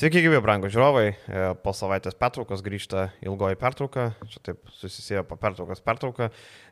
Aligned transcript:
Sveiki, 0.00 0.22
gyvi, 0.24 0.38
brangų 0.40 0.70
žiūrovai. 0.72 1.08
E, 1.12 1.40
po 1.60 1.74
savaitės 1.76 2.14
pertraukos 2.16 2.62
grįžta 2.64 3.02
ilgoji 3.20 3.58
pertrauka. 3.60 4.06
Čia 4.32 4.38
taip 4.46 4.70
susisėjo 4.72 5.26
po 5.28 5.36
pertraukos 5.36 5.82
pertrauką. 5.84 6.30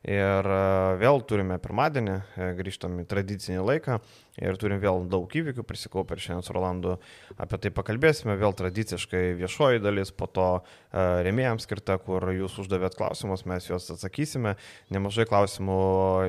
Ir 0.09 0.49
e, 0.49 0.63
vėl 1.03 1.21
turime 1.29 1.59
pirmadienį, 1.61 2.15
e, 2.17 2.47
grįžtam 2.57 2.97
į 3.03 3.05
tradicinį 3.11 3.67
laiką. 3.69 3.99
Ir 4.43 4.59
turim 4.61 4.81
vėl 4.83 5.05
daug 5.11 5.33
įvykių 5.41 5.65
prisikaupę 5.67 6.17
ir 6.17 6.23
šiandien 6.23 6.47
su 6.47 6.57
Rolandu 6.57 6.97
apie 7.37 7.61
tai 7.63 7.73
pakalbėsime. 7.75 8.37
Vėl 8.39 8.55
tradiciškai 8.59 9.35
viešoji 9.39 9.83
dalis, 9.85 10.13
po 10.15 10.31
to 10.31 10.49
remėjams 10.93 11.67
skirta, 11.69 11.99
kur 12.03 12.31
jūs 12.35 12.59
uždavėt 12.63 12.99
klausimus, 12.99 13.47
mes 13.49 13.69
juos 13.69 13.91
atsakysime. 13.95 14.57
Nemažai 14.95 15.29
klausimų 15.29 15.81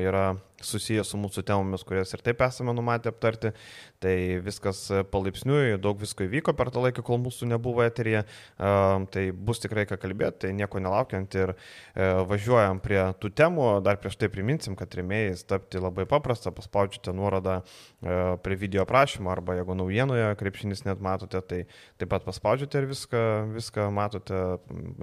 yra 0.04 0.28
susijęs 0.66 1.14
su 1.14 1.20
mūsų 1.20 1.44
temomis, 1.48 1.84
kurias 1.88 2.12
ir 2.14 2.24
taip 2.24 2.42
esame 2.46 2.74
numatę 2.76 3.12
aptarti. 3.12 3.54
Tai 4.00 4.16
viskas 4.46 4.86
palaipsniui, 5.12 5.76
daug 5.82 6.00
visko 6.00 6.24
įvyko 6.24 6.54
per 6.56 6.72
tą 6.72 6.84
laiką, 6.86 7.04
kol 7.06 7.20
mūsų 7.20 7.50
nebuvo 7.52 7.84
eterija. 7.84 8.24
Tai 8.58 9.24
bus 9.36 9.60
tikrai 9.64 9.84
ką 9.90 9.98
kalbėti, 10.00 10.46
tai 10.46 10.54
nieko 10.56 10.80
nelaukiant 10.80 11.36
ir 11.36 11.52
e, 11.52 12.08
važiuojam 12.30 12.80
prie 12.84 13.02
tų 13.20 13.34
temų. 13.36 13.68
Dar 13.84 14.00
prieš 14.00 14.16
tai 14.22 14.32
priminsim, 14.32 14.78
kad 14.80 14.96
remėjais 14.96 15.44
tapti 15.50 15.82
labai 15.84 16.08
paprasta, 16.10 16.54
paspaudžiate 16.56 17.12
nuorodą 17.16 17.60
e, 17.60 17.64
prie 18.44 18.56
video 18.56 18.86
aprašymo 18.86 19.32
arba 19.32 19.58
jeigu 19.58 19.76
naujienoje 19.76 20.28
krepšinis 20.40 20.86
net 20.88 21.02
matote, 21.04 21.42
tai 21.44 21.60
taip 22.00 22.12
pat 22.14 22.24
paspaudžiate 22.24 22.80
ir 22.80 22.88
viską, 22.88 23.24
viską 23.56 23.90
matote, 23.92 24.40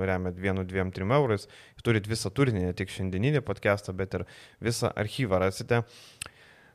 remiat 0.00 0.38
1, 0.40 0.62
2, 0.64 0.86
3 0.96 1.18
eurais. 1.18 1.44
Turit 1.84 2.08
visą 2.08 2.32
turinį, 2.32 2.64
ne 2.64 2.76
tik 2.76 2.90
šiandieninį 2.92 3.44
podcastą, 3.44 3.92
bet 3.96 4.16
ir 4.16 4.24
visą 4.64 4.90
archyvą 4.96 5.42
rasite. 5.44 5.82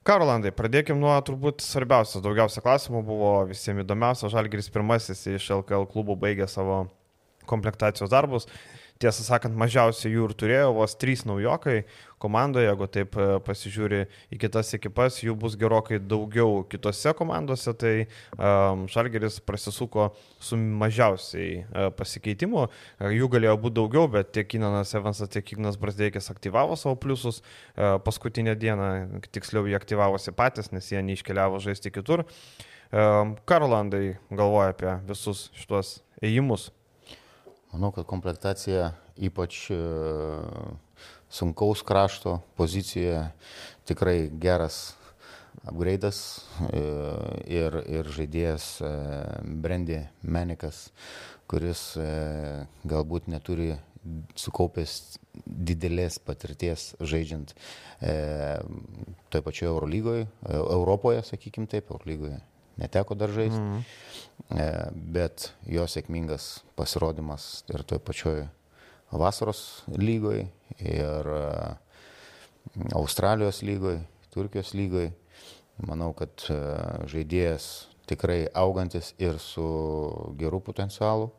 Ką, 0.06 0.18
Rolandai, 0.18 0.50
pradėkim 0.54 0.98
nuo 1.02 1.14
turbūt 1.26 1.62
svarbiausias, 1.62 2.24
daugiausia 2.26 2.62
klausimų 2.66 3.04
buvo 3.06 3.34
visiems 3.50 3.84
įdomiausia. 3.84 4.32
Žalgiris 4.34 4.70
pirmasis 4.74 5.26
iš 5.30 5.50
LKL 5.60 5.86
klubų 5.90 6.16
baigė 6.22 6.48
savo 6.50 6.88
komplektacijos 7.50 8.10
darbus 8.14 8.48
tiesą 9.02 9.26
sakant, 9.26 9.58
mažiausiai 9.58 10.14
jų 10.14 10.30
ir 10.30 10.34
turėjo, 10.38 10.72
vos 10.78 10.96
trys 11.00 11.26
naujokai 11.28 11.82
komandoje, 12.22 12.68
jeigu 12.68 12.88
taip 12.92 13.18
e, 13.18 13.28
pasižiūri 13.46 14.02
į 14.34 14.40
kitas 14.42 14.72
ekipas, 14.78 15.18
jų 15.24 15.34
bus 15.42 15.58
gerokai 15.60 16.00
daugiau 16.00 16.62
kitose 16.70 17.14
komandose, 17.18 17.74
tai 17.82 17.94
um, 18.38 18.86
Šalgeris 18.92 19.40
prasisuko 19.46 20.12
su 20.42 20.58
mažiausiai 20.58 21.62
uh, 21.64 21.88
pasikeitimu, 21.98 22.66
uh, 22.68 23.14
jų 23.16 23.30
galėjo 23.36 23.56
būti 23.64 23.78
daugiau, 23.80 24.10
bet 24.14 24.34
tiek 24.38 24.58
Inanas 24.58 24.94
Evansas, 24.98 25.32
tiek 25.34 25.54
Ignas 25.56 25.80
Brasdeikis 25.82 26.30
aktyvavo 26.34 26.78
savo 26.80 26.98
pliusus 27.02 27.42
uh, 27.42 27.98
paskutinę 28.06 28.56
dieną, 28.60 28.92
tiksliau 29.34 29.66
jie 29.70 29.78
aktyvavosi 29.80 30.36
patys, 30.38 30.70
nes 30.76 30.92
jie 30.94 31.02
neiškeliavo 31.06 31.62
žaisti 31.64 31.94
kitur. 31.94 32.26
Um, 32.92 33.38
Karolandai 33.48 34.18
galvoja 34.30 34.76
apie 34.76 34.94
visus 35.08 35.48
šitos 35.56 36.02
ėjimus. 36.22 36.70
Manau, 37.72 37.92
kad 37.96 38.04
komplektacija 38.04 38.90
ypač 39.16 39.70
e, 39.72 39.78
sunkaus 41.32 41.84
krašto 41.88 42.42
pozicijoje 42.60 43.22
tikrai 43.88 44.30
geras 44.44 44.98
upgrade'as 45.64 46.20
e, 46.68 46.82
ir, 47.48 47.78
ir 47.88 48.12
žaidėjas 48.12 48.68
e, 48.84 48.92
Brandy 49.64 50.02
Menikas, 50.24 50.90
kuris 51.48 51.94
galbūt 52.88 53.32
neturi 53.32 53.74
sukaupęs 54.40 55.20
didelės 55.46 56.18
patirties 56.26 56.92
žaidžiant 57.00 57.54
e, 58.02 58.14
toje 59.30 59.46
pačioje 59.46 59.72
Eurolygoje, 59.72 60.30
Europoje, 60.60 61.24
sakykim 61.28 61.72
taip, 61.72 61.92
Eurolygoje 61.92 62.40
neteko 62.82 63.16
dar 63.18 63.32
žaisti. 63.34 63.60
Mm. 63.60 63.84
E, 64.52 64.66
bet 64.92 65.52
jo 65.70 65.86
sėkmingas 65.88 66.62
pasirodymas 66.76 67.64
ir 67.72 67.86
toje 67.88 68.02
pačioje 68.04 68.48
vasaros 69.12 69.84
lygoje, 69.96 70.48
ir 70.80 71.32
e, 71.36 71.46
Australijos 72.98 73.62
lygoje, 73.68 74.02
Turkijos 74.34 74.74
lygoje. 74.78 75.12
Manau, 75.88 76.12
kad 76.18 76.46
e, 76.50 76.58
žaidėjas 77.12 77.70
tikrai 78.10 78.44
augantis 78.58 79.14
ir 79.22 79.40
su 79.40 79.66
geru 80.40 80.60
potencialu. 80.64 81.30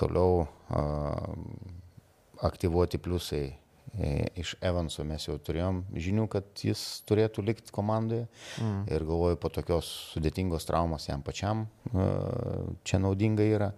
Toliau 0.00 0.46
aktyvuoti 2.40 2.96
pliusai 3.04 3.42
iš 4.38 4.54
Evanso 4.62 5.02
mes 5.04 5.24
jau 5.26 5.34
turėjom 5.42 5.82
žinių, 5.98 6.26
kad 6.30 6.62
jis 6.62 7.02
turėtų 7.08 7.42
likti 7.44 7.72
komandoje 7.74 8.28
mm. 8.62 8.84
ir 8.92 9.04
galvoju, 9.06 9.38
po 9.42 9.50
tokios 9.52 9.88
sudėtingos 10.12 10.66
traumos 10.68 11.08
jam 11.08 11.24
pačiam 11.26 11.64
e, 11.90 12.06
čia 12.86 13.00
naudinga 13.02 13.44
yra. 13.44 13.72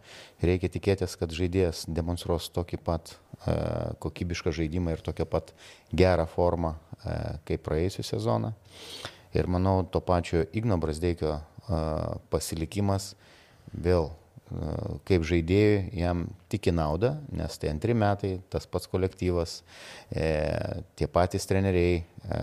Reikia 0.45 0.69
tikėtis, 0.73 1.17
kad 1.17 1.33
žaidėjas 1.33 1.87
demonstruos 1.89 2.51
tokį 2.53 2.81
pat 2.85 3.15
e, 3.15 3.57
kokybišką 4.05 4.53
žaidimą 4.61 4.99
ir 4.99 5.05
tokią 5.05 5.27
pat 5.33 5.55
gerą 5.93 6.29
formą 6.31 6.77
kaip 7.49 7.65
praėjusią 7.67 8.05
sezoną. 8.13 8.53
Ir 9.35 9.49
manau, 9.51 9.81
to 9.91 9.99
pačio 10.05 10.45
Igno 10.55 10.77
Brasdeikio 10.79 11.41
pasilikimas 12.31 13.15
vėl 13.73 14.13
kaip 15.09 15.25
žaidėjui 15.27 16.01
jam 16.01 16.27
tik 16.53 16.69
į 16.71 16.75
naudą, 16.77 17.15
nes 17.35 17.57
tai 17.61 17.71
antri 17.73 17.95
metai, 17.97 18.35
tas 18.53 18.67
pats 18.69 18.91
kolektyvas, 18.91 19.61
e, 20.11 20.27
tie 20.99 21.09
patys 21.11 21.49
treneriai, 21.49 22.03
e, 22.03 22.43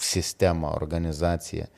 sistema, 0.00 0.74
organizacija. 0.74 1.68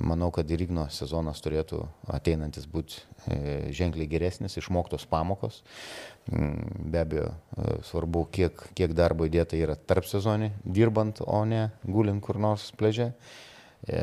Manau, 0.00 0.30
kad 0.32 0.48
ir 0.48 0.62
Igno 0.64 0.86
sezonas 0.94 1.42
turėtų 1.42 1.80
ateinantis 2.14 2.64
būti 2.70 3.00
e, 3.26 3.72
ženkliai 3.76 4.08
geresnis, 4.08 4.56
išmoktos 4.56 5.04
pamokos. 5.10 5.60
Mm, 6.30 6.88
be 6.92 7.02
abejo, 7.02 7.28
svarbu, 7.90 8.24
kiek, 8.32 8.64
kiek 8.78 8.94
darbo 8.96 9.26
įdėta 9.28 9.58
yra 9.58 9.76
tarp 9.76 10.06
sezonį, 10.08 10.52
dirbant, 10.64 11.20
o 11.26 11.42
ne 11.44 11.68
gulint 11.84 12.22
kur 12.24 12.38
nors 12.40 12.70
pležė. 12.78 13.10
E, 13.88 14.00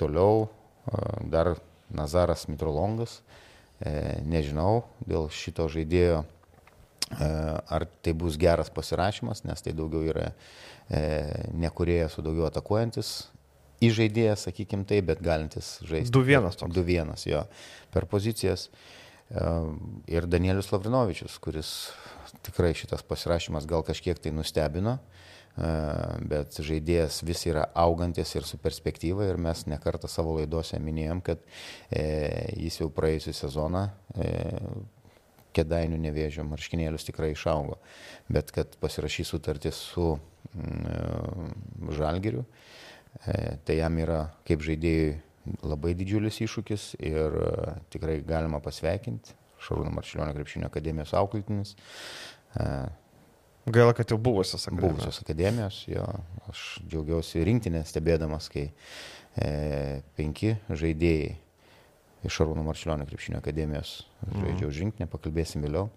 toliau 0.00 0.48
dar 1.30 1.54
Nazaras 1.94 2.46
Mitrolongas. 2.50 3.20
E, 3.80 4.20
nežinau 4.28 4.84
dėl 5.08 5.30
šito 5.32 5.64
žaidėjo, 5.72 6.20
e, 6.22 7.28
ar 7.76 7.86
tai 8.04 8.12
bus 8.12 8.36
geras 8.40 8.68
pasirašymas, 8.72 9.44
nes 9.48 9.64
tai 9.64 9.72
daugiau 9.76 10.04
yra 10.12 10.30
e, 10.92 11.00
nekurėjas, 11.56 12.18
o 12.20 12.24
daugiau 12.26 12.48
atakuojantis 12.50 13.30
įžaidėjas, 13.80 14.44
sakykim 14.48 14.84
tai, 14.84 15.00
bet 15.04 15.22
galintis 15.24 15.78
žaisti. 15.88 16.12
2-1 16.12 16.58
toks. 16.60 16.74
2-1 16.76 17.26
jo 17.30 17.44
per 17.94 18.06
pozicijas. 18.10 18.68
Ir 20.10 20.26
Danielius 20.26 20.72
Lavrinovičius, 20.72 21.36
kuris 21.40 21.70
tikrai 22.44 22.72
šitas 22.76 23.04
pasirašymas 23.06 23.68
gal 23.70 23.84
kažkiek 23.86 24.18
tai 24.18 24.32
nustebino. 24.34 24.98
Uh, 25.50 26.20
bet 26.30 26.60
žaidėjas 26.62 27.20
vis 27.26 27.42
yra 27.48 27.66
augantis 27.78 28.32
ir 28.36 28.46
su 28.46 28.58
perspektyva 28.62 29.26
ir 29.28 29.40
mes 29.40 29.64
nekartą 29.68 30.08
savo 30.08 30.36
laidose 30.38 30.78
minėjom, 30.80 31.20
kad 31.26 31.42
e, 31.90 32.04
jis 32.56 32.80
jau 32.80 32.88
praėjusią 32.94 33.34
sezoną 33.36 33.82
e, 34.14 34.30
kedainių 35.56 35.98
nevėžio 36.06 36.44
marškinėlius 36.46 37.08
tikrai 37.08 37.32
išaugo, 37.34 37.80
bet 38.30 38.52
kad 38.54 38.76
pasirašys 38.80 39.34
sutartį 39.34 39.72
su 39.74 40.06
mm, 40.54 41.90
Žalgiriu, 41.98 42.46
e, 43.26 43.58
tai 43.66 43.80
jam 43.80 43.98
yra 44.00 44.22
kaip 44.46 44.62
žaidėjui 44.64 45.18
labai 45.66 45.96
didžiulis 45.98 46.38
iššūkis 46.46 46.94
ir 47.02 47.36
tikrai 47.90 48.20
galima 48.22 48.60
pasveikinti 48.62 49.34
Šarūną 49.60 49.90
Maršilionio 49.92 50.32
krepšinio 50.36 50.68
akademijos 50.70 51.10
auklėtinis. 51.18 51.74
Gaila, 53.66 53.92
kad 53.92 54.10
jau 54.10 54.18
buvusios 54.18 54.64
akademijos. 54.66 54.96
Buvusios 54.96 55.20
akademijos, 55.22 55.84
jo. 55.90 56.06
Aš 56.48 56.64
džiaugiausi 56.88 57.44
rinktinę 57.44 57.84
stebėdamas, 57.86 58.48
kai 58.52 58.70
e, 59.36 60.00
penki 60.16 60.56
žaidėjai 60.68 61.34
iš 62.26 62.36
Šarūno 62.36 62.64
Marčiulionio 62.64 63.06
krepšinio 63.08 63.40
akademijos 63.40 64.00
žaidžia 64.26 64.68
už 64.68 64.82
rinktinę, 64.84 65.08
pakalbėsim 65.12 65.64
vėliau. 65.64 65.88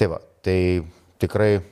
Tai 0.00 0.08
va, 0.14 0.20
tai 0.44 0.84
tikrai 1.20 1.50
e, 1.58 1.62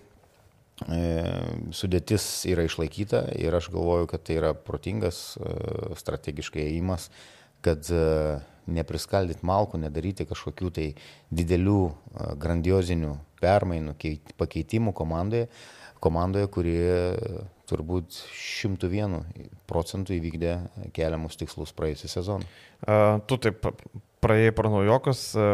sudėtis 1.73 2.27
yra 2.51 2.67
išlaikyta 2.69 3.25
ir 3.41 3.57
aš 3.57 3.71
galvoju, 3.73 4.11
kad 4.11 4.25
tai 4.29 4.37
yra 4.41 4.53
protingas 4.53 5.39
e, 5.41 5.55
strategiškai 6.01 6.67
įimas, 6.75 7.09
kad 7.65 7.89
e, 7.89 8.03
nepriskaldyt 8.69 9.41
malkų, 9.49 9.81
nedaryti 9.81 10.29
kažkokių 10.29 10.71
tai 10.77 10.91
didelių 11.33 11.81
grandiozinių 12.41 13.15
permainų, 13.43 13.95
pakeitimų 14.41 14.95
komandoje, 14.97 15.49
komandoje, 16.05 16.51
kurie 16.55 16.83
turbūt 17.69 18.17
101 18.33 19.19
procentų 19.69 20.17
įvykdė 20.17 20.53
keliamus 20.97 21.37
tikslus 21.41 21.75
praėjusią 21.77 22.13
sezoną. 22.15 22.49
Tu 23.29 23.41
taip 23.45 23.67
praėjai 24.23 24.53
pro 24.57 24.71
naujokus, 24.73 25.21
e, 25.39 25.49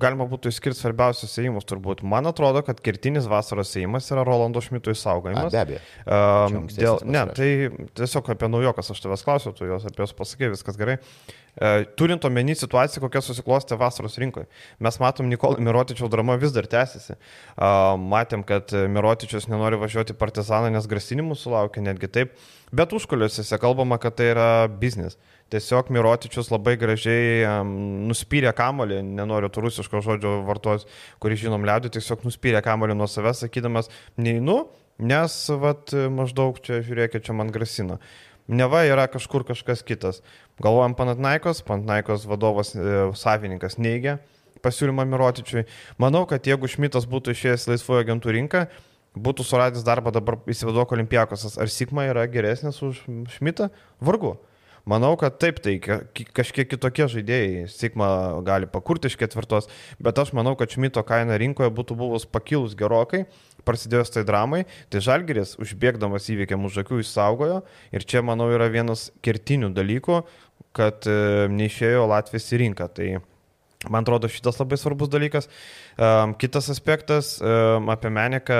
galima 0.00 0.26
būtų 0.30 0.50
išskirti 0.52 0.78
svarbiausius 0.78 1.34
įėjimus 1.40 1.66
turbūt. 1.68 2.04
Man 2.06 2.28
atrodo, 2.30 2.62
kad 2.66 2.80
kertinis 2.84 3.28
vasaros 3.30 3.74
įėjimas 3.76 4.10
yra 4.14 4.24
Rolando 4.26 4.62
Šmito 4.64 4.94
išsaugojimas. 4.94 5.48
A, 5.48 5.54
be 5.54 5.62
abejo. 5.62 5.80
Um, 6.06 6.68
dėl, 6.72 7.00
ne, 7.06 7.24
tai 7.36 7.50
tiesiog 7.98 8.30
apie 8.36 8.50
naujokas 8.52 8.92
aš 8.94 9.02
tavęs 9.04 9.26
klausiau, 9.26 9.56
tu 9.56 9.68
jos 9.68 9.88
apie 9.88 10.04
juos 10.04 10.14
pasakė, 10.16 10.52
viskas 10.54 10.78
gerai. 10.78 10.96
Uh, 11.56 11.86
turint 11.96 12.24
omeny 12.28 12.52
situaciją, 12.58 13.00
kokia 13.06 13.22
susiklostė 13.24 13.78
vasaros 13.80 14.18
rinkoje. 14.20 14.44
Mes 14.84 14.98
matom, 15.00 15.30
Nikolai 15.32 15.64
Mirotičiaus 15.64 16.12
drama 16.12 16.36
vis 16.40 16.52
dar 16.52 16.68
tęsiasi. 16.68 17.16
Uh, 17.16 17.94
matėm, 17.96 18.44
kad 18.46 18.74
Mirotičius 18.92 19.48
nenori 19.48 19.80
važiuoti 19.80 20.14
partizaną, 20.20 20.68
nes 20.74 20.90
grasinimų 20.90 21.38
sulaukia 21.40 21.80
netgi 21.86 22.12
taip. 22.12 22.36
Bet 22.76 22.92
užkuliuose 22.92 23.46
kalbama, 23.62 23.96
kad 24.02 24.18
tai 24.18 24.34
yra 24.34 24.50
biznis. 24.68 25.16
Uh, 25.16 25.35
tiesiog 25.52 25.90
Mirotičius 25.94 26.50
labai 26.52 26.76
gražiai 26.80 27.42
um, 27.46 27.72
nuspyrė 28.10 28.52
kamolį, 28.56 29.00
nenoriu 29.18 29.50
to 29.52 29.64
rusiško 29.64 30.02
žodžio 30.04 30.40
vartos, 30.48 30.86
kurį 31.22 31.40
žinom 31.46 31.66
liaudį, 31.68 31.94
tiesiog 31.96 32.24
nuspyrė 32.26 32.62
kamolį 32.66 32.98
nuo 32.98 33.08
savęs, 33.10 33.44
sakydamas, 33.44 33.90
neinu, 34.18 34.64
nes 34.98 35.36
vat, 35.62 35.92
maždaug 35.92 36.58
čia, 36.64 36.80
žiūrėkit, 36.86 37.26
čia 37.28 37.36
man 37.36 37.52
grasina. 37.54 38.00
Neva 38.46 38.84
yra 38.86 39.08
kažkur 39.10 39.42
kažkas 39.46 39.82
kitas. 39.82 40.22
Galvojam 40.62 40.94
Panatnaikos, 40.94 41.64
Panatnaikos 41.66 42.28
vadovas, 42.30 42.70
e, 42.78 43.10
savininkas 43.18 43.74
neigia 43.82 44.20
pasiūlymą 44.66 45.06
Mirotičiui. 45.10 45.66
Manau, 46.02 46.24
kad 46.28 46.46
jeigu 46.46 46.68
Šmitas 46.70 47.06
būtų 47.10 47.34
išėjęs 47.34 47.68
laisvojo 47.70 48.04
agentų 48.04 48.34
rinką, 48.36 48.66
būtų 49.16 49.46
suradęs 49.46 49.84
darbą 49.86 50.12
dabar 50.14 50.38
įsivaduok 50.48 50.94
Olimpiakosas. 50.96 51.56
Ar 51.60 51.72
Sigma 51.72 52.06
yra 52.10 52.26
geresnis 52.30 52.82
už 52.84 53.02
Šmitą? 53.36 53.70
Vargu. 54.00 54.36
Manau, 54.86 55.16
kad 55.18 55.40
taip, 55.42 55.56
tai 55.64 55.80
kažkiek 55.82 56.68
kitokie 56.70 57.08
žaidėjai 57.10 57.64
Sigma 57.72 58.08
gali 58.46 58.68
pakurti 58.70 59.10
iš 59.10 59.16
ketvirtos, 59.18 59.66
bet 59.98 60.20
aš 60.22 60.30
manau, 60.38 60.52
kad 60.58 60.70
Šmito 60.70 61.02
kaina 61.02 61.34
rinkoje 61.42 61.72
būtų 61.74 61.96
buvus 61.98 62.28
pakilus 62.30 62.76
gerokai, 62.78 63.24
prasidėjus 63.66 64.14
tai 64.14 64.22
dramai, 64.28 64.62
tai 64.86 65.02
Žalgeris 65.02 65.56
užbėgdamas 65.58 66.30
įvykiam 66.30 66.70
už 66.70 66.84
akių 66.84 67.02
išsaugojo 67.02 67.64
ir 67.90 68.06
čia, 68.06 68.22
manau, 68.22 68.46
yra 68.54 68.70
vienas 68.70 69.08
kertinių 69.26 69.74
dalykų, 69.74 70.20
kad 70.78 71.10
e, 71.10 71.48
neišėjo 71.50 72.06
Latvijas 72.06 72.52
į 72.54 72.62
rinką. 72.62 72.86
Tai 72.94 73.08
Man 73.84 74.06
atrodo, 74.06 74.28
šitas 74.32 74.56
labai 74.58 74.78
svarbus 74.80 75.10
dalykas. 75.12 75.50
Kitas 75.96 76.68
aspektas 76.68 77.36
apie 77.40 78.10
Meniką. 78.12 78.56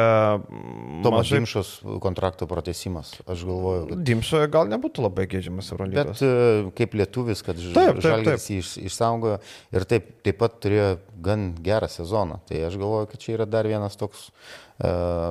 Tomas 1.04 1.26
mažai... 1.26 1.40
Dimšos 1.42 1.72
kontrakto 2.00 2.48
pratesimas, 2.48 3.12
aš 3.28 3.44
galvoju. 3.44 3.82
Kad... 3.90 4.04
Dimšo 4.08 4.40
gal 4.52 4.70
nebūtų 4.72 5.04
labai 5.04 5.26
geidžiamas 5.28 5.68
Eurolygos. 5.74 6.14
Bet 6.14 6.24
uh, 6.24 6.70
kaip 6.78 6.96
lietuvis, 6.96 7.44
kad 7.44 7.60
Žalgiris 7.60 8.48
jį 8.48 8.60
iš, 8.62 8.70
išsaugojo 8.88 9.40
ir 9.76 9.88
taip, 9.90 10.08
taip 10.24 10.40
pat 10.40 10.56
turėjo 10.64 10.94
gan 11.26 11.50
gerą 11.60 11.90
sezoną. 11.92 12.40
Tai 12.48 12.62
aš 12.70 12.80
galvoju, 12.80 13.10
kad 13.12 13.20
čia 13.20 13.36
yra 13.36 13.48
dar 13.50 13.68
vienas 13.68 14.00
toks 14.00 14.30
uh, 14.30 14.66
E, 14.76 14.88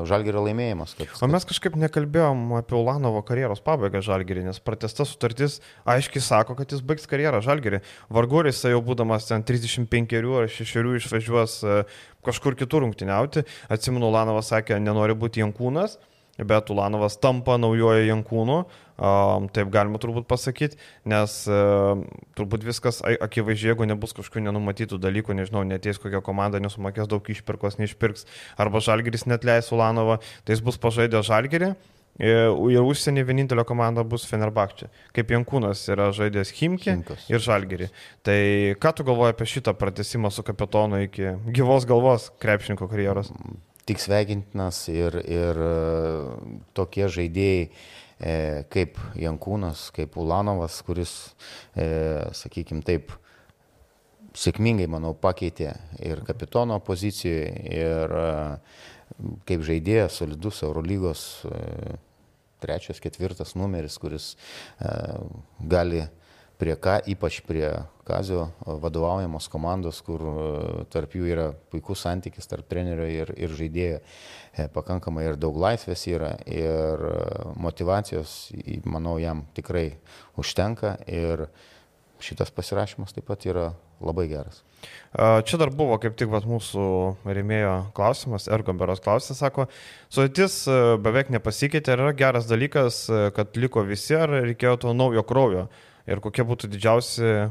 Žalgerio 0.10 0.42
laimėjimas. 0.42 0.96
Kad, 0.98 1.12
o 1.22 1.28
mes 1.30 1.46
kažkaip 1.46 1.76
nekalbėjom 1.78 2.56
apie 2.58 2.74
Ulanovo 2.80 3.22
karjeros 3.26 3.62
pabaigą 3.66 4.02
Žalgerį, 4.06 4.48
nes 4.48 4.58
pratesta 4.58 5.06
sutartis 5.06 5.60
aiškiai 5.86 6.24
sako, 6.26 6.56
kad 6.58 6.74
jis 6.74 6.82
baigs 6.86 7.06
karjerą 7.10 7.44
Žalgerį. 7.46 7.84
Varguris 8.16 8.64
jau 8.66 8.82
būdamas 8.86 9.30
ten 9.30 9.46
35 9.46 10.18
ar 10.42 10.50
6 10.50 10.82
išvažiuos 10.98 11.60
e, 11.62 11.78
kažkur 12.26 12.58
kitur 12.60 12.86
rungtyniauti. 12.86 13.46
Atsimenu, 13.70 14.10
Ulanovas 14.10 14.52
sakė, 14.54 14.80
nenori 14.82 15.18
būti 15.18 15.44
Jankūnas 15.44 16.00
bet 16.44 16.70
Ulanovas 16.70 17.16
tampa 17.22 17.56
naujojo 17.60 18.04
Jankūnu, 18.04 18.58
taip 19.56 19.72
galima 19.72 20.00
turbūt 20.02 20.28
pasakyti, 20.28 20.80
nes 21.08 21.38
turbūt 22.36 22.66
viskas 22.68 23.00
akivaizdžiai, 23.06 23.72
jeigu 23.72 23.88
nebus 23.88 24.16
kažkokių 24.18 24.44
nenumatytų 24.50 25.00
dalykų, 25.00 25.36
nežinau, 25.40 25.64
neties 25.68 26.00
kokia 26.02 26.24
komanda 26.26 26.60
nesumokės 26.64 27.08
daug 27.12 27.24
išpirkos, 27.32 27.80
neišpirks, 27.80 28.28
arba 28.60 28.84
Žalgiris 28.84 29.28
net 29.32 29.48
leis 29.48 29.72
Ulanovą, 29.76 30.20
tai 30.44 30.58
jis 30.58 30.66
bus 30.66 30.80
pažaidęs 30.82 31.30
Žalgirį. 31.32 31.76
E, 32.16 32.32
ir 32.72 32.88
užsienį 32.88 33.26
vienintelė 33.28 33.66
komanda 33.68 34.06
bus 34.08 34.24
Fenerbakčia. 34.30 34.88
Kaip 35.16 35.34
Jankūnas 35.36 35.84
yra 35.92 36.10
žaidęs 36.16 36.54
Himki 36.56 36.94
Himkas. 36.94 37.28
ir 37.32 37.44
Žalgerį. 37.44 37.92
Tai 38.24 38.40
ką 38.80 38.96
tu 38.96 39.08
galvoji 39.08 39.36
apie 39.36 39.50
šitą 39.52 39.76
pratesimą 39.76 40.32
su 40.32 40.46
kapitonu 40.48 41.04
iki 41.10 41.36
gyvos 41.52 41.88
galvos 41.90 42.32
krepšininko 42.40 42.88
karjeros? 42.92 43.34
tik 43.86 44.02
sveikintinas 44.02 44.80
ir, 44.90 45.20
ir 45.30 45.60
tokie 46.78 47.06
žaidėjai 47.12 47.62
e, 47.66 48.34
kaip 48.74 48.98
Jankūnas, 49.20 49.90
kaip 49.96 50.18
Ulanovas, 50.22 50.80
kuris, 50.88 51.14
e, 51.78 51.86
sakykime 52.36 52.82
taip, 52.86 53.14
sėkmingai, 54.36 54.88
manau, 54.92 55.14
pakeitė 55.16 55.70
ir 56.04 56.24
kapitono 56.28 56.80
pozicijoje, 56.84 57.52
ir 57.72 58.16
kaip 59.48 59.64
žaidėjas, 59.66 60.20
solidus 60.20 60.62
Eurolygos 60.66 61.24
trečias, 62.64 63.02
ketvirtas 63.04 63.54
numeris, 63.60 63.98
kuris 64.02 64.34
gali 65.60 66.06
prie 66.58 66.76
ką, 66.80 67.00
ypač 67.12 67.42
prie 67.46 67.68
Kazio 68.06 68.50
vadovaujamos 68.66 69.48
komandos, 69.52 70.00
kur 70.06 70.22
e, 70.22 70.34
tarp 70.94 71.16
jų 71.18 71.28
yra 71.34 71.46
puikus 71.74 72.04
santykis 72.06 72.48
tarp 72.48 72.68
trenerio 72.70 73.08
ir, 73.10 73.32
ir 73.34 73.56
žaidėjo, 73.58 74.02
e, 74.54 74.68
pakankamai 74.76 75.26
ir 75.26 75.40
daug 75.42 75.58
laisvės 75.60 76.06
yra 76.12 76.36
ir 76.46 77.06
e, 77.10 77.16
motivacijos, 77.60 78.36
manau, 78.86 79.18
jam 79.22 79.44
tikrai 79.58 79.88
užtenka 80.40 80.96
ir 81.10 81.48
šitas 82.24 82.54
pasirašymas 82.56 83.16
taip 83.16 83.28
pat 83.28 83.50
yra 83.50 83.72
labai 84.04 84.28
geras. 84.32 84.62
Čia 85.16 85.58
dar 85.58 85.72
buvo 85.74 85.96
kaip 86.02 86.18
tik 86.20 86.30
vat, 86.30 86.44
mūsų 86.50 86.86
remėjo 87.24 87.74
klausimas, 87.96 88.50
Ergomberos 88.52 89.02
klausė, 89.02 89.34
sako, 89.38 89.70
sudėtis 90.14 90.66
beveik 91.02 91.32
nepasikeitė, 91.34 91.96
ar 91.96 92.04
yra 92.06 92.16
geras 92.18 92.50
dalykas, 92.50 93.06
kad 93.38 93.56
liko 93.58 93.86
visi, 93.88 94.18
ar 94.20 94.42
reikėjo 94.44 94.76
to 94.84 94.96
naujo 94.98 95.24
kraujo 95.26 95.70
ir 96.10 96.22
kokie 96.24 96.46
būtų 96.46 96.70
didžiausi 96.74 97.26
e, 97.26 97.48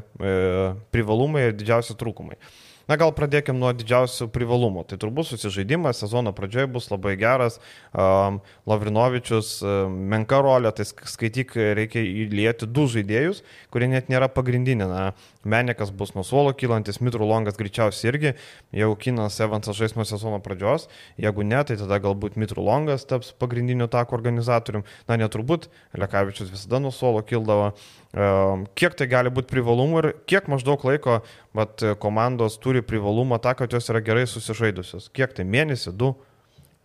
privalumai 0.93 1.49
ir 1.49 1.57
didžiausi 1.57 1.97
trūkumai. 1.99 2.37
Na 2.85 2.97
gal 3.01 3.13
pradėkime 3.17 3.57
nuo 3.57 3.71
didžiausių 3.73 4.27
privalumų. 4.33 4.83
Tai 4.89 4.99
turbūt 5.01 5.31
susižaidimas 5.31 6.03
sezono 6.03 6.33
pradžioje 6.37 6.67
bus 6.75 6.91
labai 6.91 7.15
geras. 7.17 7.57
Um, 7.91 8.41
Lavrinovičius, 8.69 9.55
um, 9.65 9.95
menka 10.11 10.41
rolė, 10.45 10.69
tai 10.75 10.85
skaityk, 10.85 11.55
reikia 11.79 12.03
įlieti 12.05 12.69
du 12.69 12.85
žaidėjus, 12.91 13.41
kurie 13.73 13.89
net 13.89 14.11
nėra 14.13 14.29
pagrindinė. 14.29 14.89
Na, 14.91 15.07
Menikas 15.45 15.91
bus 15.93 16.15
nuo 16.15 16.23
suolo 16.25 16.55
kylantis, 16.57 16.97
Mitru 17.05 17.25
Longas 17.29 17.57
greičiausiai 17.59 18.09
irgi, 18.09 18.31
jau 18.73 18.87
Kinas 18.97 19.37
Evansas 19.45 19.77
žais 19.77 19.93
nuo 19.93 20.05
sezono 20.09 20.39
pradžios. 20.41 20.87
Jeigu 21.21 21.45
ne, 21.45 21.59
tai 21.69 21.77
tada 21.77 21.99
galbūt 22.01 22.39
Mitru 22.41 22.65
Longas 22.65 23.05
taps 23.05 23.29
pagrindiniu 23.37 23.85
tako 23.93 24.17
organizatorium. 24.17 24.85
Na, 25.05 25.19
neturbūt, 25.21 25.69
Lekavičius 26.01 26.49
visada 26.49 26.81
nuo 26.81 26.93
suolo 26.93 27.21
kildavo. 27.25 27.75
Um, 28.15 28.63
kiek 28.79 28.93
tai 28.97 29.09
gali 29.11 29.29
būti 29.29 29.51
privalumų 29.51 30.01
ir 30.01 30.05
kiek 30.25 30.45
maždaug 30.47 30.81
laiko 30.87 31.19
vat, 31.53 31.83
komandos 31.99 32.55
turi 32.63 32.74
privalumą 32.83 33.39
tą, 33.39 33.55
kad 33.55 33.73
jos 33.73 33.89
yra 33.91 34.01
gerai 34.03 34.25
susižaidusios. 34.27 35.09
Kiek 35.15 35.35
tai 35.37 35.45
mėnesį, 35.47 35.93
du? 35.95 36.13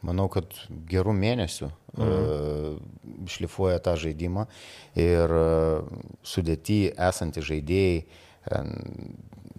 Manau, 0.06 0.30
kad 0.32 0.54
gerų 0.88 1.12
mėnesių 1.16 1.68
mhm. 1.68 2.06
uh, 2.06 3.26
šlifuoja 3.28 3.82
tą 3.84 3.96
žaidimą 4.00 4.46
ir 4.96 5.34
uh, 5.36 5.90
sudėti 6.24 6.86
esantys 6.94 7.44
žaidėjai 7.50 7.98
uh, 8.06 8.70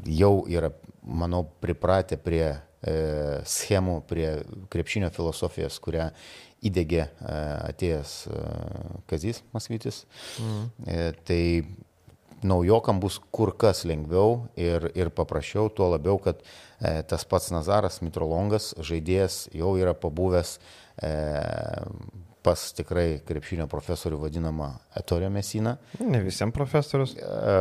jau 0.10 0.34
yra, 0.50 0.72
manau, 1.06 1.44
pripratę 1.62 2.18
prie 2.18 2.48
uh, 2.56 2.64
schemų, 3.46 4.00
prie 4.10 4.32
krepšinio 4.74 5.12
filosofijos, 5.14 5.78
kurią 5.84 6.10
įdėgė 6.62 7.08
atėjęs 7.72 8.12
Kazis 9.10 9.40
Masvytis. 9.50 10.04
Mhm. 10.38 11.16
Tai 11.26 11.42
naujokam 12.44 13.00
bus 13.02 13.20
kur 13.34 13.54
kas 13.58 13.84
lengviau 13.88 14.48
ir, 14.60 14.90
ir 14.98 15.12
paprasčiau, 15.14 15.70
tuo 15.74 15.92
labiau, 15.94 16.20
kad 16.22 16.42
e, 16.42 17.02
tas 17.08 17.26
pats 17.28 17.52
Nazaras 17.54 18.02
Mitrolongas 18.06 18.72
žaidėjas 18.82 19.46
jau 19.58 19.76
yra 19.80 19.96
pabuvęs 19.98 20.58
e, 21.02 21.12
pas 22.42 22.62
tikrai 22.78 23.22
krepšinio 23.26 23.68
profesorių 23.70 24.24
vadinamą 24.24 24.72
Etorė 24.98 25.30
Mesiną. 25.34 25.76
Ne 26.02 26.24
visiems 26.26 26.56
profesorius. 26.56 27.14
E, 27.18 27.58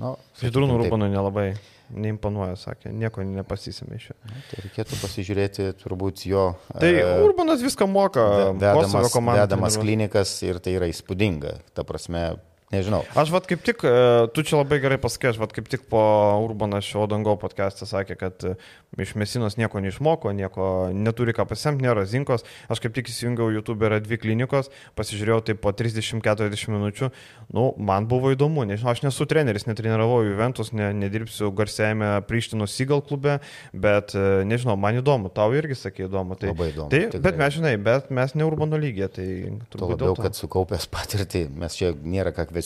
nu, 0.00 0.16
Žydrūnų 0.42 0.80
Rūbanų 0.82 1.10
nelabai 1.12 1.52
neimponuoja, 1.90 2.54
sakė, 2.58 2.92
nieko 2.94 3.24
nepasisėmė 3.26 3.98
iš 3.98 4.10
jo. 4.10 4.16
Tai 4.50 4.60
reikėtų 4.64 4.98
pasižiūrėti 5.00 5.66
turbūt 5.80 6.24
jo. 6.28 6.44
Tai 6.70 6.90
e, 6.90 7.06
Urbanas 7.24 7.62
viską 7.64 7.88
moka, 7.90 8.26
vedamas, 8.54 9.10
vedamas 9.14 9.78
klinikas 9.80 10.36
ir 10.46 10.60
tai 10.62 10.76
yra 10.78 10.90
įspūdinga. 10.90 11.56
Ta 11.74 11.86
prasme, 11.86 12.24
nežinau. 12.70 13.02
Aš 13.18 13.32
vad 13.34 13.46
kaip 13.50 13.62
tik, 13.66 13.82
e, 13.84 14.28
tu 14.34 14.44
čia 14.46 14.60
labai 14.60 14.78
gerai 14.82 14.98
pasakė, 15.02 15.32
aš 15.32 15.40
vad 15.42 15.52
kaip 15.54 15.66
tik 15.70 15.86
po 15.90 16.00
Urbanas 16.44 16.86
šio 16.86 17.06
dango 17.10 17.34
podcast'e 17.40 17.88
sakė, 17.88 18.16
kad 18.20 18.44
e, 18.46 18.54
iš 19.02 19.14
Mesinos 19.18 19.56
nieko 19.58 19.82
neišmoko, 19.82 20.32
nieko 20.36 20.66
neturi 20.94 21.34
ką 21.36 21.46
pasiemti, 21.50 21.84
nėra 21.86 22.06
zinkos. 22.08 22.46
Aš 22.70 22.82
kaip 22.84 22.94
tik 22.96 23.10
įsijungiau 23.10 23.50
YouTube, 23.54 23.82
yra 23.86 23.98
dvi 24.02 24.20
klinikos, 24.22 24.70
pasižiūrėjau 24.98 25.40
taip 25.50 25.62
po 25.64 25.74
30-40 25.74 26.74
minučių. 26.76 27.10
Nu, 27.56 27.66
man 27.78 28.06
buvo 28.10 28.30
įdomu, 28.34 28.62
nežinau, 28.68 28.92
aš 28.94 29.02
nesu 29.02 29.26
treneris, 29.30 29.66
netreniravau 29.66 30.22
Juventus, 30.28 30.70
ne, 30.76 30.92
nedirbsiu 30.94 31.50
garsėjame 31.56 32.12
Prištino 32.28 32.68
Sigal 32.70 33.02
klube, 33.02 33.40
bet 33.74 34.14
e, 34.14 34.44
nežinau, 34.46 34.78
man 34.78 35.00
įdomu, 35.02 35.32
tau 35.34 35.50
irgi 35.58 35.78
sakė 35.78 36.06
įdomu. 36.06 36.38
Tai, 36.38 36.54
Labai 36.54 36.70
įdomu. 36.70 36.90
Tai, 36.94 37.02
tikrai. 37.08 37.24
bet 37.26 37.42
mes, 37.42 37.56
žinai, 37.58 37.74
bet 37.90 38.14
mes 38.14 38.36
ne 38.38 38.46
Urbano 38.46 38.78
lygiai, 38.80 39.10
tai 39.10 39.28
Tuo 39.66 39.74
turbūt 39.74 39.96
labiau, 39.96 40.04
dėl 40.06 40.18
to. 40.20 40.28
kad 40.28 40.38
sukaupęs 40.38 40.86
patirtį, 40.94 41.44
mes 41.58 41.78
čia 41.78 41.90
nėra 41.98 42.30
ką 42.36 42.46
kvesionuoti. 42.46 42.59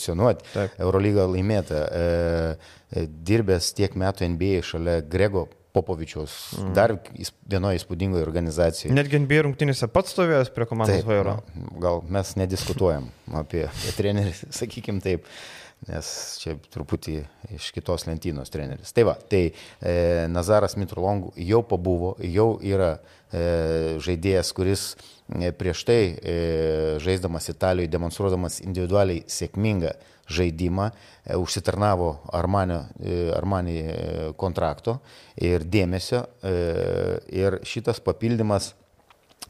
Taip. 0.53 0.79
Eurolyga 0.81 1.27
laimėta, 1.29 1.83
e, 1.85 2.07
e, 2.91 3.05
dirbęs 3.27 3.73
tiek 3.77 3.95
metų 3.99 4.29
NBA 4.35 4.63
šalia 4.65 4.99
Grego 5.09 5.47
Popovičiaus, 5.75 6.35
mm. 6.55 6.71
dar 6.75 6.93
vienoje 7.51 7.81
įspūdingoje 7.81 8.23
organizacijoje. 8.23 8.95
Netgi 8.95 9.19
NBA 9.25 9.41
rungtynėse 9.43 9.89
pats 9.91 10.13
stovėjęs 10.15 10.53
prie 10.55 10.67
komandos 10.69 11.01
Taip, 11.01 11.09
vairo. 11.09 11.35
nu, 11.57 11.73
gal 11.83 11.99
mes 12.15 12.31
nediskutuojam 12.39 13.09
apie, 13.41 13.65
apie 13.67 13.95
trenerį, 13.97 14.31
sakykim 14.55 15.01
taip, 15.03 15.27
nes 15.89 16.11
čia 16.39 16.55
truputį 16.71 17.17
iš 17.57 17.67
kitos 17.75 18.07
lentynos 18.07 18.53
treneris. 18.53 18.95
Tai 18.95 19.09
va, 19.11 19.17
tai 19.19 19.43
e, 19.51 19.95
Nazaras 20.31 20.77
Mitrolongų 20.79 21.33
jau 21.43 21.59
pabuvo, 21.67 22.15
jau 22.23 22.53
yra 22.63 22.95
e, 22.95 23.99
žaidėjas, 24.05 24.53
kuris 24.55 24.87
e, 24.95 25.14
prieš 25.57 25.83
tai 25.87 26.01
e, 26.13 26.35
žaisdamas 27.01 27.49
Italijoje, 27.49 27.89
demonstruodamas 27.89 28.59
individualiai 28.61 29.23
sėkmingą 29.27 29.95
žaidimą, 30.29 30.89
e, 31.25 31.37
užsitarnavo 31.37 32.11
Armanio, 32.33 32.83
e, 32.99 33.17
Armani 33.35 33.77
e, 33.81 33.97
kontrakto 34.37 34.99
ir 35.41 35.65
dėmesio. 35.65 36.25
E, 36.45 36.55
ir 37.33 37.59
šitas 37.65 38.01
papildymas 38.05 38.73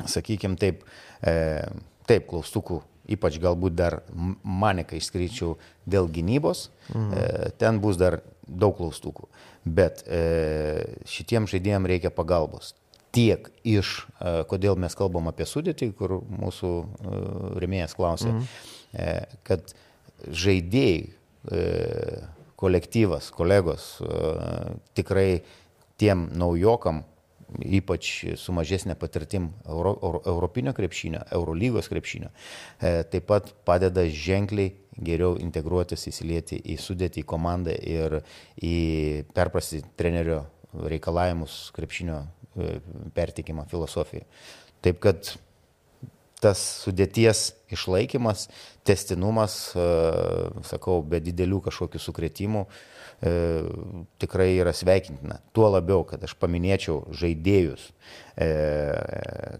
sakykime 0.03 0.59
taip, 0.59 0.83
e, 1.23 1.63
taip, 2.07 2.27
klaustukų, 2.29 2.81
ypač 3.15 3.37
galbūt 3.41 3.75
dar 3.77 3.99
maniką 4.43 4.97
išskryčiau 4.97 5.55
dėl 5.85 6.09
gynybos, 6.11 6.69
mhm. 6.93 7.11
e, 7.13 7.51
ten 7.59 7.79
bus 7.83 7.99
dar 8.01 8.21
daug 8.47 8.75
klaustukų. 8.77 9.29
Bet 9.65 10.03
e, 10.05 10.95
šitiem 11.09 11.47
žaidėjim 11.49 11.87
reikia 11.89 12.11
pagalbos. 12.13 12.75
Tiek 13.15 13.49
iš, 13.63 13.95
e, 14.19 14.35
kodėl 14.49 14.77
mes 14.79 14.95
kalbam 14.97 15.29
apie 15.31 15.47
sudėtį, 15.47 15.91
kur 15.97 16.17
mūsų 16.27 16.71
e, 16.83 17.17
remėjas 17.63 17.95
klausė, 17.97 18.31
mhm. 18.33 18.47
e, 18.93 19.41
kad 19.47 19.75
žaidėjai, 20.25 21.03
kolektyvas, 22.57 23.27
kolegos 23.35 23.99
tikrai 24.97 25.43
tiem 26.01 26.23
naujokam 26.33 27.03
ypač 27.61 28.07
su 28.41 28.55
mažesnė 28.55 28.95
patirtim 28.97 29.51
Euro, 29.69 29.91
Euro, 30.01 30.21
Europinio 30.31 30.73
krepšinio, 30.73 31.21
Eurolygos 31.37 31.91
krepšinio, 31.91 32.31
taip 32.81 33.27
pat 33.29 33.51
padeda 33.67 34.07
ženkliai 34.09 34.73
geriau 34.97 35.35
integruotis, 35.37 36.07
įsilieti 36.09 36.57
į 36.73 36.79
sudėtį, 36.81 37.21
į 37.21 37.29
komandą 37.29 37.75
ir 37.77 38.19
į 38.57 38.75
perprasti 39.35 39.83
trenerio 39.99 40.41
reikalavimus 40.75 41.69
krepšinio 41.75 42.21
pertikimą 43.15 43.65
filosofiją. 43.71 44.25
Taip 44.85 44.99
kad 45.03 45.35
tas 46.45 46.61
sudėties 46.83 47.53
išlaikymas, 47.73 48.47
testinumas, 48.85 49.55
e, 49.73 49.85
sakau, 50.67 50.99
be 51.01 51.21
didelių 51.23 51.61
kažkokių 51.65 52.01
sukretimų, 52.01 52.65
e, 52.65 53.33
tikrai 54.21 54.51
yra 54.59 54.75
sveikintina. 54.75 55.39
Tuo 55.55 55.71
labiau, 55.73 56.03
kad 56.07 56.23
aš 56.27 56.35
paminėčiau 56.41 57.05
žaidėjus, 57.09 57.89
e, 58.37 58.49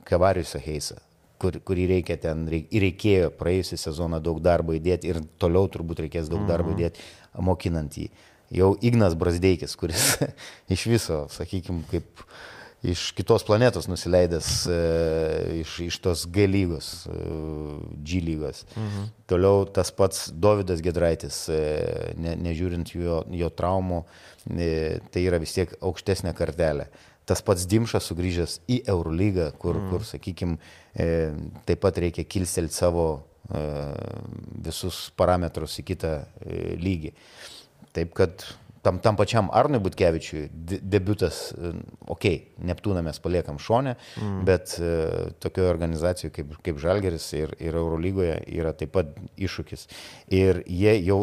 Kavariusą 0.06 0.62
Heisą, 0.62 1.00
kur, 1.42 1.58
kurį 1.60 1.88
reikia 1.96 2.20
ten, 2.22 2.46
reikėjo 2.52 3.32
praėjusią 3.40 3.80
sezoną 3.88 4.22
daug 4.22 4.42
darbo 4.44 4.76
įdėti 4.78 5.10
ir 5.10 5.24
toliau 5.40 5.68
turbūt 5.72 6.06
reikės 6.06 6.30
daug 6.30 6.46
darbo 6.48 6.76
įdėti, 6.76 7.02
mokinant 7.40 7.98
jį. 7.98 8.10
Jau 8.54 8.76
Ignas 8.86 9.16
Brasdeikis, 9.18 9.74
kuris 9.76 10.20
iš 10.76 10.86
viso, 10.86 11.26
sakykime, 11.34 11.82
kaip 11.90 12.28
iš 12.92 13.10
kitos 13.18 13.46
planetos 13.48 13.88
nusileidęs 13.90 14.50
e, 14.70 14.78
iš, 15.62 15.78
iš 15.88 15.98
tos 16.04 16.26
G 16.32 16.46
lygos, 16.50 16.92
e, 17.10 17.18
G 18.06 18.22
lygos. 18.24 18.64
Mhm. 18.76 19.10
Toliau 19.30 19.66
tas 19.66 19.92
pats 19.96 20.30
Davidas 20.32 20.84
Gedraitis, 20.86 21.46
e, 21.50 21.60
ne, 22.22 22.36
nežiūrint 22.48 22.94
jo, 22.96 23.24
jo 23.34 23.52
traumų, 23.52 24.04
e, 24.54 24.72
tai 25.12 25.26
yra 25.26 25.42
vis 25.42 25.56
tiek 25.58 25.76
aukštesnė 25.82 26.36
kartelė. 26.38 26.90
Tas 27.26 27.42
pats 27.42 27.66
Dimšas 27.66 28.06
sugrįžęs 28.06 28.60
į 28.70 28.84
Eurolygą, 28.94 29.50
kur, 29.58 29.80
mm. 29.80 29.88
kur 29.90 30.04
sakykime, 30.06 30.60
taip 31.66 31.80
pat 31.82 31.98
reikia 31.98 32.22
kilstelti 32.30 32.78
savo 32.78 33.08
e, 33.50 33.64
visus 34.68 35.10
parametrus 35.18 35.80
į 35.82 35.88
kitą 35.90 36.14
e, 36.22 36.76
lygį. 36.82 37.14
Taip 37.96 38.14
kad 38.18 38.46
tam, 38.86 39.00
tam 39.02 39.18
pačiam 39.18 39.50
Arnui 39.54 39.80
Butkevičiui 39.82 40.44
de- 40.54 40.80
debutas, 40.82 41.40
okei, 41.58 42.36
okay, 42.38 42.68
Neptūną 42.70 43.02
mes 43.06 43.18
paliekam 43.24 43.58
šonę, 43.62 43.96
mm. 44.22 44.44
bet 44.46 44.76
e, 44.78 44.92
tokioje 45.42 45.72
organizacijoje 45.72 46.34
kaip, 46.36 46.54
kaip 46.66 46.82
Žalgeris 46.82 47.26
ir, 47.38 47.56
ir 47.64 47.78
Eurolygoje 47.82 48.38
yra 48.54 48.76
taip 48.78 48.94
pat 48.96 49.10
iššūkis. 49.36 49.88
Ir 50.38 50.62
jie 50.70 50.94
jau 51.08 51.20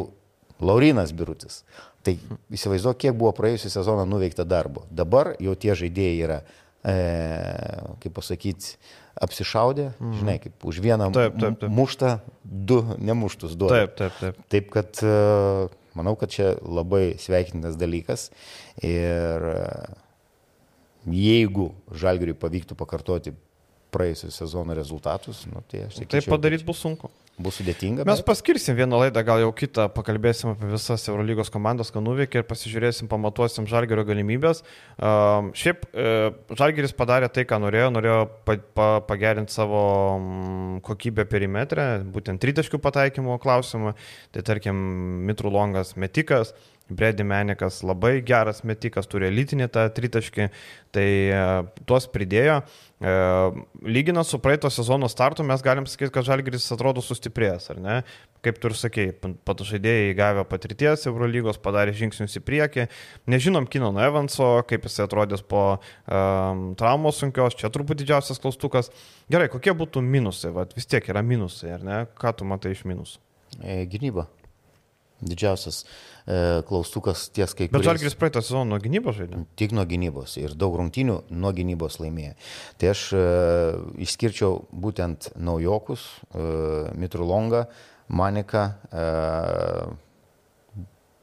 Laurinas 0.63 1.15
Birutis. 1.15 1.63
Tai 2.03 2.17
įsivaizduok, 2.51 2.99
kiek 3.05 3.15
buvo 3.15 3.31
praėjusią 3.39 3.71
sezoną 3.77 4.09
nuveikta 4.11 4.47
darbo. 4.49 4.87
Dabar 4.91 5.37
jau 5.43 5.55
tie 5.55 5.77
žaidėjai 5.79 6.17
yra, 6.27 6.41
e, 6.83 6.97
kaip 8.03 8.17
pasakyti, 8.19 8.75
apsišaudę, 9.23 9.93
mm. 9.93 10.17
žinai, 10.19 10.39
kaip 10.43 10.67
už 10.67 10.81
vieną 10.83 11.11
Taip, 11.15 11.37
taip, 11.39 11.61
taip. 11.61 11.71
muštą, 11.71 12.17
du 12.43 12.81
nemuštus 12.99 13.55
duoda. 13.61 13.85
Taip, 13.85 13.95
taip, 14.01 14.19
taip. 14.19 14.43
Taip 14.51 14.73
kad 14.73 15.03
e, 15.05 15.15
manau, 15.99 16.15
kad 16.19 16.33
čia 16.33 16.53
labai 16.63 17.17
sveikintas 17.21 17.79
dalykas 17.81 18.31
ir 18.85 19.49
e, 19.53 19.63
jeigu 21.13 21.73
Žalgiriui 22.03 22.39
pavyktų 22.39 22.77
pakartoti 22.79 23.35
praėjusią 23.93 24.31
sezono 24.33 24.77
rezultatus, 24.77 25.45
nu, 25.51 25.61
tai 25.69 25.87
aš 25.87 25.99
Tai 25.99 26.07
sakyčiau, 26.07 26.33
padaryti 26.33 26.65
kad 26.65 26.71
bus 26.71 26.81
sunku. 26.81 27.11
Bus 27.41 27.59
sudėtinga. 27.61 28.05
Mes 28.05 28.21
bet- 28.21 28.27
paskirsim 28.29 28.77
vieną 28.77 28.99
laidą, 29.05 29.23
gal 29.25 29.41
jau 29.41 29.53
kitą, 29.57 29.89
pakalbėsim 29.93 30.53
apie 30.53 30.69
visas 30.73 31.07
Eurolygos 31.09 31.51
komandas, 31.53 31.93
ką 31.95 32.03
nuveikė 32.05 32.43
ir 32.43 32.49
pasižiūrėsim, 32.49 33.09
pamatuosim 33.09 33.67
Žalgerio 33.71 34.05
galimybės. 34.09 34.63
Um, 34.99 35.53
šiaip 35.57 35.87
uh, 35.93 36.35
Žalgeris 36.59 36.93
padarė 36.97 37.31
tai, 37.33 37.47
ką 37.49 37.61
norėjo, 37.65 37.89
norėjo 37.95 38.19
pa, 38.47 38.59
pa, 38.77 38.89
pagerinti 39.09 39.55
savo 39.55 39.83
um, 40.19 40.81
kokybę 40.85 41.27
perimetrę, 41.31 42.05
būtent 42.13 42.43
tritaškių 42.43 42.83
pataikymo 42.83 43.39
klausimą. 43.43 43.97
Tai 44.33 44.45
tarkim, 44.47 44.77
Mitrų 45.29 45.53
Longas 45.53 45.97
metikas, 45.97 46.53
Bredi 46.91 47.25
Menikas 47.25 47.81
labai 47.87 48.21
geras 48.27 48.63
metikas, 48.67 49.07
turi 49.11 49.29
elitinį 49.29 49.69
tą 49.73 49.85
tritaškį, 49.95 50.49
tai 50.95 51.07
e, 51.33 51.45
tuos 51.89 52.09
pridėjo. 52.11 52.59
E, 53.03 53.13
lyginant 53.87 54.29
su 54.29 54.41
praeito 54.43 54.71
sezono 54.73 55.09
startu, 55.11 55.47
mes 55.47 55.63
galim 55.65 55.87
sakyti, 55.89 56.13
kad 56.15 56.27
Žalgiris 56.27 56.67
atrodo 56.75 57.05
sustiprėjęs, 57.05 57.71
ar 57.73 57.81
ne? 57.83 57.97
Kaip 58.45 58.59
tu 58.61 58.71
ir 58.71 58.77
sakei, 58.79 59.09
pat 59.15 59.63
žaidėjai 59.67 60.13
gavę 60.19 60.45
patirties 60.51 61.07
Eurolygos, 61.11 61.61
padarė 61.63 61.95
žingsnius 61.97 62.37
į 62.41 62.45
priekį. 62.49 62.89
Nežinom 63.31 63.69
Kinono 63.71 64.03
Evanso, 64.03 64.51
kaip 64.69 64.89
jis 64.89 65.01
atrodys 65.07 65.47
po 65.47 65.65
um, 65.79 66.69
traumos 66.79 67.23
sunkios, 67.23 67.57
čia 67.59 67.71
turbūt 67.73 68.03
didžiausias 68.03 68.43
klaustukas. 68.43 68.91
Gerai, 69.31 69.49
kokie 69.53 69.75
būtų 69.79 70.03
minusai, 70.03 70.51
Vat, 70.53 70.75
vis 70.77 70.91
tiek 70.91 71.07
yra 71.09 71.23
minusai, 71.25 71.77
ar 71.79 71.87
ne? 71.87 72.05
Ką 72.19 72.35
tu 72.37 72.49
matai 72.49 72.75
iš 72.75 72.83
minusų? 72.91 73.23
Gynyba. 73.63 74.27
Didžiausias 75.23 75.83
e, 75.83 76.63
klaustukas 76.67 77.29
ties 77.35 77.55
kai 77.55 77.69
Bet 77.73 77.87
Žalgiris 77.87 78.17
praeito 78.19 78.43
sezono 78.43 78.65
nuo 78.73 78.81
gynybos 78.83 79.21
žaidė. 79.21 79.45
Tik 79.61 79.75
nuo 79.77 79.87
gynybos 79.89 80.35
ir 80.43 80.57
daug 80.59 80.75
rungtynių 80.81 81.21
nuo 81.31 81.53
gynybos 81.55 82.01
laimėjo. 82.03 82.35
Tai 82.83 82.93
aš 82.93 83.07
e, 83.15 83.25
išskirčiau 84.07 84.65
būtent 84.75 85.31
naujokus, 85.39 86.09
e, 86.35 86.47
Mitrulongą, 86.99 87.67
Maniką, 88.13 88.65
e, 88.91 89.07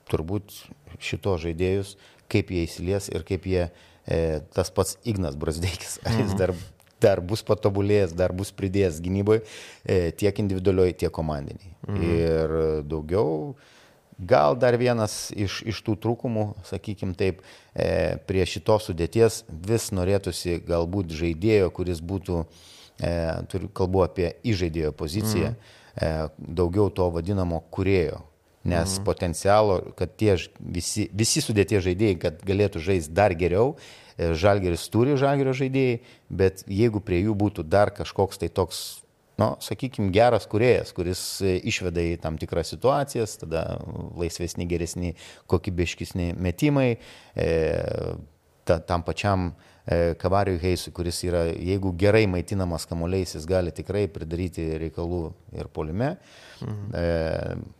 turbūt 0.09 0.55
šito 1.03 1.35
žaidėjus, 1.41 1.95
kaip 2.31 2.51
jie 2.53 2.65
įsilies 2.65 3.09
ir 3.13 3.25
kaip 3.27 3.47
jie, 3.49 3.69
e, 4.05 4.19
tas 4.55 4.71
pats 4.73 4.97
Ignas 5.07 5.37
Brasdeikis, 5.39 5.99
ar 6.05 6.17
jis 6.21 6.35
dar, 6.39 6.53
dar 7.03 7.21
bus 7.25 7.43
patobulėjęs, 7.47 8.15
dar 8.17 8.33
bus 8.35 8.51
pridėjęs 8.55 9.01
gynyboje, 9.05 9.43
e, 9.85 10.11
tiek 10.19 10.41
individualioj, 10.43 10.95
tiek 11.03 11.13
komandiniai. 11.15 11.75
Mhm. 11.87 12.07
Ir 12.09 12.55
daugiau 12.89 13.53
Gal 14.19 14.57
dar 14.59 14.75
vienas 14.75 15.29
iš, 15.31 15.61
iš 15.63 15.77
tų 15.87 15.95
trūkumų, 16.03 16.45
sakykim 16.67 17.13
taip, 17.15 17.39
e, 17.71 18.17
prie 18.27 18.43
šitos 18.43 18.89
sudėties 18.89 19.45
vis 19.47 19.89
norėtųsi 19.95 20.57
galbūt 20.67 21.13
žaidėjo, 21.15 21.69
kuris 21.71 22.01
būtų, 22.03 22.41
e, 22.99 23.13
turiu 23.47 23.71
kalbu 23.71 24.03
apie 24.03 24.33
įžaidėjo 24.43 24.91
poziciją, 24.99 25.53
mm. 25.53 25.69
e, 26.03 26.11
daugiau 26.59 26.91
to 26.91 27.07
vadinamo 27.15 27.63
kurėjo. 27.71 28.25
Nes 28.67 28.97
mhm. 28.97 29.05
potencialo, 29.07 29.79
kad 29.95 30.11
tie 30.19 30.33
visi, 30.59 31.05
visi 31.15 31.39
sudėtie 31.39 31.79
žaidėjai, 31.79 32.17
kad 32.19 32.41
galėtų 32.43 32.81
žaisti 32.83 33.15
dar 33.15 33.31
geriau, 33.31 33.77
e, 34.19 34.33
žalgeris 34.35 34.83
turi 34.91 35.15
žalgerio 35.15 35.53
žaidėjai, 35.55 36.01
bet 36.27 36.65
jeigu 36.67 36.99
prie 36.99 37.21
jų 37.23 37.37
būtų 37.39 37.63
dar 37.63 37.93
kažkoks 37.95 38.43
tai 38.43 38.51
toks 38.51 38.99
nu, 39.39 39.49
sakykime, 39.63 40.11
geras 40.15 40.47
kuriejas, 40.49 40.91
kuris 40.95 41.23
e, 41.45 41.55
išveda 41.71 42.03
į 42.03 42.17
tam 42.23 42.37
tikras 42.41 42.73
situacijas, 42.73 43.37
tada 43.41 43.63
laisvesni, 44.19 44.67
geresni, 44.69 45.13
kokybiškesni 45.49 46.33
metimai, 46.39 46.89
e, 47.39 47.49
ta, 48.67 48.79
tam 48.85 49.05
pačiam 49.07 49.49
e, 49.85 50.13
Kavariui 50.19 50.59
Heisui, 50.63 50.93
kuris 50.95 51.23
yra, 51.27 51.45
jeigu 51.55 51.93
gerai 51.99 52.25
maitinamas 52.31 52.87
kamuoliais, 52.89 53.35
jis 53.37 53.47
gali 53.49 53.73
tikrai 53.75 54.07
pridaryti 54.11 54.67
reikalų 54.85 55.23
ir 55.57 55.71
polime. 55.73 56.15
Mhm. 56.61 56.87
E, 56.93 57.77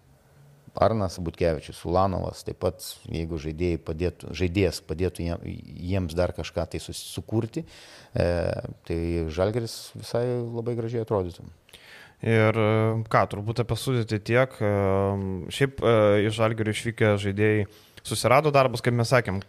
Arnas 0.79 1.19
Butkevičius, 1.19 1.81
Ulanovas, 1.88 2.43
taip 2.48 2.62
pat, 2.63 2.83
jeigu 3.12 3.39
padėtų, 3.86 4.33
žaidėjas 4.39 4.81
padėtų 4.88 5.27
jiems 5.27 6.15
dar 6.15 6.33
kažką 6.38 6.65
tai 6.71 6.79
sukurti, 6.81 7.65
e, 8.15 8.27
tai 8.88 9.00
Žalgeris 9.27 9.91
visai 10.00 10.25
labai 10.39 10.77
gražiai 10.79 11.03
atrodytų. 11.03 11.50
Ir 12.19 12.57
e, 12.59 12.71
ką, 13.07 13.21
turbūt 13.31 13.62
apie 13.63 13.77
sudėtį 13.79 14.17
tiek. 14.27 14.55
E, 14.59 14.71
šiaip 15.55 15.79
e, 15.79 15.91
iš 16.27 16.36
Žalgerio 16.36 16.74
išvykę 16.75 17.13
žaidėjai 17.24 17.67
susirado 18.03 18.51
darbus, 18.51 18.83
kaip 18.83 18.95
mes 18.95 19.12
sakėm, 19.12 19.39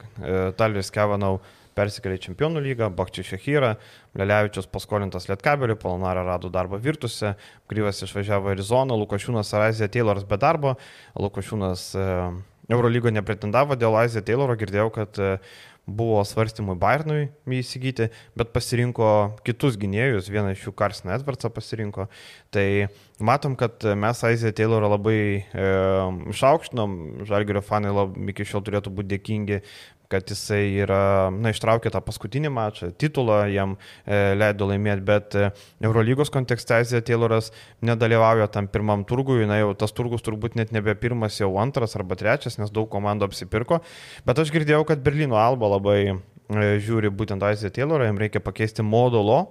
Talvis 0.58 0.90
Kevanau 0.94 1.40
persikėlė 1.80 2.18
į 2.20 2.22
Čempionų 2.28 2.62
lygą, 2.68 2.90
Bakčiai 2.94 3.26
Šehyrą, 3.32 3.72
Lelevičius 4.20 4.68
paskolintas 4.70 5.30
Lietkabelį, 5.30 5.78
Polonarą 5.80 6.26
rado 6.28 6.52
darbą 6.52 6.78
Virtuse, 6.84 7.34
Kryvas 7.72 8.04
išvažiavo 8.04 8.52
į 8.52 8.58
Arizoną, 8.58 9.00
Lukošiūnas 9.00 9.54
ar 9.56 9.70
Azija 9.70 9.90
Tayloras 9.90 10.28
be 10.28 10.38
darbo, 10.40 10.76
Lukošiūnas 11.18 11.88
e, 11.96 12.06
Eurolygo 12.70 13.10
nepretendavo, 13.10 13.74
dėl 13.78 13.98
Azija 13.98 14.22
Tayloro 14.26 14.54
girdėjau, 14.58 14.90
kad 14.94 15.18
e, 15.18 15.34
buvo 15.90 16.20
svarstymui 16.26 16.76
Bayernui 16.78 17.30
jį 17.48 17.60
įsigyti, 17.64 18.10
bet 18.38 18.52
pasirinko 18.54 19.10
kitus 19.46 19.78
gynėjus, 19.80 20.30
vieną 20.30 20.54
iš 20.54 20.68
jų 20.68 20.74
Karsiną 20.78 21.16
Edvardsą 21.16 21.50
pasirinko. 21.54 22.06
Tai 22.54 22.66
matom, 23.24 23.56
kad 23.60 23.84
mes 23.98 24.24
Aizė 24.26 24.52
Taylorą 24.56 24.90
labai 24.94 25.20
e, 25.38 25.70
išaukštinom, 26.34 27.24
Žalgerio 27.28 27.62
fanai 27.64 27.94
lab, 27.94 28.18
iki 28.32 28.46
šiol 28.48 28.64
turėtų 28.66 28.92
būti 28.96 29.14
dėkingi 29.14 29.62
kad 30.10 30.26
jisai 30.26 30.64
yra, 30.82 31.30
na, 31.30 31.52
ištraukė 31.54 31.92
tą 31.94 32.00
paskutinį 32.02 32.50
mačą, 32.50 32.88
titulą 32.98 33.44
jam 33.52 33.76
e, 33.78 34.34
leido 34.34 34.66
laimėti, 34.66 35.04
bet 35.06 35.36
e, 35.38 35.50
Eurolygos 35.86 36.32
kontekste 36.34 36.80
Azija 36.80 37.02
Tayloras 37.06 37.52
nedalyvauja 37.86 38.48
tam 38.50 38.66
pirmam 38.70 39.04
turgui, 39.06 39.44
na, 39.46 39.60
jau 39.62 39.70
tas 39.78 39.94
turgus 39.94 40.26
turbūt 40.26 40.58
net 40.58 40.74
nebe 40.74 40.96
pirmas, 40.98 41.38
jau 41.38 41.52
antras 41.62 41.94
arba 41.98 42.18
trečias, 42.18 42.58
nes 42.58 42.74
daug 42.74 42.90
komandų 42.90 43.30
apsipirko, 43.30 43.78
bet 44.26 44.42
aš 44.42 44.50
girdėjau, 44.56 44.82
kad 44.88 45.06
Berlyno 45.06 45.38
Alba 45.38 45.70
labai 45.76 46.00
e, 46.10 46.16
žiūri 46.82 47.14
būtent 47.14 47.46
Aziją 47.46 47.70
Taylorą, 47.78 48.10
jam 48.10 48.18
reikia 48.18 48.42
pakeisti 48.42 48.82
modulo 48.82 49.44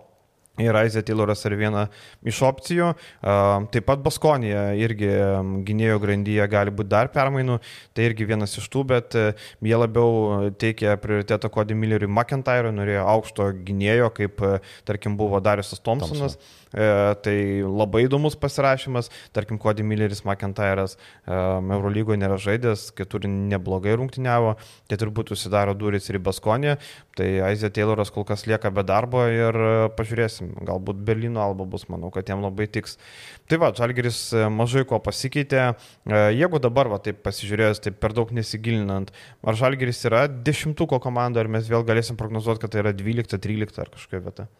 Ir 0.59 0.75
Aizė 0.75 1.03
Tayloras 1.07 1.45
yra 1.47 1.55
viena 1.59 1.83
iš 2.27 2.41
opcijų. 2.43 2.89
Taip 3.71 3.85
pat 3.87 4.01
Baskonija 4.03 4.65
irgi 4.75 5.07
gynėjo 5.67 5.99
grandyje 6.03 6.47
gali 6.51 6.73
būti 6.75 6.91
dar 6.91 7.11
permainų, 7.13 7.59
tai 7.95 8.09
irgi 8.09 8.27
vienas 8.27 8.57
iš 8.59 8.67
tų, 8.73 8.83
bet 8.89 9.15
e, 9.15 9.25
jie 9.63 9.77
labiau 9.79 10.49
teikia 10.59 10.97
prioritetą 10.99 11.51
Kodį 11.53 11.77
Milleriui 11.79 12.11
McIntyre, 12.11 12.73
norėjo 12.75 13.05
aukšto 13.13 13.51
gynėjo, 13.67 14.11
kaip 14.17 14.43
e, 14.43 14.55
tarkim 14.89 15.15
buvo 15.19 15.39
Dariusas 15.43 15.79
Thompsonas. 15.79 16.35
Thompson. 16.35 16.58
E, 16.69 17.15
tai 17.25 17.35
labai 17.65 18.03
įdomus 18.05 18.35
pasirašymas, 18.37 19.09
tarkim, 19.33 19.57
Kodį 19.61 19.85
Milleris 19.89 20.21
McIntyre'as 20.21 20.95
e, 20.95 20.99
Eurolygoje 21.33 22.19
nėra 22.21 22.37
žaidęs, 22.41 22.89
kitur 22.97 23.25
neblogai 23.25 23.95
rungtyniavo, 23.97 24.53
tai 24.89 24.99
turbūt 25.01 25.33
užsidaro 25.33 25.73
duris 25.77 26.11
ir 26.11 26.19
į 26.19 26.23
Baskonį, 26.29 26.75
tai 27.17 27.31
Aizė 27.49 27.71
Tayloras 27.73 28.13
kol 28.13 28.27
kas 28.29 28.45
lieka 28.49 28.69
be 28.73 28.85
darbo 28.85 29.25
ir 29.33 29.57
e, 29.57 29.73
pažiūrėsim, 29.97 30.53
galbūt 30.69 31.01
Berlyno 31.09 31.41
alba 31.41 31.65
bus, 31.65 31.87
manau, 31.89 32.13
kad 32.13 32.29
jam 32.29 32.45
labai 32.45 32.69
tiks. 32.69 32.99
Tai 33.49 33.61
va, 33.65 33.73
Žalgeris 33.73 34.21
mažai 34.53 34.85
ko 34.85 35.01
pasikeitė, 35.01 35.71
jeigu 36.37 36.61
dabar, 36.61 36.91
va, 36.93 37.01
taip 37.01 37.23
pasižiūrėjus, 37.25 37.81
taip 37.87 37.97
per 38.03 38.13
daug 38.13 38.29
nesigilinant, 38.35 39.09
ar 39.41 39.57
Žalgeris 39.57 40.05
yra 40.05 40.27
dešimtuko 40.29 41.01
komanda, 41.01 41.41
ar 41.41 41.49
mes 41.49 41.65
vėl 41.69 41.87
galėsim 41.87 42.19
prognozuoti, 42.19 42.61
kad 42.61 42.75
tai 42.75 42.85
yra 42.85 42.93
12-13 42.93 43.81
ar 43.81 43.95
kažkokia 43.97 44.27
vieta? 44.29 44.51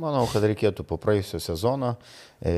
Manau, 0.00 0.24
kad 0.26 0.42
reikėtų 0.42 0.82
po 0.88 0.98
praėjusio 0.98 1.38
sezono, 1.38 1.92
e, 2.42 2.54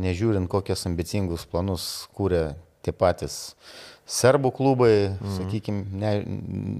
nežiūrint 0.00 0.48
kokias 0.48 0.86
ambicingus 0.88 1.44
planus 1.44 2.06
kūrė 2.16 2.54
tie 2.84 2.94
patys 2.96 3.52
serbų 4.08 4.52
klubai, 4.56 4.94
mm. 5.10 5.34
sakykime, 5.38 5.84
ne, 6.00 6.14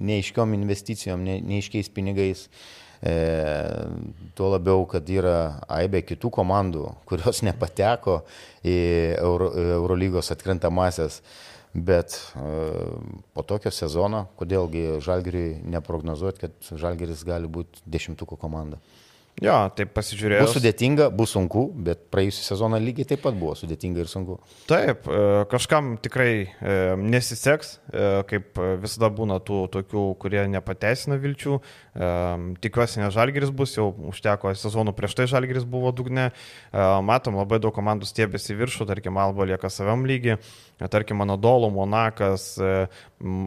neiškiom 0.08 0.56
investicijom, 0.56 1.24
ne, 1.24 1.36
neiškiais 1.44 1.92
pinigais. 1.92 2.46
E, 3.04 3.12
tuo 4.32 4.48
labiau, 4.54 4.86
kad 4.88 5.08
yra 5.12 5.60
aibė 5.68 6.00
kitų 6.08 6.32
komandų, 6.32 6.86
kurios 7.08 7.42
nepateko 7.48 8.22
į 8.64 8.78
Euro, 9.18 9.50
Eurolygos 9.80 10.32
atkrintamasias. 10.32 11.20
Bet 11.74 12.16
e, 12.38 12.50
po 13.34 13.44
tokio 13.44 13.72
sezono, 13.74 14.28
kodėlgi 14.40 15.02
Žalgiriui 15.04 15.58
neprognozuoti, 15.74 16.46
kad 16.46 16.76
Žalgiris 16.80 17.26
gali 17.26 17.50
būti 17.50 17.84
dešimtuko 17.84 18.40
komanda. 18.40 18.80
Jo, 19.42 19.54
taip 19.74 19.90
pasižiūrėjau. 19.96 20.44
Bus 20.46 20.54
sudėtinga, 20.54 21.08
bus 21.14 21.32
sunku, 21.34 21.64
bet 21.86 22.04
praėjusią 22.14 22.44
sezoną 22.52 22.78
lygiai 22.78 23.08
taip 23.10 23.24
pat 23.24 23.34
buvo 23.34 23.56
sudėtinga 23.58 24.04
ir 24.04 24.10
sunku. 24.10 24.36
Taip, 24.70 25.08
e, 25.10 25.24
kažkam 25.50 25.96
tikrai 26.02 26.28
e, 26.44 26.76
nesiseks, 27.02 27.72
e, 27.90 28.04
kaip 28.30 28.60
visada 28.84 29.10
būna 29.10 29.40
tų 29.42 29.64
tokių, 29.74 30.04
kurie 30.22 30.44
nepateisina 30.52 31.18
vilčių. 31.18 31.58
Tikiuosi, 32.62 32.98
ne 33.02 33.08
Žalgeris 33.14 33.50
bus, 33.54 33.74
jau 33.76 33.88
užteko 34.10 34.50
sezonų 34.58 34.94
prieš 34.98 35.18
tai 35.18 35.26
Žalgeris 35.30 35.66
buvo 35.70 35.92
dugne. 35.94 36.30
Matom, 36.74 37.38
labai 37.38 37.60
daug 37.62 37.74
komandų 37.74 38.08
stiebėsi 38.10 38.56
viršų, 38.58 38.86
tarkim, 38.90 39.18
Alba 39.22 39.46
lieka 39.46 39.70
savam 39.70 40.02
lygiai. 40.06 40.40
Tarkim, 40.78 41.20
Anadolo, 41.20 41.70
Monakas, 41.70 42.58
e, 42.58 42.88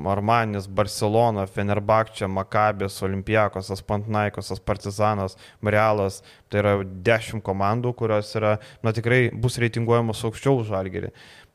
Armanis, 0.07 0.67
Barcelona, 0.67 1.45
Fenerbakčia, 1.45 2.27
Makabės, 2.27 3.01
Olimpijakosas, 3.03 3.83
Pantnaikosas, 3.83 4.59
Partizanas, 4.63 5.35
Realas. 5.61 6.21
Tai 6.47 6.61
yra 6.63 6.73
dešimt 6.83 7.43
komandų, 7.43 7.93
kurios 7.99 8.31
yra, 8.39 8.57
na 8.83 8.95
tikrai 8.95 9.27
bus 9.35 9.59
reitinguojamos 9.59 10.23
aukščiau 10.23 10.61
už 10.61 10.71
Žalgerį. 10.71 11.11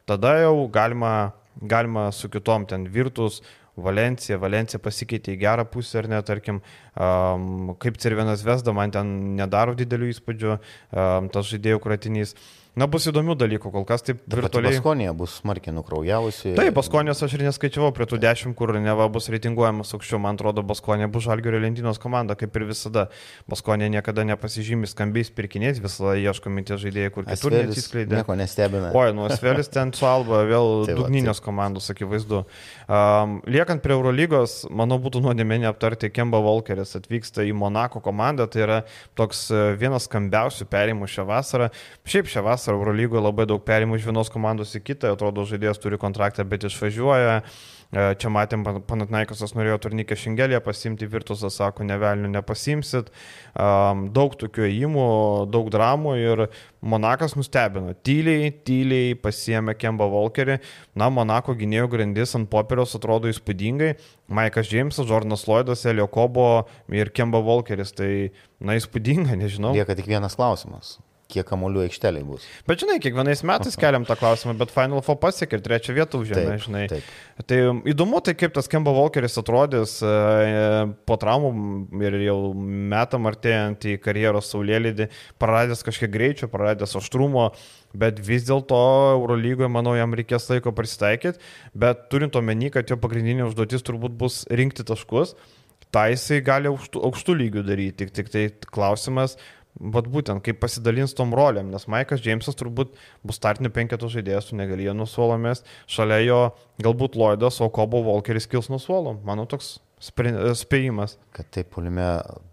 Tada 0.07 0.37
jau 0.43 0.69
galima, 0.69 1.33
galima 1.57 2.11
su 2.13 2.29
kitom 2.29 2.69
ten 2.69 2.85
Virtus, 2.93 3.41
Valencija, 3.73 4.37
Valencija 4.37 4.77
pasikeitė 4.85 5.33
į 5.33 5.39
gerą 5.41 5.65
pusę 5.65 6.03
ar 6.03 6.09
ne, 6.13 6.19
tarkim, 6.21 6.59
um, 6.93 7.73
kaip 7.81 7.97
Cervenas 7.97 8.43
Vesda, 8.45 8.75
man 8.77 8.93
ten 8.93 9.15
nedaro 9.39 9.73
didelių 9.79 10.11
įspūdžių, 10.13 10.51
um, 10.59 11.31
tas 11.33 11.49
žaidėjų 11.49 11.81
kratinys. 11.81 12.37
Uh, 12.37 12.62
Na, 12.73 12.87
bus 12.89 13.05
įdomių 13.05 13.35
dalykų, 13.37 13.69
kol 13.69 13.83
kas 13.85 14.01
taip 14.01 14.23
virtualiai. 14.33 14.79
Baskonija 14.79 15.13
bus 15.13 15.35
smarkiai 15.43 15.75
nukraujavusi. 15.77 16.55
Taip, 16.57 16.73
Baskonijos 16.73 17.19
aš 17.27 17.35
ir 17.37 17.43
neskaičiavau 17.45 17.91
prie 17.93 18.07
tų 18.09 18.17
dešimt, 18.23 18.57
kur 18.57 18.71
neva 18.81 19.05
bus 19.13 19.27
reitinguojamas 19.29 19.93
aukščiau. 19.93 20.17
Man 20.25 20.39
atrodo, 20.39 20.65
Baskonija 20.65 21.11
bus 21.13 21.27
žalgerio 21.27 21.61
lentynos 21.61 22.01
komanda, 22.01 22.33
kaip 22.41 22.57
ir 22.57 22.65
visada. 22.71 23.03
Baskonija 23.53 23.91
niekada 23.93 24.25
nepasižymi 24.31 24.89
skambiais 24.89 25.29
pirkiniais, 25.37 25.83
visada 25.85 26.15
ieškomi 26.17 26.65
tie 26.65 26.79
žaidėjai, 26.81 27.11
kur 27.13 27.27
kitur 27.29 27.57
neatsiskleidė. 27.59 28.23
Nieko 28.23 28.39
nestebina. 28.41 28.95
Oi, 28.97 29.13
nu, 29.19 29.29
Asvelis 29.29 29.69
ten 29.69 29.93
su 29.99 30.09
Alba, 30.09 30.41
vėl 30.49 30.89
tai 30.89 30.97
dugninės 30.97 31.45
komandos, 31.45 31.91
akivaizdu. 31.93 32.41
Um, 32.89 33.37
liekant 33.53 33.85
prie 33.85 33.99
Eurolygos, 33.99 34.63
manau, 34.73 34.97
būtų 35.05 35.21
nuodėmė 35.27 35.61
neaptarti 35.67 36.09
Kemba 36.09 36.41
Volkeris 36.41 36.97
atvyksta 36.97 37.45
į 37.45 37.53
Monako 37.53 38.01
komandą, 38.01 38.49
tai 38.49 38.65
yra 38.65 38.83
toks 39.19 39.45
e, 39.53 39.63
vienas 39.77 40.09
skambiausių 40.09 40.71
perimų 40.73 41.11
šią 41.11 41.29
vasarą. 41.29 41.69
Šiaip 42.09 42.33
šią 42.33 42.47
vasarą 42.47 42.62
vasarą 42.63 42.79
Eurolygoje 42.79 43.23
labai 43.23 43.47
daug 43.51 43.63
perimų 43.67 43.99
iš 43.99 44.07
vienos 44.07 44.31
komandos 44.31 44.75
į 44.79 44.83
kitą, 44.87 45.13
atrodo 45.17 45.45
žaidėjas 45.49 45.81
turi 45.83 45.99
kontraktą, 45.99 46.45
bet 46.47 46.63
išvažiuoja. 46.69 47.43
E, 47.93 48.15
čia 48.17 48.31
matėm, 48.33 48.63
Panatnaikosas 48.87 49.53
norėjo 49.53 49.81
turnikę 49.83 50.17
šingelėje 50.17 50.63
pasimti, 50.65 51.09
Virtusas 51.11 51.59
sako, 51.59 51.85
nevelnių 51.85 52.31
nepasimsit. 52.33 53.11
Daug 53.53 54.39
tokių 54.39 54.69
įimų, 54.71 55.09
daug 55.53 55.69
dramų 55.75 56.15
ir 56.23 56.45
Monakas 56.81 57.37
nustebino. 57.37 57.93
Tyliai, 58.07 58.49
tyliai 58.65 59.13
pasiemė 59.19 59.75
Kemba 59.77 60.09
Volkerį. 60.11 60.61
Na, 60.97 61.11
Monako 61.13 61.57
gynėjų 61.59 61.91
grandis 61.93 62.33
ant 62.39 62.49
popieriaus 62.51 62.97
atrodo 62.97 63.31
įspūdingai. 63.31 63.93
Maikas 64.33 64.71
Džeimsas, 64.71 65.11
Jordanas 65.11 65.45
Lloydas, 65.51 65.85
Elio 65.91 66.09
Kobo 66.09 66.65
ir 66.89 67.13
Kemba 67.13 67.45
Volkeris. 67.45 67.93
Tai, 67.99 68.13
na, 68.63 68.81
įspūdinga, 68.81 69.37
nežinau. 69.37 69.77
Lieka 69.77 69.99
tik 69.99 70.09
vienas 70.15 70.39
klausimas 70.39 70.97
kiek 71.33 71.47
kamolių 71.49 71.87
aikšteliai 71.87 72.25
bus. 72.29 72.45
Bet 72.69 72.83
žinai, 72.83 72.99
kiekvienais 73.03 73.43
metais 73.49 73.77
keliam 73.81 74.05
tą 74.09 74.17
klausimą, 74.21 74.55
bet 74.61 74.73
Final 74.75 75.03
Four 75.07 75.19
pasiekė 75.23 75.59
ir 75.59 75.65
trečią 75.65 75.97
vietą 75.97 76.21
užėmė, 76.23 76.57
Taip, 76.57 76.65
žinai. 76.67 76.85
taip. 76.93 77.13
Tai 77.49 77.61
įdomu, 77.93 78.21
tai 78.25 78.35
kaip 78.39 78.55
tas 78.57 78.69
Kemba 78.71 78.93
Walkeris 78.95 79.39
atrodys 79.41 79.97
e, 80.05 80.13
po 81.09 81.17
traumų 81.21 81.53
ir 82.05 82.19
jau 82.27 82.37
metam 82.93 83.29
artėjant 83.31 83.89
į 83.89 83.97
karjeros 84.05 84.53
saulėlydį, 84.53 85.09
praradęs 85.43 85.83
kažkiek 85.87 86.13
greičio, 86.13 86.51
praradęs 86.53 86.95
aštrumo, 87.01 87.49
bet 87.97 88.21
vis 88.25 88.47
dėlto 88.49 88.79
Eurolygoje, 89.17 89.71
manau, 89.73 89.97
jam 89.99 90.15
reikės 90.17 90.49
laiko 90.53 90.73
prisitaikyti, 90.77 91.41
bet 91.77 92.07
turint 92.13 92.37
omeny, 92.39 92.71
kad 92.73 92.89
jo 92.89 92.97
pagrindinė 93.01 93.49
užduotis 93.49 93.85
turbūt 93.89 94.15
bus 94.21 94.43
rinkti 94.53 94.87
taškus, 94.89 95.35
tai 95.93 96.13
jisai 96.15 96.39
gali 96.45 96.71
aukštų, 96.71 97.03
aukštų 97.09 97.35
lygių 97.37 97.67
daryti, 97.69 98.07
tik, 98.07 98.15
tik 98.17 98.31
tai 98.33 98.45
klausimas, 98.73 99.37
Vat 99.83 100.07
būtent, 100.07 100.43
kaip 100.47 100.61
pasidalins 100.63 101.15
tom 101.19 101.33
rolėm, 101.35 101.73
nes 101.73 101.89
Maikas 101.91 102.23
Džeimsas 102.23 102.59
turbūt 102.59 102.93
bus 103.27 103.41
startinių 103.41 103.73
penketų 103.75 104.13
žaidėjas, 104.15 104.51
tu 104.51 104.59
negalėjo 104.61 104.95
nusuolomės, 104.95 105.65
šalia 105.91 106.21
jo 106.23 106.43
galbūt 106.85 107.19
Lloydas, 107.19 107.59
o 107.65 107.71
Kobo 107.75 108.05
Walkeris 108.07 108.47
kils 108.47 108.71
nusuolo. 108.71 109.17
Manau, 109.27 109.49
toks 109.51 109.81
spėjimas. 110.03 111.17
Kad 111.35 111.51
taip 111.55 111.71
polime 111.75 112.07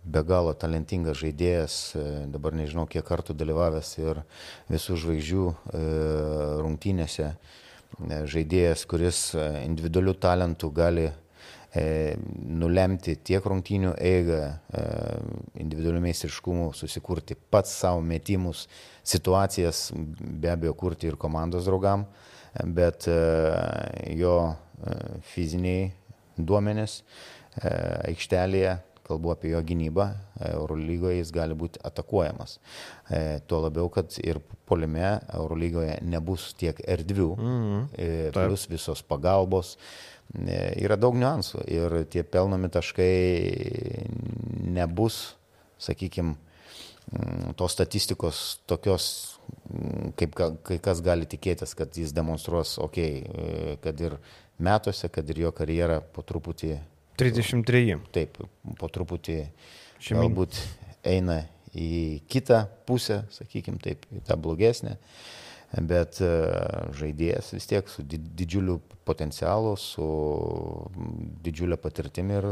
be 0.05 0.21
galo 0.25 0.53
talentingas 0.57 1.17
žaidėjas, 1.21 1.77
e, 1.97 2.03
dabar 2.29 2.53
nežinau 2.57 2.85
kiek 2.89 3.05
kartų 3.05 3.33
dalyvavęs 3.37 3.93
ir 4.01 4.21
visų 4.69 4.97
žvaigždžių 5.03 5.45
e, 5.49 5.81
rungtynėse, 6.61 7.31
e, 7.33 8.21
žaidėjas, 8.29 8.85
kuris 8.89 9.23
individualių 9.37 10.17
talentų 10.21 10.71
gali 10.73 11.09
nulemti 11.77 13.13
tiek 13.21 13.45
rungtynių 13.45 13.93
eigą, 14.01 14.39
e, 14.73 14.83
individualių 15.61 16.01
meistriškumų, 16.07 16.71
susikurti 16.73 17.37
pats 17.37 17.75
savo 17.83 18.01
metimus, 18.01 18.65
situacijas, 19.05 19.89
be 19.95 20.49
abejo, 20.49 20.73
kurti 20.73 21.11
ir 21.11 21.17
komandos 21.21 21.69
draugam, 21.69 22.07
bet 22.65 23.07
e, 23.07 23.19
jo 24.17 24.35
e, 24.49 24.97
fiziniai 25.29 25.91
duomenys 26.37 26.99
e, 26.99 27.69
aikštelėje, 28.11 28.75
kalbu 29.09 29.33
apie 29.33 29.51
jo 29.55 29.61
gynybą, 29.65 30.05
Eurolygoje 30.53 31.17
jis 31.19 31.31
gali 31.35 31.57
būti 31.57 31.81
atakuojamas. 31.89 32.57
E, 33.09 33.39
tuo 33.49 33.63
labiau, 33.65 33.89
kad 33.93 34.13
ir 34.23 34.39
polime 34.69 35.17
Eurolygoje 35.33 35.97
nebus 36.05 36.53
tiek 36.59 36.77
erdvių, 36.85 37.29
Mhm. 37.37 37.89
e, 37.97 38.07
Taip. 38.31 38.45
plus 38.45 38.67
visos 38.69 39.01
pagalbos. 39.03 39.75
E, 40.37 40.75
Yra 40.85 40.95
daug 40.95 41.15
niuansų 41.17 41.63
ir 41.67 42.03
tie 42.05 42.21
pelnomi 42.23 42.69
taškai 42.69 44.05
nebus, 44.69 45.33
sakykime, 45.81 46.35
tos 47.57 47.73
statistikos 47.73 48.59
tokios, 48.69 49.37
mm, 49.73 50.11
kaip 50.15 50.35
ka- 50.35 50.55
kai 50.63 50.77
kas 50.77 51.01
gali 51.01 51.25
tikėtis, 51.25 51.73
kad 51.75 51.89
jis 51.97 52.13
demonstruos, 52.13 52.77
okei, 52.77 53.23
okay, 53.25 53.77
kad 53.81 53.99
ir 54.01 54.17
metuose, 54.59 55.09
kad 55.11 55.27
ir 55.29 55.39
jo 55.47 55.51
karjera 55.51 56.01
po 56.01 56.21
truputį 56.21 56.77
33. 57.19 57.99
taip, 58.15 58.37
po 58.79 58.89
truputį 58.91 59.39
Šeimyn. 59.99 60.21
galbūt 60.23 60.61
eina 61.07 61.41
į 61.75 62.21
kitą 62.31 62.63
pusę, 62.89 63.23
sakykime 63.35 63.81
taip, 63.83 64.07
į 64.15 64.23
tą 64.25 64.37
blogesnę, 64.41 64.95
bet 65.85 66.17
e, 66.25 66.29
žaidėjas 66.97 67.51
vis 67.53 67.67
tiek 67.69 67.89
su 67.91 68.01
di- 68.01 68.17
didžiuliu 68.17 68.79
potencialu, 69.05 69.75
su 69.77 70.05
didžiulė 71.45 71.77
patirtimi 71.81 72.35
ir 72.37 72.47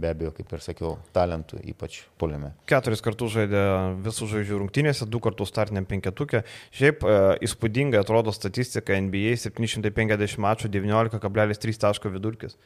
be 0.00 0.10
abejo, 0.10 0.32
kaip 0.36 0.52
ir 0.54 0.62
sakiau, 0.64 0.92
talentu, 1.14 1.58
ypač 1.70 2.00
poliame. 2.20 2.52
Keturis 2.70 3.02
kartus 3.04 3.34
žaidė 3.36 3.62
visų 4.04 4.28
žaidžių 4.34 4.60
rungtynėse, 4.64 5.06
du 5.10 5.22
kartus 5.22 5.50
startiniam 5.50 5.86
penketukė. 5.90 6.42
Šiaip 6.74 7.06
e, 7.06 7.16
įspūdingai 7.46 8.02
atrodo 8.02 8.34
statistika 8.34 8.98
NBA 8.98 9.36
750 9.46 10.42
mačų 10.42 10.70
19,3 10.74 11.82
taško 11.86 12.12
vidurkis. 12.14 12.58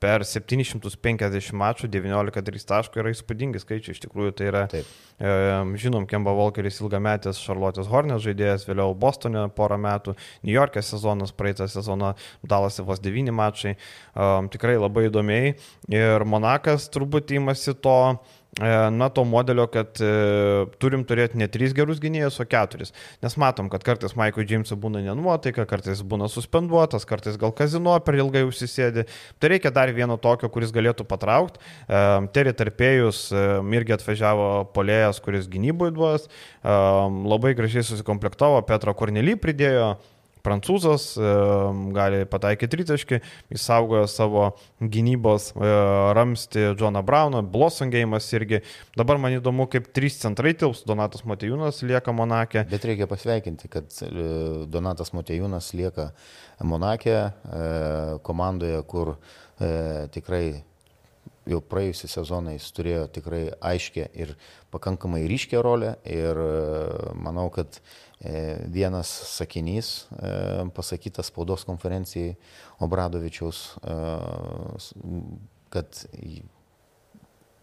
Per 0.00 0.22
750 0.24 1.52
mačų 1.60 1.90
19,3 1.92 2.64
taško 2.70 3.02
yra 3.02 3.12
įspūdingi 3.12 3.60
skaičiai. 3.60 3.92
Iš 3.92 4.00
tikrųjų 4.06 4.32
tai 4.38 4.46
yra, 4.48 4.62
Taip. 4.72 4.88
e, 5.20 5.34
žinom, 5.82 6.06
Kemba 6.08 6.32
Walkeris 6.38 6.80
ilgametis 6.80 7.42
Charlotte's 7.44 7.90
Hornets 7.90 8.24
žaidėjas, 8.24 8.64
vėliau 8.64 8.96
Bostone 8.96 9.44
porą 9.52 9.76
metų, 9.76 10.16
New 10.40 10.56
York'e 10.56 10.80
sezonas, 10.80 11.34
praeitą 11.36 11.68
sezoną 11.68 12.14
Dalase 12.40 12.86
vos 12.88 13.04
9 13.04 13.34
mačai. 13.36 13.76
E, 13.76 14.30
tikrai 14.56 14.78
labai 14.80 15.10
įdomiai. 15.10 15.52
Ir 15.92 16.24
Monakas 16.24 16.88
turbūt 16.88 17.36
įmasi 17.36 17.76
to 17.84 17.98
na, 18.58 19.08
to 19.08 19.24
modelio, 19.24 19.64
kad 19.70 20.00
e, 20.02 20.66
turim 20.82 21.04
turėti 21.06 21.38
ne 21.38 21.46
tris 21.48 21.70
gerus 21.76 22.00
gynėjus, 22.02 22.40
o 22.42 22.46
keturis. 22.50 22.90
Nes 23.22 23.36
matom, 23.38 23.70
kad 23.70 23.84
kartais 23.86 24.16
Maikui 24.18 24.44
Džeimsui 24.44 24.76
būna 24.80 25.04
nenuotaika, 25.04 25.64
kartais 25.70 26.02
būna 26.02 26.26
suspenduotas, 26.28 27.06
kartais 27.06 27.38
gal 27.40 27.54
kazino 27.56 27.94
per 28.02 28.18
ilgai 28.18 28.42
užsisėdi. 28.48 29.06
Tai 29.38 29.52
reikia 29.54 29.70
dar 29.74 29.92
vieno 29.94 30.18
tokio, 30.18 30.50
kuris 30.50 30.74
galėtų 30.74 31.06
patraukti. 31.08 31.62
E, 31.62 32.04
Terry 32.34 32.54
Tarpėjus 32.58 33.28
e, 33.30 33.48
irgi 33.78 33.96
atvažiavo 33.96 34.50
polėjas, 34.74 35.22
kuris 35.22 35.46
gynybui 35.50 35.92
duos. 35.94 36.26
E, 36.26 36.78
labai 37.30 37.54
gražiai 37.58 37.86
susikomplektavo, 37.86 38.64
Petro 38.66 38.96
Kornelį 38.98 39.38
pridėjo. 39.40 39.94
Prancūzas 40.46 41.12
gali 41.94 42.24
pataikyti 42.30 42.70
tritaškį, 42.70 43.18
jis 43.52 43.64
saugojo 43.66 44.06
savo 44.10 44.44
gynybos 44.80 45.50
e, 45.52 45.72
ramsti 46.16 46.70
Džoną 46.78 47.02
Brauną, 47.06 47.42
Blossongėjimas 47.52 48.28
irgi. 48.36 48.62
Dabar 48.98 49.20
man 49.22 49.36
įdomu, 49.36 49.66
kaip 49.70 49.90
trys 49.96 50.20
centrai 50.22 50.54
tilps, 50.58 50.84
Donatas 50.88 51.26
Matejūnas 51.28 51.82
lieka 51.86 52.14
Monakė. 52.16 52.64
Bet 52.70 52.86
reikia 52.88 53.10
pasveikinti, 53.10 53.70
kad 53.72 53.92
e, 54.06 54.08
Donatas 54.70 55.14
Motejūnas 55.16 55.72
lieka 55.76 56.10
Monakė 56.64 57.16
e, 57.20 57.30
komandoje, 58.26 58.80
kur 58.88 59.16
tikrai 60.14 60.62
jau 61.44 61.58
praėjusią 61.60 62.08
sezoną 62.08 62.54
jis 62.54 62.68
turėjo 62.72 63.02
tikrai 63.12 63.42
aiškę 63.60 64.06
ir 64.16 64.30
pakankamai 64.72 65.26
ryškę 65.28 65.60
rolę 65.60 65.90
ir 66.08 66.40
manau, 67.20 67.50
kad 67.52 67.76
vienas 68.68 69.08
sakinys 69.08 70.06
e, 70.12 70.68
pasakytas 70.76 71.30
spaudos 71.32 71.64
konferencijai 71.64 72.34
Obradovičiaus, 72.84 73.60
e, 73.80 73.94
kad 75.72 76.02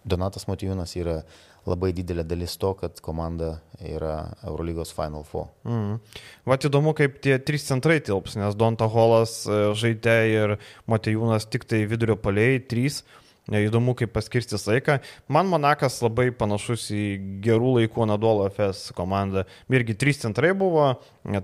Donatas 0.08 0.48
Motijūnas 0.48 0.96
yra 0.98 1.20
labai 1.68 1.92
didelė 1.94 2.24
dalis 2.24 2.56
to, 2.58 2.72
kad 2.80 2.98
komanda 3.04 3.58
yra 3.84 4.32
Eurolygos 4.48 4.94
Final 4.96 5.26
Four. 5.28 5.50
Mm. 5.68 6.00
Vat 6.48 6.66
įdomu, 6.66 6.96
kaip 6.98 7.20
tie 7.22 7.36
trys 7.44 7.68
centrai 7.68 8.00
tilps, 8.00 8.38
nes 8.40 8.58
Donta 8.58 8.88
Holas 8.90 9.44
e, 9.46 9.62
žaidė 9.78 10.18
ir 10.32 10.58
Matejūnas 10.90 11.50
tik 11.52 11.68
tai 11.70 11.84
vidurio 11.92 12.18
palėjai, 12.18 12.66
trys. 12.72 13.04
E, 13.04 13.27
Įdomu, 13.48 13.94
kaip 13.96 14.12
paskirstys 14.12 14.66
laiką. 14.68 14.98
Man 15.32 15.48
Monakas 15.48 16.02
labai 16.04 16.34
panašus 16.36 16.90
į 16.92 17.04
gerų 17.46 17.78
laikų 17.78 18.08
Nadolo 18.10 18.50
FS 18.50 18.92
komandą. 18.98 19.46
Irgi 19.72 19.96
trys 19.96 20.20
centrai 20.20 20.52
buvo, 20.58 20.90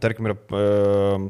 tarkim, 0.04 0.28
ir 0.28 0.36
e, 0.36 0.64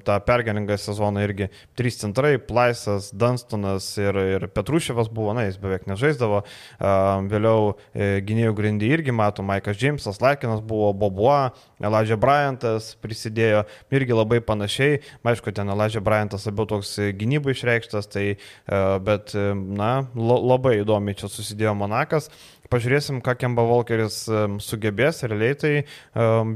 tą 0.08 0.18
pergalingą 0.26 0.80
sezoną 0.82 1.22
irgi 1.28 1.52
trys 1.78 2.00
centrai, 2.02 2.40
Plaisas, 2.42 3.12
Dunstonas 3.14 3.92
ir, 4.02 4.18
ir 4.18 4.48
Petruševas 4.50 5.12
buvo, 5.14 5.36
na, 5.38 5.46
jis 5.46 5.60
beveik 5.62 5.86
nežaisdavo. 5.92 6.42
E, 6.42 6.96
vėliau 7.30 7.76
e, 7.94 8.10
gynėjų 8.26 8.58
grindį 8.58 8.90
irgi 8.98 9.14
mato, 9.14 9.46
Maikas 9.46 9.78
Džeimsas, 9.78 10.22
Laikinas 10.26 10.66
buvo, 10.66 10.90
Boboa, 10.98 11.52
Elijah 11.84 12.20
Bryantas 12.20 12.94
prisidėjo 13.04 13.64
irgi 13.94 14.16
labai 14.16 14.40
panašiai. 14.46 15.02
Aišku, 15.28 15.52
ten 15.56 15.72
Elijah 15.74 16.04
Bryantas 16.04 16.48
labiau 16.48 16.68
toks 16.70 16.96
e, 17.02 17.12
gynybai 17.18 17.56
išreikštas, 17.56 18.08
tai, 18.14 18.26
e, 18.36 18.82
bet, 19.04 19.34
e, 19.36 19.52
na, 19.54 20.06
labai 20.16 20.80
įdomiai 20.82 21.18
čia 21.20 21.30
susidėjo 21.32 21.76
Monakas. 21.78 22.30
Pažiūrėsim, 22.74 23.20
ką 23.22 23.36
Kemba 23.38 23.66
Walkeris 23.68 24.24
e, 24.32 24.46
sugebės. 24.64 25.22
Realiai 25.28 25.58
tai 25.60 25.74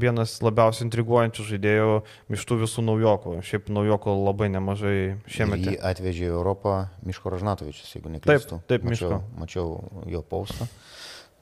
vienas 0.02 0.38
labiausiai 0.42 0.86
intriguojančių 0.88 1.46
žaidėjų 1.52 1.92
iš 2.34 2.46
tų 2.48 2.60
visų 2.64 2.84
naujokų. 2.88 3.36
Šiaip 3.46 3.70
naujokų 3.74 4.16
labai 4.16 4.50
nemažai 4.54 4.96
šiemet. 5.30 5.68
Jį 5.68 5.76
atvežė 5.92 6.26
į 6.30 6.32
Europą 6.32 6.78
Miško 7.06 7.34
Ražnatovičius, 7.36 7.92
jeigu 7.94 8.16
neklystu. 8.16 8.62
taip, 8.70 8.88
mačiau, 8.88 9.20
Miško. 9.20 9.22
mačiau 9.44 10.10
jo 10.10 10.24
paustą. 10.26 10.68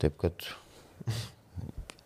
Taip 0.02 0.18
kad 0.20 0.50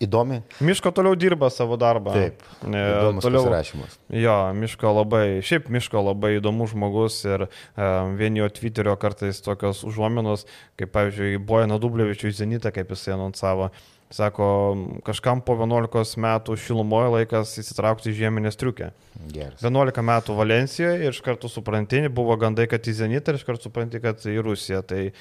įdomi. 0.00 0.40
Miško 0.64 0.92
toliau 0.96 1.16
dirba 1.18 1.50
savo 1.52 1.76
darbą. 1.80 2.14
Taip. 2.16 2.42
E, 2.64 2.70
Įdomus 2.72 3.24
toliau, 3.24 3.44
pasirašymas. 3.44 3.98
Jo, 4.16 4.36
Miško 4.56 4.94
labai, 4.96 5.24
šiaip 5.46 5.68
Miško 5.72 6.02
labai 6.08 6.34
įdomus 6.38 6.72
žmogus 6.74 7.20
ir 7.28 7.46
um, 7.46 8.16
vieni 8.20 8.42
jo 8.42 8.48
Twitterio 8.56 8.96
kartais 9.00 9.42
tokios 9.44 9.84
užuominos, 9.86 10.46
kaip 10.80 10.92
pavyzdžiui, 10.96 11.40
Bojana 11.44 11.80
Dublevičių 11.82 12.32
į 12.32 12.36
Zenitą, 12.42 12.72
kaip 12.74 12.92
jisai 12.96 13.16
anonsavo. 13.18 13.70
Sako, 14.10 14.76
kažkam 15.06 15.38
po 15.46 15.54
11 15.54 16.16
metų 16.18 16.56
šilumoje 16.58 17.12
laikas 17.14 17.52
įsitraukti 17.62 18.10
į 18.10 18.16
žieminę 18.18 18.50
striukę. 18.50 18.88
Geras. 19.30 19.62
11 19.62 20.02
metų 20.02 20.34
Valencijoje 20.34 21.04
ir 21.04 21.14
iš 21.14 21.20
karto 21.22 21.46
supranti, 21.52 22.00
buvo 22.10 22.34
gandai, 22.40 22.66
kad 22.70 22.82
į 22.90 22.96
Zenitą 23.04 23.30
ir 23.30 23.38
iš 23.38 23.44
karto 23.46 23.68
supranti, 23.68 24.00
kad 24.02 24.18
į 24.26 24.34
Rusiją. 24.42 24.80
Tai 24.82 25.04
e, 25.06 25.12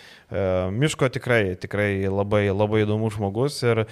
Miško 0.73 1.12
tikrai, 1.13 1.54
tikrai 1.62 1.91
labai, 2.10 2.47
labai 2.49 2.82
įdomus 2.88 3.19
žmogus 3.19 3.60
ir 3.62 3.84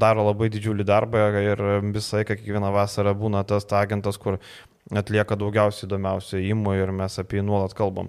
daro 0.00 0.24
labai 0.30 0.48
didžiulį 0.54 0.88
darbą 0.88 1.28
ir 1.44 1.64
visą 1.92 2.22
laiką 2.22 2.38
kiekvieną 2.40 2.72
vasarą 2.72 3.12
būna 3.20 3.44
tas 3.44 3.68
ta 3.68 3.84
agentas, 3.84 4.16
kur 4.16 4.40
atlieka 4.96 5.36
daugiausiai 5.38 5.86
įdomiausių 5.88 6.40
įimų 6.40 6.74
ir 6.78 6.92
mes 6.96 7.18
apie 7.20 7.40
jį 7.40 7.46
nuolat 7.48 7.74
kalbam. 7.76 8.08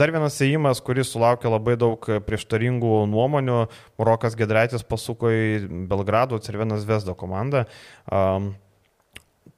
Dar 0.00 0.12
vienas 0.12 0.36
įimas, 0.44 0.82
kuris 0.84 1.12
sulaukė 1.14 1.50
labai 1.50 1.78
daug 1.80 2.04
prieštaringų 2.26 2.94
nuomonių, 3.12 3.60
Rokas 3.98 4.36
Gedraitis 4.38 4.84
pasuko 4.86 5.32
į 5.32 5.84
Belgrado 5.90 6.40
Cervenas 6.44 6.86
Vesdo 6.88 7.16
komandą. 7.18 7.64
Um, 8.12 8.52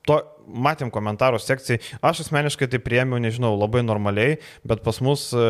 to, 0.06 0.20
matėm 0.46 0.90
komentarų 0.92 1.40
sekcijai, 1.42 1.80
aš 2.04 2.24
asmeniškai 2.24 2.68
tai 2.70 2.80
priemiau, 2.82 3.20
nežinau, 3.22 3.52
labai 3.58 3.82
normaliai, 3.86 4.38
bet 4.66 4.82
pas 4.86 5.00
mus 5.04 5.28
e, 5.34 5.44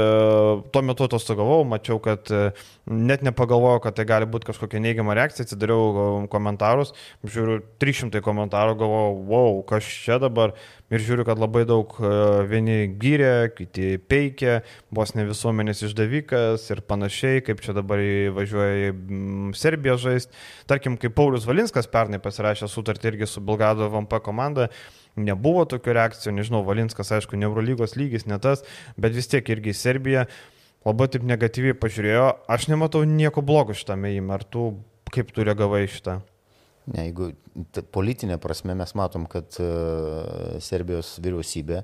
tuo 0.73 0.83
metu 0.87 1.07
atostogavau, 1.07 1.63
mačiau, 1.69 2.01
kad 2.03 2.31
e, 2.35 2.51
net 2.91 3.25
nepagalvojau, 3.27 3.83
kad 3.85 3.99
tai 3.99 4.07
gali 4.09 4.29
būti 4.31 4.51
kažkokia 4.51 4.83
neigiama 4.83 5.17
reakcija, 5.19 5.49
atsidariau 5.49 5.87
e, 5.91 6.09
komentarus, 6.33 6.95
žiūriu 7.25 7.61
300 7.83 8.23
komentarų, 8.25 8.77
galvojau, 8.83 9.17
wow, 9.31 9.63
kas 9.69 9.89
čia 9.89 10.21
dabar, 10.23 10.55
ir 10.91 11.05
žiūriu, 11.07 11.25
kad 11.29 11.39
labai 11.39 11.63
daug 11.69 11.93
vieni 12.51 12.89
gyrė, 13.01 13.51
kiti 13.55 13.95
peikė, 14.11 14.61
vos 14.95 15.15
ne 15.15 15.27
visuomenės 15.29 15.85
išdavikas 15.87 16.67
ir 16.73 16.83
panašiai, 16.91 17.45
kaip 17.47 17.63
čia 17.63 17.75
dabar 17.77 18.03
važiuoja 18.35 18.91
į 18.91 19.55
Serbiją 19.59 19.97
žaisti. 20.01 20.35
Tarkim, 20.71 20.97
kaip 21.01 21.15
Paulius 21.17 21.47
Valinskas 21.49 21.89
pernai 21.91 22.21
pasirašė 22.23 22.69
sutartį 22.71 23.13
irgi 23.13 23.31
su 23.31 23.43
Belgrado 23.45 23.89
VMP 23.91 24.21
komanda, 24.25 24.69
nebuvo 25.19 25.65
tokių 25.69 25.97
reakcijų, 25.97 26.35
nežinau, 26.37 26.63
Valinskas, 26.67 27.13
aišku, 27.17 27.39
ne 27.39 27.49
Eurolygos 27.49 27.97
lygis, 27.99 28.27
ne 28.31 28.39
tas, 28.43 28.65
bet 29.01 29.17
vis 29.17 29.31
tiek 29.31 29.47
irgi 29.51 29.75
Serbija 29.77 30.27
labai 30.87 31.11
taip 31.13 31.27
negatyviai 31.29 31.77
pažiūrėjo, 31.77 32.27
aš 32.51 32.69
nematau 32.73 33.03
nieko 33.09 33.45
blogo 33.45 33.77
šitame 33.77 34.15
įme, 34.17 34.33
ar 34.37 34.47
tu 34.47 34.73
kaip 35.13 35.33
tu 35.35 35.45
reagavai 35.47 35.85
šitą? 35.91 36.21
Ne, 36.91 37.11
jeigu 37.11 37.33
politinė 37.93 38.39
prasme 38.43 38.75
mes 38.79 38.95
matom, 38.99 39.27
kad 39.31 39.59
uh, 39.61 40.57
Serbijos 40.65 41.19
vyriausybė 41.23 41.83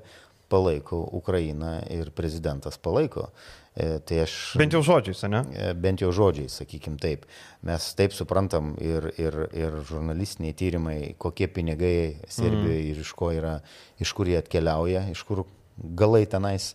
palaiko 0.49 0.99
Ukrainą 1.19 1.79
ir 1.93 2.11
prezidentas 2.15 2.77
palaiko. 2.77 3.29
E, 3.77 3.99
tai 4.01 4.23
aš, 4.23 4.33
bent 4.57 4.73
jau 4.73 4.81
žodžiais, 4.81 5.19
ne? 5.29 5.43
E, 5.53 5.73
bent 5.77 6.01
jau 6.01 6.09
žodžiais, 6.15 6.55
sakykim 6.63 6.95
taip. 7.01 7.27
Mes 7.67 7.89
taip 7.99 8.15
suprantam 8.15 8.71
ir, 8.81 9.11
ir, 9.21 9.37
ir 9.53 9.77
žurnalistiniai 9.85 10.55
tyrimai, 10.57 10.97
kokie 11.21 11.49
pinigai 11.53 12.23
Serbijoje 12.25 12.79
mm. 12.79 12.87
ir 12.95 13.03
iš, 13.03 13.13
yra, 13.37 13.53
iš 14.01 14.15
kur 14.17 14.31
jie 14.31 14.39
atkeliauja, 14.41 15.05
iš 15.13 15.21
kur 15.29 15.43
galai 15.77 16.23
tenais, 16.25 16.71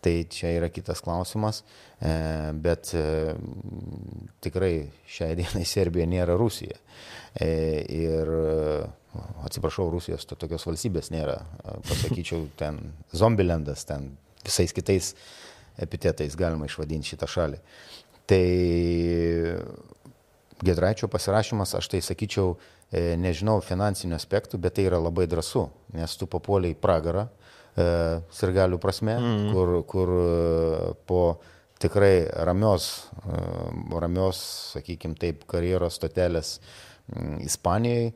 tai 0.00 0.22
čia 0.32 0.54
yra 0.56 0.70
kitas 0.72 1.04
klausimas. 1.04 1.60
E, 2.00 2.14
bet 2.56 2.94
tikrai 4.44 4.74
šiai 5.12 5.36
dienai 5.36 5.66
Serbija 5.68 6.08
nėra 6.08 6.38
Rusija. 6.40 6.80
Ir 7.36 8.30
atsiprašau, 9.46 9.88
Rusijos 9.92 10.26
to, 10.28 10.38
tokios 10.38 10.66
valstybės 10.68 11.12
nėra. 11.14 11.40
Pasakyčiau, 11.88 12.48
ten 12.60 12.80
Zombilendas, 13.14 13.86
ten 13.88 14.12
visais 14.46 14.74
kitais 14.76 15.14
epitetais 15.82 16.36
galima 16.38 16.68
išvadinti 16.68 17.12
šitą 17.12 17.28
šalį. 17.30 17.60
Tai 18.26 18.44
Gedraičio 20.64 21.08
pasirašymas, 21.12 21.74
aš 21.76 21.88
tai 21.92 22.00
sakyčiau, 22.00 22.54
e, 22.90 23.12
nežinau 23.20 23.58
finansinių 23.60 24.16
aspektų, 24.16 24.58
bet 24.62 24.78
tai 24.78 24.86
yra 24.88 25.00
labai 25.02 25.26
drasu, 25.28 25.66
nes 25.92 26.16
tu 26.16 26.28
papuoliai 26.30 26.72
į 26.72 26.78
pragarą, 26.80 27.26
e, 27.28 27.88
sirgalių 28.32 28.80
prasme, 28.80 29.18
mm. 29.20 29.50
kur, 29.52 29.74
kur 29.90 30.14
e, 30.16 30.94
po 31.06 31.20
tikrai 31.82 32.24
ramios, 32.48 33.10
ramios, 33.92 34.40
sakykime 34.72 35.18
taip, 35.20 35.44
karjeros 35.50 35.98
stotelės 36.00 36.56
Ispanijoje, 37.44 38.14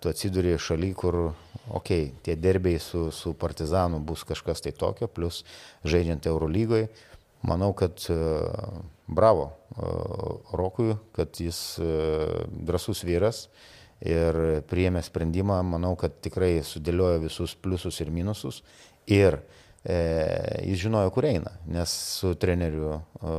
tu 0.00 0.10
atsiduri 0.10 0.56
šaly, 0.58 0.90
kur 0.98 1.20
okei, 1.22 1.76
okay, 1.76 2.10
tie 2.26 2.34
derbiai 2.36 2.80
su, 2.82 3.10
su 3.14 3.34
Partizanu 3.38 4.00
bus 4.02 4.24
kažkas 4.26 4.64
tai 4.64 4.72
tokio, 4.74 5.06
plus 5.06 5.44
žaidžiant 5.86 6.26
Eurolygoje, 6.26 6.88
manau, 7.46 7.70
kad 7.78 8.02
uh, 8.10 8.80
bravo 9.06 9.46
uh, 9.52 10.56
Rokui, 10.58 10.96
kad 11.14 11.38
jis 11.38 11.78
drasus 12.50 13.04
vyras 13.06 13.46
ir 14.04 14.62
priėmė 14.68 15.02
sprendimą, 15.04 15.60
manau, 15.64 15.94
kad 15.96 16.18
tikrai 16.24 16.60
sudėliojo 16.64 17.22
visus 17.24 17.54
pliusus 17.56 18.00
ir 18.02 18.10
minusus 18.12 18.62
ir 19.06 19.38
e, 19.84 19.96
jis 20.66 20.82
žinojo, 20.84 21.10
kur 21.14 21.24
eina, 21.28 21.54
nes 21.70 21.92
su 22.18 22.34
treneriu 22.40 22.96
e, 22.96 23.36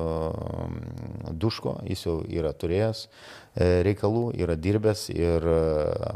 Duško 1.37 1.77
jis 1.87 2.05
jau 2.07 2.17
yra 2.25 2.53
turėjęs 2.57 3.03
e, 3.05 3.09
reikalų, 3.57 4.23
yra 4.37 4.55
dirbęs 4.59 5.07
ir 5.13 5.45
e, 5.49 5.61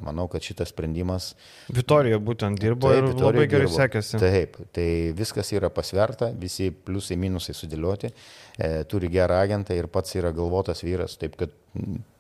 manau, 0.06 0.27
kad 0.32 0.45
šitas 0.45 0.69
sprendimas. 0.73 1.32
Vitorija 1.73 2.19
būtent 2.21 2.60
dirbo 2.62 2.91
taip, 2.91 3.01
ir 3.01 3.08
Vitorija 3.10 3.32
labai 3.32 3.47
gerai 3.49 3.65
dirbo. 3.65 3.77
sekėsi. 3.80 4.21
Taip, 4.21 4.60
tai 4.75 4.88
viskas 5.17 5.51
yra 5.56 5.71
pasverta, 5.73 6.32
visi 6.38 6.69
pliusai 6.71 7.17
minusai 7.21 7.56
sudėlioti, 7.58 8.13
e, 8.58 8.71
turi 8.91 9.10
gerą 9.13 9.41
agentą 9.45 9.77
ir 9.77 9.89
pats 9.91 10.17
yra 10.19 10.34
galvotas 10.36 10.86
vyras, 10.86 11.17
taip 11.21 11.39
kad 11.39 11.56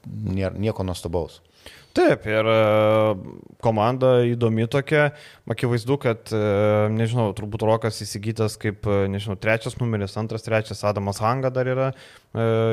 nieko 0.01 0.85
nuostabaus. 0.87 1.41
Taip, 1.91 2.23
ir 2.23 2.47
e, 2.47 2.59
komanda 3.59 4.21
įdomi 4.23 4.63
tokia, 4.71 5.09
akivaizdu, 5.51 5.97
kad, 5.99 6.29
e, 6.31 6.39
nežinau, 6.95 7.33
turbūt 7.35 7.65
Rokas 7.67 7.99
įsigytas 8.05 8.55
kaip, 8.61 8.87
e, 8.87 9.09
nežinau, 9.11 9.35
trečias 9.35 9.75
numeris, 9.81 10.15
antras, 10.21 10.45
trečias, 10.45 10.85
Adamas 10.87 11.19
Hanga 11.19 11.51
dar 11.51 11.67
yra, 11.67 11.89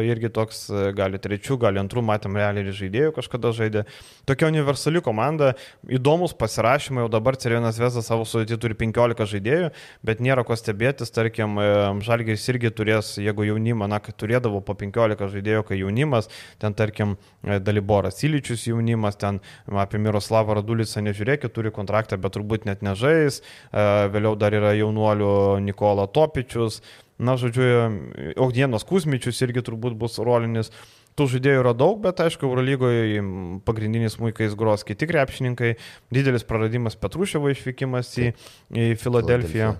irgi 0.06 0.30
toks, 0.30 0.68
gali 0.94 1.18
trečių, 1.18 1.56
gali 1.58 1.80
antrų, 1.82 2.04
matėm 2.06 2.37
realiai 2.38 2.66
ir 2.66 2.76
žaidėjų 2.78 3.14
kažkada 3.18 3.52
žaidė. 3.56 3.84
Tokia 4.28 4.48
universali 4.52 5.02
komanda, 5.04 5.54
įdomus 5.84 6.34
pasirašymai, 6.38 7.04
jau 7.04 7.12
dabar 7.12 7.38
Cervienas 7.40 7.80
Vesas 7.80 8.08
savo 8.08 8.26
sudėtį 8.28 8.60
turi 8.62 8.78
15 8.78 9.28
žaidėjų, 9.34 9.72
bet 10.06 10.22
nėra 10.24 10.44
ko 10.46 10.56
stebėtis, 10.58 11.12
tarkim, 11.14 11.58
Žalgeris 12.04 12.46
irgi 12.52 12.72
turės, 12.74 13.14
jeigu 13.20 13.46
jaunimą, 13.48 13.88
na, 13.90 14.00
kad 14.02 14.16
turėdavo 14.20 14.62
po 14.64 14.76
15 14.78 15.28
žaidėjų, 15.34 15.64
kai 15.68 15.80
jaunimas, 15.80 16.30
ten 16.62 16.76
tarkim, 16.78 17.16
Daliboras 17.42 18.22
Iličius 18.26 18.66
jaunimas, 18.68 19.18
ten 19.20 19.40
apie 19.68 20.00
Miroslavą 20.02 20.58
Radulicą 20.58 21.02
nežiūrėkit, 21.06 21.52
turi 21.54 21.72
kontraktą, 21.74 22.18
bet 22.20 22.36
turbūt 22.36 22.66
net 22.68 22.84
nežais. 22.86 23.40
E, 23.40 23.84
vėliau 24.12 24.36
dar 24.38 24.56
yra 24.56 24.74
jaunuolių 24.78 25.34
Nikola 25.64 26.08
Topičius. 26.10 26.82
Na, 27.18 27.34
žodžiu, 27.34 28.34
Ogdienos 28.38 28.86
Kusmičius 28.86 29.40
irgi 29.42 29.64
turbūt 29.66 29.96
bus 29.98 30.20
rolinis. 30.22 30.70
Tų 31.18 31.26
žaidėjų 31.32 31.62
yra 31.64 31.74
daug, 31.74 31.96
bet 32.04 32.20
aišku, 32.22 32.46
Eurolygoje 32.46 33.22
pagrindinis 33.66 34.20
muikais 34.22 34.54
gros 34.58 34.86
kiti 34.86 35.08
krepšininkai. 35.10 35.74
Didelis 36.14 36.46
praradimas 36.46 36.94
Petruševo 37.00 37.50
išvykimas 37.50 38.12
į, 38.22 38.32
į 38.70 38.88
Filadelfiją. 39.02 39.72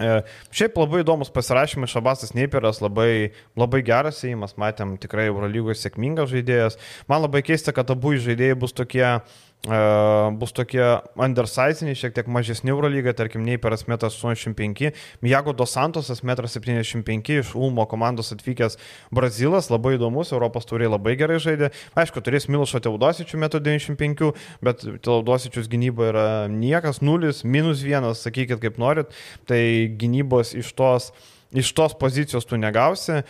E, 0.00 0.14
šiaip 0.56 0.78
labai 0.80 1.02
įdomus 1.02 1.28
pasirašymas, 1.34 1.92
Šabasas 1.92 2.32
Neiperas 2.32 2.80
labai, 2.80 3.34
labai 3.60 3.82
geras 3.84 4.22
įimas, 4.24 4.56
matėm 4.60 4.96
tikrai 5.02 5.28
Eurolygoje 5.28 5.76
sėkmingas 5.82 6.32
žaidėjas. 6.32 6.80
Man 7.10 7.26
labai 7.26 7.44
keista, 7.44 7.76
kad 7.76 7.92
abu 7.92 8.14
žaidėjai 8.16 8.56
bus 8.62 8.72
tokie 8.72 9.04
uh, 9.04 9.40
bus 9.60 10.54
tokie 10.56 10.82
undersiziniai, 11.20 11.96
šiek 11.98 12.14
tiek 12.16 12.28
mažesni 12.32 12.72
Eurolyga, 12.72 13.12
tarkim, 13.12 13.42
Neiperas 13.44 13.84
1,85 13.84 14.86
m, 14.88 14.92
Mijago 15.20 15.52
Dos 15.52 15.74
Santosas 15.76 16.22
1,75 16.24 17.04
m, 17.04 17.20
iš 17.42 17.52
Ulmo 17.54 17.84
komandos 17.86 18.32
atvykęs 18.32 18.78
Brazilas, 19.12 19.68
labai 19.68 19.98
įdomus, 19.98 20.32
Europos 20.32 20.64
turiai 20.64 20.88
labai 20.88 21.12
gerai 21.20 21.36
žaidė. 21.44 21.70
Aišku, 21.92 22.22
turės 22.24 22.48
Milošo 22.48 22.80
Teudosičių 22.80 23.36
1,95 23.36 24.30
m, 24.30 24.32
bet 24.64 24.86
Teudosičius 25.04 25.68
gynyba 25.68 26.08
yra 26.08 26.28
niekas, 26.48 27.02
nulis, 27.04 27.44
minus 27.44 27.84
vienas, 27.84 28.24
sakykit 28.24 28.64
kaip 28.64 28.80
norit, 28.80 29.12
tai 29.50 29.92
gynybos 30.00 30.54
iš 30.56 30.72
tos 30.72 31.10
Iš 31.50 31.72
tos 31.74 31.96
pozicijos 31.98 32.46
tu 32.46 32.58
negausi. 32.60 33.22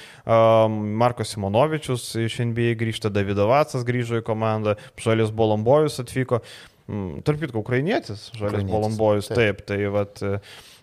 Marko 1.01 1.25
Simonovičius 1.25 2.11
iš 2.21 2.41
NBA 2.51 2.75
grįžta, 2.81 3.09
Davido 3.13 3.47
Vatsas 3.49 3.87
grįžo 3.89 4.21
į 4.21 4.27
komandą, 4.27 4.77
Žalis 5.01 5.33
Bolombojus 5.33 6.03
atvyko. 6.03 6.43
Mm, 6.91 7.23
tarp 7.25 7.41
kitko, 7.41 7.63
ukrainietis, 7.63 8.29
Žalis 8.37 8.67
Bolombojus, 8.69 9.31
taip, 9.33 9.63
taip 9.63 9.65
tai 9.71 9.81
vat. 9.95 10.21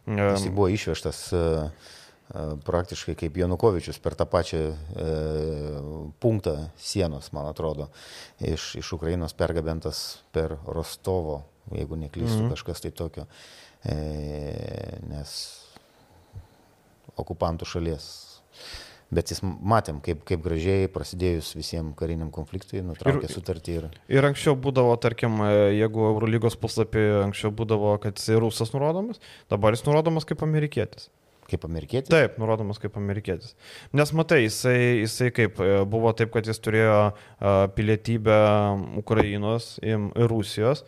Jis 0.07 0.47
buvo 0.49 0.71
išvežtas 0.71 1.27
praktiškai 2.65 3.15
kaip 3.15 3.37
Janukovičius 3.39 3.99
per 4.03 4.15
tą 4.19 4.25
pačią 4.27 4.59
e, 4.67 5.05
punktą 6.19 6.55
sienos, 6.75 7.31
man 7.31 7.47
atrodo, 7.47 7.87
iš, 8.43 8.73
iš 8.81 8.91
Ukrainos 8.97 9.35
pergabentas 9.37 10.19
per 10.35 10.57
Rostovo, 10.67 11.43
jeigu 11.71 11.95
neklystu, 11.95 12.37
mm 12.37 12.45
-hmm. 12.45 12.49
kažkas 12.49 12.81
tai 12.81 12.91
tokio. 12.91 13.25
E, 13.83 13.95
nes 15.07 15.66
okupantų 17.23 17.67
šalies 17.69 18.07
Bet 19.07 19.31
jis 19.31 19.39
matėm, 19.43 20.01
kaip, 20.03 20.25
kaip 20.27 20.41
gražiai 20.43 20.89
prasidėjus 20.91 21.53
visiems 21.55 21.95
kariniam 21.99 22.27
konfliktui, 22.33 22.81
nutraukė 22.83 23.29
ir, 23.29 23.31
sutartį. 23.31 23.75
Ir... 23.79 23.85
ir 24.11 24.27
anksčiau 24.27 24.57
būdavo, 24.59 24.97
tarkim, 24.99 25.39
jeigu 25.71 26.09
Eurolygos 26.09 26.59
puslapį 26.59 27.05
anksčiau 27.21 27.53
būdavo, 27.55 27.93
kad 28.03 28.19
jis 28.19 28.35
rusas 28.43 28.73
nurodomas, 28.75 29.21
dabar 29.51 29.77
jis 29.77 29.85
nurodomas 29.87 30.27
kaip 30.27 30.43
amerikietis. 30.43 31.07
Kaip 31.47 31.63
amerikietis? 31.63 32.11
Taip, 32.11 32.35
nurodomas 32.41 32.81
kaip 32.83 32.99
amerikietis. 32.99 33.55
Nes 33.95 34.11
matai, 34.11 34.41
jisai, 34.43 34.75
jisai 35.05 35.31
kaip 35.31 35.61
e, 35.63 35.69
buvo 35.87 36.11
taip, 36.11 36.33
kad 36.33 36.49
jis 36.49 36.59
turėjo 36.59 36.99
pilietybę 37.77 38.41
Ukrainos 38.99 39.77
ir 39.87 40.09
Rusijos. 40.27 40.83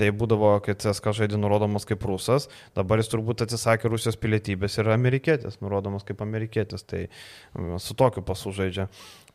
Tai 0.00 0.08
būdavo, 0.10 0.48
kai 0.64 0.74
CSK 0.74 1.12
žaidė 1.20 1.38
nurodomas 1.38 1.86
kaip 1.86 2.02
rusas, 2.08 2.48
dabar 2.74 2.98
jis 2.98 3.12
turbūt 3.12 3.44
atsisakė 3.44 3.92
Rusijos 3.92 4.18
pilietybės 4.18 4.80
ir 4.80 4.90
amerikietis, 4.90 5.60
nurodomas 5.62 6.02
kaip 6.08 6.24
amerikietis, 6.24 6.82
tai 6.82 7.04
su 7.78 7.94
tokiu 7.94 8.24
pasu 8.26 8.50
žaidžia. 8.56 8.88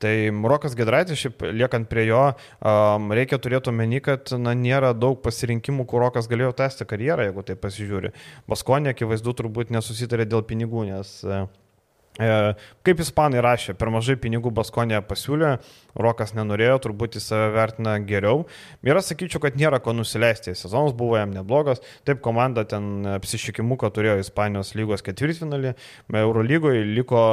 Tai 0.03 0.11
Rokas 0.51 0.75
Gedraitis, 0.79 1.19
šiaip 1.19 1.45
liekant 1.55 1.87
prie 1.91 2.05
jo, 2.09 2.25
um, 2.59 3.07
reikia 3.15 3.39
turėti 3.39 3.71
omeny, 3.71 4.01
kad 4.03 4.31
na, 4.39 4.51
nėra 4.55 4.91
daug 4.95 5.21
pasirinkimų, 5.23 5.87
kur 5.87 6.03
Rokas 6.03 6.27
galėjo 6.31 6.51
tęsti 6.59 6.87
karjerą, 6.87 7.29
jeigu 7.29 7.47
tai 7.47 7.55
pasižiūri. 7.59 8.11
Baskonė, 8.51 8.93
akivaizdu, 8.95 9.35
turbūt 9.39 9.71
nesusitarė 9.75 10.27
dėl 10.27 10.43
pinigų, 10.47 10.85
nes 10.91 11.15
uh, 11.27 11.47
kaip 12.19 12.99
ispanai 12.99 13.39
rašė, 13.43 13.73
per 13.79 13.91
mažai 13.93 14.17
pinigų 14.19 14.51
Baskonė 14.55 14.99
pasiūlė, 15.07 15.53
Rokas 15.99 16.33
nenorėjo, 16.35 16.75
turbūt 16.83 17.15
jis 17.15 17.29
save 17.31 17.53
vertina 17.55 17.95
geriau. 18.03 18.43
Ir 18.83 18.99
aš 18.99 19.13
sakyčiau, 19.13 19.41
kad 19.43 19.55
nėra 19.59 19.79
ko 19.83 19.93
nusileisti. 19.95 20.55
Sezonas 20.57 20.95
buvo 20.97 21.15
jam 21.19 21.31
neblogas. 21.35 21.79
Taip, 22.07 22.19
komanda 22.25 22.65
ten 22.67 23.07
apsišykimuką 23.15 23.91
turėjo 23.95 24.19
Ispanijos 24.23 24.75
lygos 24.75 25.05
ketvirtfinalį, 25.05 25.75
Eurolygoje 26.11 26.83
liko 26.91 27.23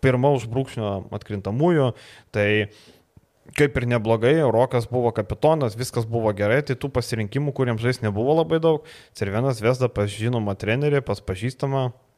pirmą 0.00 0.32
užbrūkšnio 0.38 0.96
atkrintamųjų. 1.20 1.92
Tai 2.32 2.48
kaip 3.56 3.76
ir 3.76 3.88
neblogai, 3.90 4.36
Rokas 4.48 4.86
buvo 4.88 5.12
kapitonas, 5.12 5.76
viskas 5.76 6.06
buvo 6.08 6.32
gerai, 6.36 6.62
tai 6.64 6.78
tų 6.78 6.88
pasirinkimų, 6.94 7.52
kuriems 7.52 7.84
žais 7.84 8.00
nebuvo 8.00 8.38
labai 8.40 8.62
daug. 8.64 8.86
Cervenas 9.18 9.60
Vesda 9.60 9.92
pas 9.92 10.08
žinomą 10.08 10.56
trenerį, 10.56 11.02
pas 11.04 11.20
pažįstamą 11.20 11.90
E, 11.90 12.09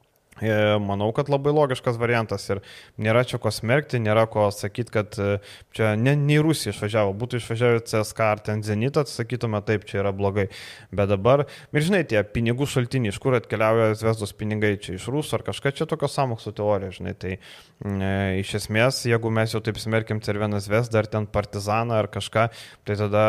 manau, 0.80 1.12
kad 1.12 1.28
labai 1.28 1.52
logiškas 1.52 1.98
variantas 2.00 2.48
ir 2.50 2.62
nėra 3.00 3.22
čia 3.28 3.38
ko 3.38 3.50
smerkti, 3.52 4.00
nėra 4.02 4.24
ko 4.32 4.46
sakyti, 4.50 4.92
kad 4.94 5.18
e, 5.20 5.36
čia 5.76 5.92
ne, 6.00 6.14
ne 6.16 6.38
į 6.38 6.44
Rusiją 6.46 6.72
išvažiavo, 6.72 7.12
būtų 7.20 7.38
išvažiavę 7.38 7.82
CSK 7.84 8.24
ar 8.24 8.40
ten 8.40 8.62
Zenitas, 8.64 9.12
sakytume 9.12 9.60
taip, 9.66 9.84
čia 9.88 10.00
yra 10.00 10.12
blogai. 10.16 10.48
Bet 10.90 11.12
dabar, 11.12 11.44
ir 11.72 11.84
žinai, 11.84 12.02
tie 12.08 12.22
pinigų 12.24 12.66
šaltiniai, 12.66 13.12
iš 13.12 13.20
kur 13.22 13.36
atkeliauja 13.36 13.92
Zvezdos 14.00 14.32
pinigai, 14.32 14.72
čia 14.82 14.96
iš 14.96 15.10
Rusų 15.12 15.36
ar 15.38 15.46
kažkas, 15.50 15.76
čia 15.78 15.88
tokios 15.90 16.16
samokslo 16.16 16.54
teorija, 16.56 16.96
žinai. 16.96 17.14
Tai 17.22 17.34
e, 17.36 18.10
iš 18.40 18.56
esmės, 18.62 19.02
jeigu 19.10 19.30
mes 19.36 19.52
jau 19.52 19.60
taip 19.64 19.78
smerkiam 19.82 20.22
Cerveną 20.24 20.62
Zvezdą 20.64 21.02
ar 21.04 21.10
ten 21.12 21.28
Partizaną 21.28 22.00
ar 22.00 22.08
kažką, 22.12 22.48
tai 22.88 22.98
tada 22.98 23.26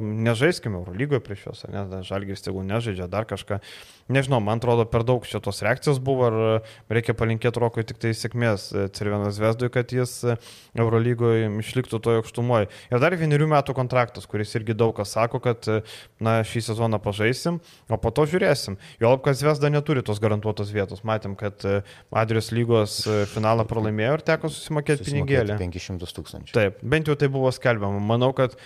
nežaiskime 0.00 0.80
Eurolygoje 0.80 1.22
prieš 1.28 1.46
juos, 1.50 1.64
ne, 1.68 1.84
Žalgiris 2.08 2.48
tegul 2.48 2.66
nežaidžia 2.66 3.10
dar 3.12 3.28
kažką. 3.28 3.60
Nežinau, 4.08 4.40
man 4.40 4.56
atrodo, 4.56 4.86
per 4.88 5.02
daug 5.04 5.26
šitos 5.28 5.60
reakcijos 5.60 5.98
buvo, 6.00 6.28
ar 6.30 6.92
reikia 6.92 7.12
palinkėti 7.16 7.60
Rokui 7.60 7.84
tik 7.84 7.98
tai 8.00 8.14
sėkmės 8.16 8.70
e, 8.72 8.84
Cervienas 8.96 9.36
Vesdui, 9.42 9.68
kad 9.72 9.92
jis 9.92 10.14
e, 10.24 10.36
Eurolygoje 10.80 11.50
išliktų 11.60 12.00
toje 12.00 12.22
aukštumoje. 12.22 12.70
Ir 12.88 13.02
dar 13.02 13.16
vienerių 13.20 13.50
metų 13.52 13.74
kontraktas, 13.76 14.24
kuris 14.30 14.54
irgi 14.56 14.76
daug 14.78 14.94
kas 14.96 15.12
sako, 15.12 15.42
kad 15.44 15.68
e, 15.68 15.82
na, 16.24 16.38
šį 16.40 16.62
sezoną 16.70 17.00
pažaisim, 17.04 17.58
o 17.92 17.98
po 18.00 18.12
to 18.16 18.24
žiūrėsim. 18.32 18.78
Jo 19.02 19.12
lab, 19.12 19.20
kad 19.26 19.42
Vesda 19.44 19.68
neturi 19.72 20.00
tos 20.06 20.22
garantuotos 20.24 20.72
vietos. 20.72 21.04
Matėm, 21.04 21.36
kad 21.38 21.62
Adrijos 22.08 22.48
lygos 22.56 22.96
finalą 23.34 23.66
pralaimėjo 23.68 24.16
ir 24.16 24.24
teko 24.24 24.50
susimokėti 24.52 25.04
pinigėlį. 25.04 25.58
500 25.60 26.16
tūkstančių. 26.16 26.56
Taip, 26.56 26.80
bent 26.80 27.08
jau 27.08 27.16
tai 27.18 27.28
buvo 27.32 27.52
skelbiama. 27.54 28.00
Manau, 28.08 28.32
kad 28.36 28.56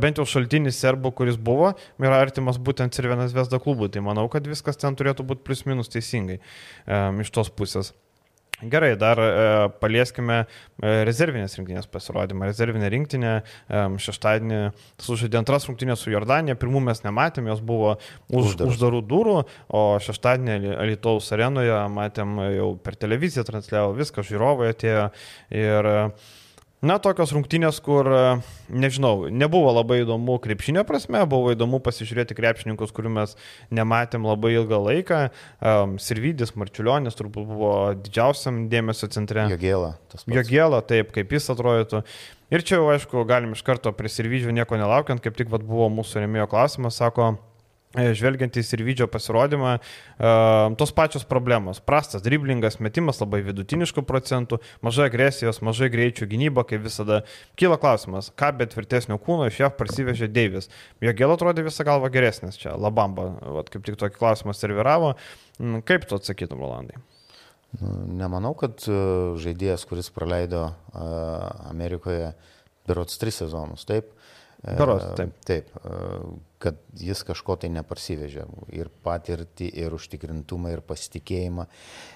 bent 0.00 0.20
jau 0.20 0.26
šaltinis 0.28 0.78
serbų, 0.78 1.12
kuris 1.18 1.36
buvo, 1.36 1.72
yra 2.02 2.22
artimas 2.22 2.58
būtent 2.62 2.94
Cervienas 2.96 3.34
Vesda 3.36 3.60
klubui. 3.62 3.90
Tai 3.92 4.04
manau, 4.06 4.28
kad 4.32 4.46
viskas 4.48 4.80
ten 4.80 4.91
turėtų 4.98 5.26
būti 5.28 5.44
plius 5.46 5.66
minus 5.68 5.92
teisingai 5.92 6.40
iš 7.22 7.34
tos 7.34 7.52
pusės. 7.52 7.92
Gerai, 8.62 8.94
dar 8.96 9.18
e, 9.18 9.30
palieskime 9.82 10.36
e, 10.42 10.90
rezervinės 11.06 11.56
rinktinės 11.58 11.88
pasirodymą. 11.90 12.46
Rezervinė 12.46 12.90
rinktinė 12.92 13.32
e, 13.34 13.80
šeštadienį 14.04 14.60
sužaidė 15.02 15.40
antras 15.40 15.66
rungtynės 15.66 16.04
su 16.04 16.12
Jordanija. 16.12 16.58
Pirmų 16.60 16.84
mes 16.86 17.02
nematėm, 17.02 17.48
jos 17.50 17.62
buvo 17.66 17.96
už 18.30 18.52
Uždaras. 18.52 18.76
uždarų 18.76 19.00
durų, 19.10 19.36
o 19.66 19.82
šeštadienį 20.06 20.76
Alitaus 20.76 21.32
arenoje 21.34 21.80
matėm 21.90 22.38
jau 22.54 22.68
per 22.84 22.98
televiziją 23.02 23.44
transliavo 23.48 23.96
viską, 23.98 24.22
žiūrovai 24.30 24.70
atėjo 24.76 25.08
ir 25.58 25.90
e, 25.94 25.98
Na, 26.82 26.96
tokios 26.98 27.30
rungtynės, 27.30 27.76
kur, 27.78 28.08
e, 28.10 28.22
nežinau, 28.74 29.28
nebuvo 29.30 29.70
labai 29.70 30.00
įdomu 30.02 30.34
krepšinio 30.42 30.82
prasme, 30.82 31.20
buvo 31.30 31.52
įdomu 31.54 31.78
pasižiūrėti 31.78 32.34
krepšininkus, 32.34 32.90
kurių 32.96 33.12
mes 33.20 33.36
nematėm 33.70 34.26
labai 34.26 34.50
ilgą 34.56 34.80
laiką. 34.88 35.20
Um, 35.62 35.94
Sirvidis, 36.02 36.56
Marčiulionis 36.58 37.14
turbūt 37.14 37.46
buvo 37.46 37.72
didžiausiam 38.02 38.64
dėmesio 38.72 39.06
centre. 39.14 39.46
Jogėla. 39.54 39.92
Jogėla, 40.26 40.82
taip, 40.82 41.14
kaip 41.14 41.30
jis 41.38 41.46
atrodytų. 41.54 42.02
Ir 42.50 42.66
čia 42.66 42.80
jau, 42.80 42.90
aišku, 42.90 43.22
galim 43.30 43.54
iš 43.54 43.62
karto 43.62 43.94
prie 43.94 44.10
Sirvidžio 44.10 44.50
nieko 44.50 44.74
nelaukiant, 44.74 45.22
kaip 45.22 45.38
tik 45.38 45.54
vat, 45.54 45.62
buvo 45.62 45.86
mūsų 46.00 46.26
remėjo 46.26 46.50
klausimas, 46.50 46.98
sako, 46.98 47.36
E, 47.92 48.06
žvelgiant 48.16 48.54
į 48.56 48.62
Sirvidžio 48.64 49.04
pasirodymą, 49.12 49.74
uh, 49.76 50.72
tos 50.80 50.94
pačios 50.96 51.26
problemos. 51.28 51.76
Prastas 51.84 52.22
driblingas, 52.24 52.78
metimas 52.80 53.20
labai 53.20 53.42
vidutiniškų 53.44 54.04
procentų, 54.08 54.62
mažai 54.80 55.10
agresijos, 55.10 55.60
mažai 55.60 55.90
greičių 55.92 56.30
gynyba, 56.30 56.64
kaip 56.68 56.86
visada. 56.86 57.20
Kyla 57.60 57.76
klausimas, 57.82 58.30
ką 58.32 58.48
be 58.56 58.68
tvirtesnio 58.72 59.18
kūno 59.20 59.50
iš 59.50 59.60
JAV 59.60 59.76
parsivežė 59.76 60.30
Deivis. 60.32 60.70
Jo 61.04 61.12
gėlo 61.18 61.36
atrodė 61.36 61.66
visą 61.66 61.84
galvą 61.84 62.08
geresnis 62.14 62.56
čia, 62.60 62.78
Labamba, 62.80 63.28
Vat, 63.58 63.68
kaip 63.72 63.84
tik 63.84 64.00
tokį 64.00 64.16
klausimą 64.16 64.56
serviravo. 64.56 65.12
Mm, 65.60 65.84
kaip 65.84 66.08
tu 66.08 66.16
atsakytum, 66.16 66.64
Rolandai? 66.64 66.96
Nu, 67.76 67.92
nemanau, 68.22 68.54
kad 68.56 68.80
e, 68.88 68.96
žaidėjas, 69.40 69.84
kuris 69.88 70.08
praleido 70.12 70.70
Amerikoje 71.68 72.32
berots 72.88 73.20
tris 73.20 73.38
sezonus, 73.40 73.84
taip, 73.88 74.08
Beros, 74.62 75.02
taip. 75.18 75.34
Taip, 75.42 75.70
kad 76.62 76.78
jis 76.94 77.24
kažko 77.26 77.56
tai 77.58 77.70
neparsivežė. 77.74 78.44
Ir 78.78 78.90
patirtį, 79.02 79.66
ir 79.82 79.94
užtikrintumą, 79.96 80.70
ir 80.76 80.82
pasitikėjimą. 80.86 81.66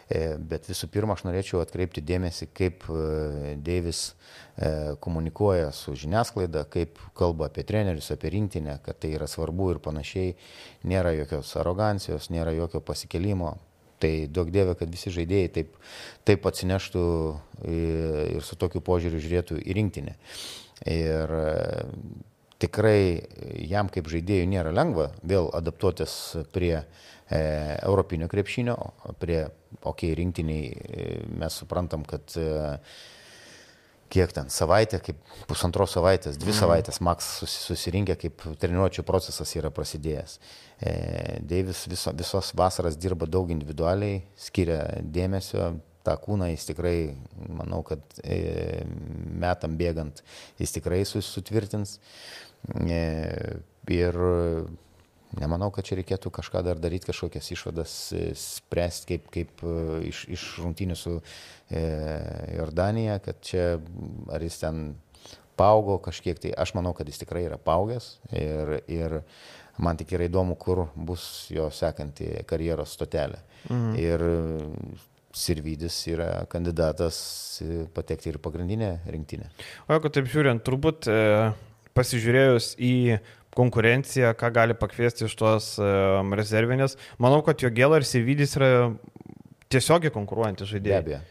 E, 0.07 0.21
bet 0.39 0.69
visų 0.71 0.87
pirma, 0.95 1.17
aš 1.17 1.25
norėčiau 1.27 1.59
atkreipti 1.65 2.05
dėmesį, 2.07 2.47
kaip 2.55 2.87
e, 2.87 3.57
Deivis 3.67 4.03
e, 4.13 4.95
komunikuoja 5.03 5.73
su 5.75 5.97
žiniasklaida, 5.99 6.63
kaip 6.71 7.01
kalba 7.19 7.49
apie 7.51 7.65
trenerius, 7.67 8.13
apie 8.15 8.31
rinktinę, 8.37 8.79
kad 8.87 9.01
tai 9.03 9.17
yra 9.19 9.27
svarbu 9.31 9.73
ir 9.75 9.83
panašiai. 9.83 10.37
Nėra 10.87 11.17
jokios 11.17 11.51
arogancijos, 11.59 12.31
nėra 12.31 12.55
jokio 12.55 12.85
pasikelimo. 12.87 13.57
Tai 13.99 14.13
daug 14.31 14.53
dievė, 14.53 14.77
kad 14.79 14.93
visi 14.93 15.11
žaidėjai 15.11 15.51
taip, 15.57 15.75
taip 16.29 16.47
atsineštų 16.47 17.05
ir 17.73 18.45
su 18.45 18.59
tokiu 18.61 18.83
požiūriu 18.85 19.19
žiūrėtų 19.25 19.59
į 19.65 19.77
rinktinę. 19.81 20.19
Ir 20.93 21.33
tikrai 22.63 23.01
jam 23.69 23.91
kaip 23.93 24.09
žaidėjui 24.13 24.49
nėra 24.49 24.73
lengva 24.75 25.11
vėl 25.27 25.51
adaptuotis 25.57 26.15
prie 26.55 26.75
e, 26.79 26.85
europinio 27.83 28.29
krepšinio, 28.33 28.77
prie, 29.21 29.43
okei, 29.83 29.91
okay, 29.93 30.15
rinktiniai 30.21 30.71
e, 30.73 31.11
mes 31.37 31.61
suprantam, 31.61 32.07
kad 32.09 32.37
e, 32.41 32.79
kiek 34.13 34.33
ten 34.33 34.49
savaitę, 34.53 35.01
kaip 35.03 35.19
pusantros 35.51 35.97
savaitės, 35.97 36.39
dvi 36.39 36.53
mm. 36.53 36.59
savaitės 36.61 37.01
maks 37.05 37.29
susirinkę, 37.51 38.17
kaip 38.21 38.47
treniruočio 38.63 39.05
procesas 39.07 39.53
yra 39.59 39.73
prasidėjęs. 39.75 40.39
E, 40.79 40.95
Deivis 41.45 41.85
viso, 41.91 42.15
visos 42.17 42.53
vasaras 42.57 42.99
dirba 43.01 43.29
daug 43.29 43.51
individualiai, 43.53 44.23
skiria 44.47 44.81
dėmesio, 45.03 45.75
tą 46.07 46.17
kūną 46.23 46.51
jis 46.53 46.67
tikrai, 46.71 46.97
manau, 47.51 47.83
kad 47.87 48.03
e, 48.23 48.83
metam 49.43 49.77
bėgant 49.79 50.23
jis 50.61 50.77
tikrai 50.79 51.03
sutvirtins. 51.07 51.99
E, 52.87 53.01
ir 53.93 54.21
nemanau, 55.37 55.71
kad 55.75 55.87
čia 55.87 55.99
reikėtų 56.01 56.33
kažką 56.35 56.63
dar 56.67 56.81
daryti, 56.83 57.09
kažkokias 57.11 57.51
išvadas 57.55 57.97
e, 58.17 58.29
spręsti, 58.39 59.09
kaip, 59.11 59.33
kaip 59.35 59.67
iš, 60.07 60.27
iš 60.33 60.47
rungtynių 60.65 60.99
su 60.99 61.19
Jordanija, 61.71 63.19
kad 63.25 63.43
čia 63.45 63.67
ar 64.33 64.45
jis 64.47 64.61
ten 64.63 64.87
paaugo 65.57 65.99
kažkiek, 66.05 66.39
tai 66.39 66.53
aš 66.57 66.75
manau, 66.77 66.93
kad 66.97 67.09
jis 67.09 67.23
tikrai 67.23 67.47
yra 67.49 67.59
paaugęs 67.59 68.11
ir, 68.37 68.79
ir 68.93 69.19
man 69.83 69.99
tik 69.99 70.15
yra 70.17 70.29
įdomu, 70.29 70.57
kur 70.61 70.87
bus 70.95 71.49
jo 71.53 71.69
sekanti 71.75 72.29
karjeros 72.49 72.95
stotelė. 72.97 73.41
Mhm. 73.69 73.95
Ir 74.01 74.27
Sirvidis 75.37 75.99
yra 76.09 76.31
kandidatas 76.53 77.17
patekti 77.97 78.31
ir 78.33 78.39
pagrindinę 78.41 78.95
rinktinę. 79.13 79.51
O 79.87 79.97
jeigu 79.97 80.13
taip 80.15 80.31
žiūrint, 80.33 80.65
turbūt 80.65 81.09
e, 81.13 81.19
pasižiūrėjus 81.97 82.71
į 82.81 82.95
konkurenciją, 83.57 84.35
ką 84.37 84.51
gali 84.53 84.75
pakviesti 84.77 85.25
iš 85.29 85.37
tos 85.41 85.71
um, 85.81 86.35
rezervinės, 86.37 86.99
manau, 87.23 87.39
kad 87.45 87.63
jo 87.65 87.71
gėla 87.73 88.03
ir 88.03 88.05
Sirvidis 88.05 88.53
yra 88.59 88.69
tiesiogiai 89.73 90.13
konkuruojantys 90.13 90.69
žaidėjai. 90.75 91.01
Be 91.07 91.17
abejo. 91.17 91.25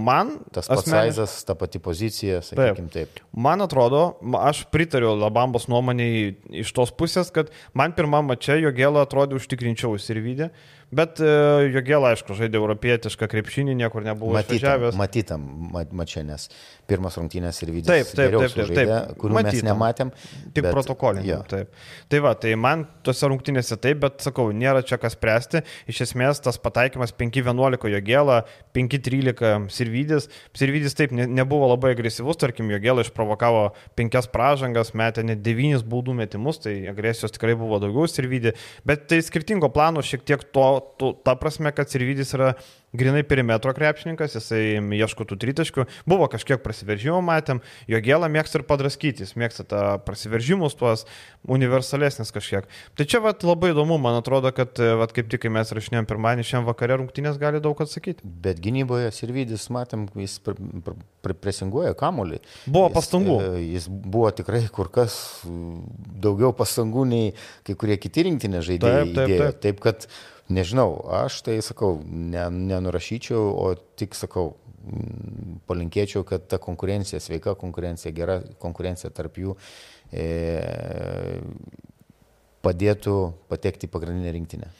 Man 0.00 0.38
tas 0.56 0.64
pats 0.70 0.86
asmeniš- 0.86 1.10
Aizas, 1.10 1.44
ta 1.44 1.52
pati 1.54 1.76
pozicija, 1.78 2.38
sakykime 2.40 2.88
taip. 2.88 3.20
Man 3.36 3.60
atrodo, 3.60 4.16
aš 4.40 4.62
pritariu 4.72 5.10
Labambos 5.20 5.66
nuomonėj 5.68 6.32
iš 6.64 6.72
tos 6.72 6.88
pusės, 6.96 7.28
kad 7.30 7.52
man 7.76 7.92
pirmam 7.92 8.24
mače 8.32 8.56
Jogėlą 8.62 9.04
atrodė 9.04 9.36
užtikrinčiau 9.36 10.00
Sirvidė, 10.00 10.48
bet 10.94 11.20
e, 11.20 11.26
Jogėlą, 11.74 12.12
aišku, 12.14 12.36
žaidė 12.38 12.58
europietišką 12.60 13.28
krepšinį, 13.32 13.74
niekur 13.82 14.04
nebuvo 14.06 14.38
išvažiavęs. 14.40 14.96
matytam 15.00 15.44
ma- 15.74 15.84
mače, 15.90 16.22
nes 16.24 16.48
pirmas 16.86 17.16
rungtynės 17.16 17.58
ir 17.64 17.70
vidus 17.72 17.88
Taip, 17.88 18.10
taip, 18.14 18.34
taip, 18.38 18.54
taip, 18.54 18.72
taip. 18.76 19.16
kurių 19.20 19.34
mes 19.38 19.46
Matytam. 19.48 19.68
nematėm. 19.70 20.10
Tik 20.54 20.62
bet- 20.66 20.74
protokolinį. 20.74 21.26
jo. 21.30 21.40
Taip. 21.48 21.70
Tai 22.12 22.18
va, 22.24 22.34
tai 22.34 22.54
man 22.60 22.86
tose 23.02 23.26
rungtynėse 23.30 23.78
taip, 23.80 24.00
bet 24.04 24.18
sakau, 24.20 24.50
nėra 24.52 24.84
čia 24.84 24.98
kas 25.00 25.16
spręsti. 25.16 25.62
Iš 25.88 26.02
esmės 26.08 26.42
tas 26.44 26.58
pataikymas 26.60 27.12
5-11 27.16 27.88
Jogėlą, 27.94 28.42
5-13 28.76 29.68
Sirvidis. 29.72 30.28
Sirvidis 30.56 30.94
taip 30.98 31.12
ne, 31.16 31.26
nebuvo 31.26 31.68
labai 31.72 31.94
agresyvus, 31.96 32.36
tarkim, 32.40 32.68
Jogėlą 32.74 33.04
išprovokavo 33.06 33.70
5 33.98 34.28
pražangas, 34.34 34.92
metė 34.96 35.24
net 35.24 35.42
9 35.44 35.82
baudų 35.88 36.14
metimus, 36.20 36.60
tai 36.64 36.76
agresijos 36.90 37.32
tikrai 37.34 37.56
buvo 37.58 37.80
daugiau 37.82 38.06
Sirvidį. 38.10 38.54
Bet 38.86 39.08
tai 39.08 39.20
skirtingo 39.24 39.70
plano 39.72 40.02
šiek 40.04 40.24
tiek 40.26 40.44
to, 40.54 40.68
to 41.00 41.12
ta 41.26 41.34
prasme, 41.38 41.72
kad 41.74 41.90
Sirvidis 41.90 42.34
yra 42.36 42.54
grinai 42.94 43.24
perimetro 43.26 43.72
krepšininkas, 43.74 44.36
jisai 44.38 44.78
ieško 44.94 45.26
tų 45.26 45.38
tritaškių. 45.42 45.86
Buvo 46.06 46.28
kažkiek 46.30 46.62
prasiveržimų, 46.62 47.18
matėm, 47.26 47.60
jo 47.90 48.00
gėlą 48.04 48.28
mėgsta 48.30 48.60
ir 48.60 48.66
padraskytis, 48.68 49.34
mėgsta 49.40 49.66
tą 49.66 49.82
prasiveržimus, 50.06 50.76
tuos 50.78 51.02
universalesnis 51.42 52.30
kažkiek. 52.34 52.68
Tai 52.94 53.08
čia 53.10 53.20
vat, 53.24 53.42
labai 53.46 53.72
įdomu, 53.74 53.98
man 54.02 54.20
atrodo, 54.20 54.52
kad 54.54 54.78
vat, 55.00 55.14
kaip 55.16 55.32
tik, 55.32 55.48
mes 55.50 55.74
rašinėjom 55.74 56.06
pirmadienį, 56.10 56.46
šiandien 56.46 56.68
vakare 56.70 57.00
rungtynės 57.00 57.40
gali 57.42 57.62
daug 57.64 57.82
atsakyti. 57.82 58.22
Bet 58.22 58.62
gynyboje 58.62 59.10
Sirvidis, 59.14 59.66
matėm, 59.74 60.06
jis 60.20 60.38
pr 60.44 60.54
pr 60.84 60.94
pr 61.24 61.34
presinguoja 61.40 61.94
kamolį. 61.98 62.40
Buvo 62.66 62.88
Jis, 62.88 62.96
pastangų. 62.98 63.38
e, 63.40 63.64
Jis 63.74 63.88
buvo 63.88 64.28
tikrai 64.36 64.62
kur 64.74 64.90
kas 64.92 65.16
daugiau 65.44 66.52
pastangų 66.56 67.06
nei 67.08 67.32
kai 67.66 67.76
kurie 67.80 67.98
kiti 68.00 68.26
rinktinė 68.28 68.62
žaidėjai. 68.64 69.08
Taip, 69.08 69.16
taip, 69.16 69.34
taip. 69.40 69.60
taip 69.64 69.82
kad, 69.84 70.08
nežinau, 70.48 70.98
aš 71.24 71.40
tai 71.46 71.58
sakau, 71.64 71.98
ne, 72.04 72.44
nenurašyčiau, 72.50 73.42
o 73.56 73.74
tik 73.98 74.16
sakau, 74.18 74.54
mm, 74.84 75.60
palinkėčiau, 75.68 76.24
kad 76.28 76.48
ta 76.48 76.58
konkurencija, 76.62 77.20
sveika 77.20 77.54
konkurencija, 77.58 78.12
gera 78.16 78.40
konkurencija 78.62 79.10
tarp 79.14 79.38
jų 79.40 79.56
e, 80.12 80.26
padėtų 82.64 83.16
patekti 83.48 83.88
į 83.88 83.94
pagrindinę 83.94 84.34
rinktinę. 84.36 84.72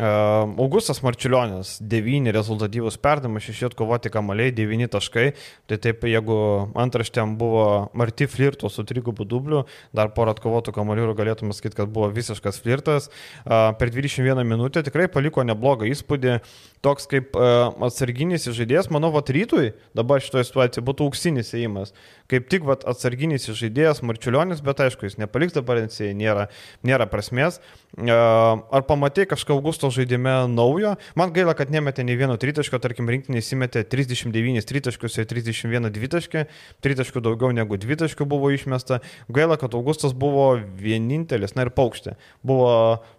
Augustas 0.00 1.02
Marčiulionis, 1.04 1.74
9 1.84 2.32
rezultatyvus 2.32 2.96
perdavimas, 2.96 3.44
6 3.44 3.66
atkovoti 3.68 4.08
kamaliai, 4.12 4.52
9 4.56 4.88
taškai. 4.94 5.26
Tai 5.68 5.76
taip, 5.76 6.06
jeigu 6.08 6.36
antraštėm 6.80 7.34
buvo 7.40 7.90
Marti 7.92 8.24
flirto 8.30 8.70
su 8.72 8.84
trigubu 8.88 9.26
dubliu, 9.28 9.66
dar 9.92 10.14
porą 10.16 10.32
atkovotų 10.32 10.72
kamalių 10.72 11.10
ir 11.10 11.12
galėtume 11.18 11.52
sakyti, 11.52 11.76
kad 11.82 11.92
buvo 11.92 12.08
visiškas 12.14 12.62
flirtas. 12.64 13.10
Per 13.44 13.92
21 13.92 14.40
minutę 14.48 14.80
tikrai 14.86 15.10
paliko 15.12 15.44
neblogą 15.44 15.90
įspūdį. 15.90 16.38
Toks 16.80 17.04
kaip 17.10 17.36
atsarginis 17.36 18.48
žaidėjas, 18.48 18.88
manau, 18.88 19.10
vat 19.12 19.28
rytui 19.28 19.74
dabar 19.92 20.22
šitoje 20.24 20.46
situacijoje 20.48 20.86
būtų 20.86 21.10
auksinis 21.10 21.52
įėjimas. 21.52 21.92
Kaip 22.30 22.48
tik 22.48 22.64
vat, 22.64 22.86
atsarginis 22.88 23.44
žaidėjas 23.52 24.00
Marčiulionis, 24.06 24.62
bet 24.64 24.80
aišku, 24.80 25.04
jis 25.04 25.18
nepaliks 25.20 25.58
dabar 25.58 25.82
NCA, 25.84 26.14
nėra, 26.16 26.46
nėra 26.86 27.04
prasmės. 27.10 27.60
Ar 28.00 28.86
pamatai 28.88 29.26
kažką 29.28 29.58
Augusto 29.58 29.89
žaidime 29.94 30.32
naujo? 30.50 30.94
Man 31.18 31.32
gaila, 31.34 31.54
kad 31.58 31.72
nemetė 31.72 32.04
nei 32.06 32.16
vieno 32.18 32.36
tritaško, 32.40 32.80
tarkim, 32.82 33.08
rinktinė 33.10 33.42
įsimetė 33.42 33.82
39 33.90 34.66
tritaškius 34.68 35.18
ir 35.20 35.28
31 35.30 35.90
dvitaškį, 35.94 36.44
tritaškių 36.84 37.22
daugiau 37.26 37.52
negu 37.56 37.78
dvitaškių 37.80 38.26
buvo 38.30 38.52
išmesta. 38.54 39.00
Gaila, 39.32 39.58
kad 39.60 39.74
Augustas 39.78 40.14
buvo 40.16 40.52
vienintelis, 40.80 41.56
na 41.58 41.66
ir 41.66 41.72
paukštė, 41.76 42.16
buvo 42.46 42.72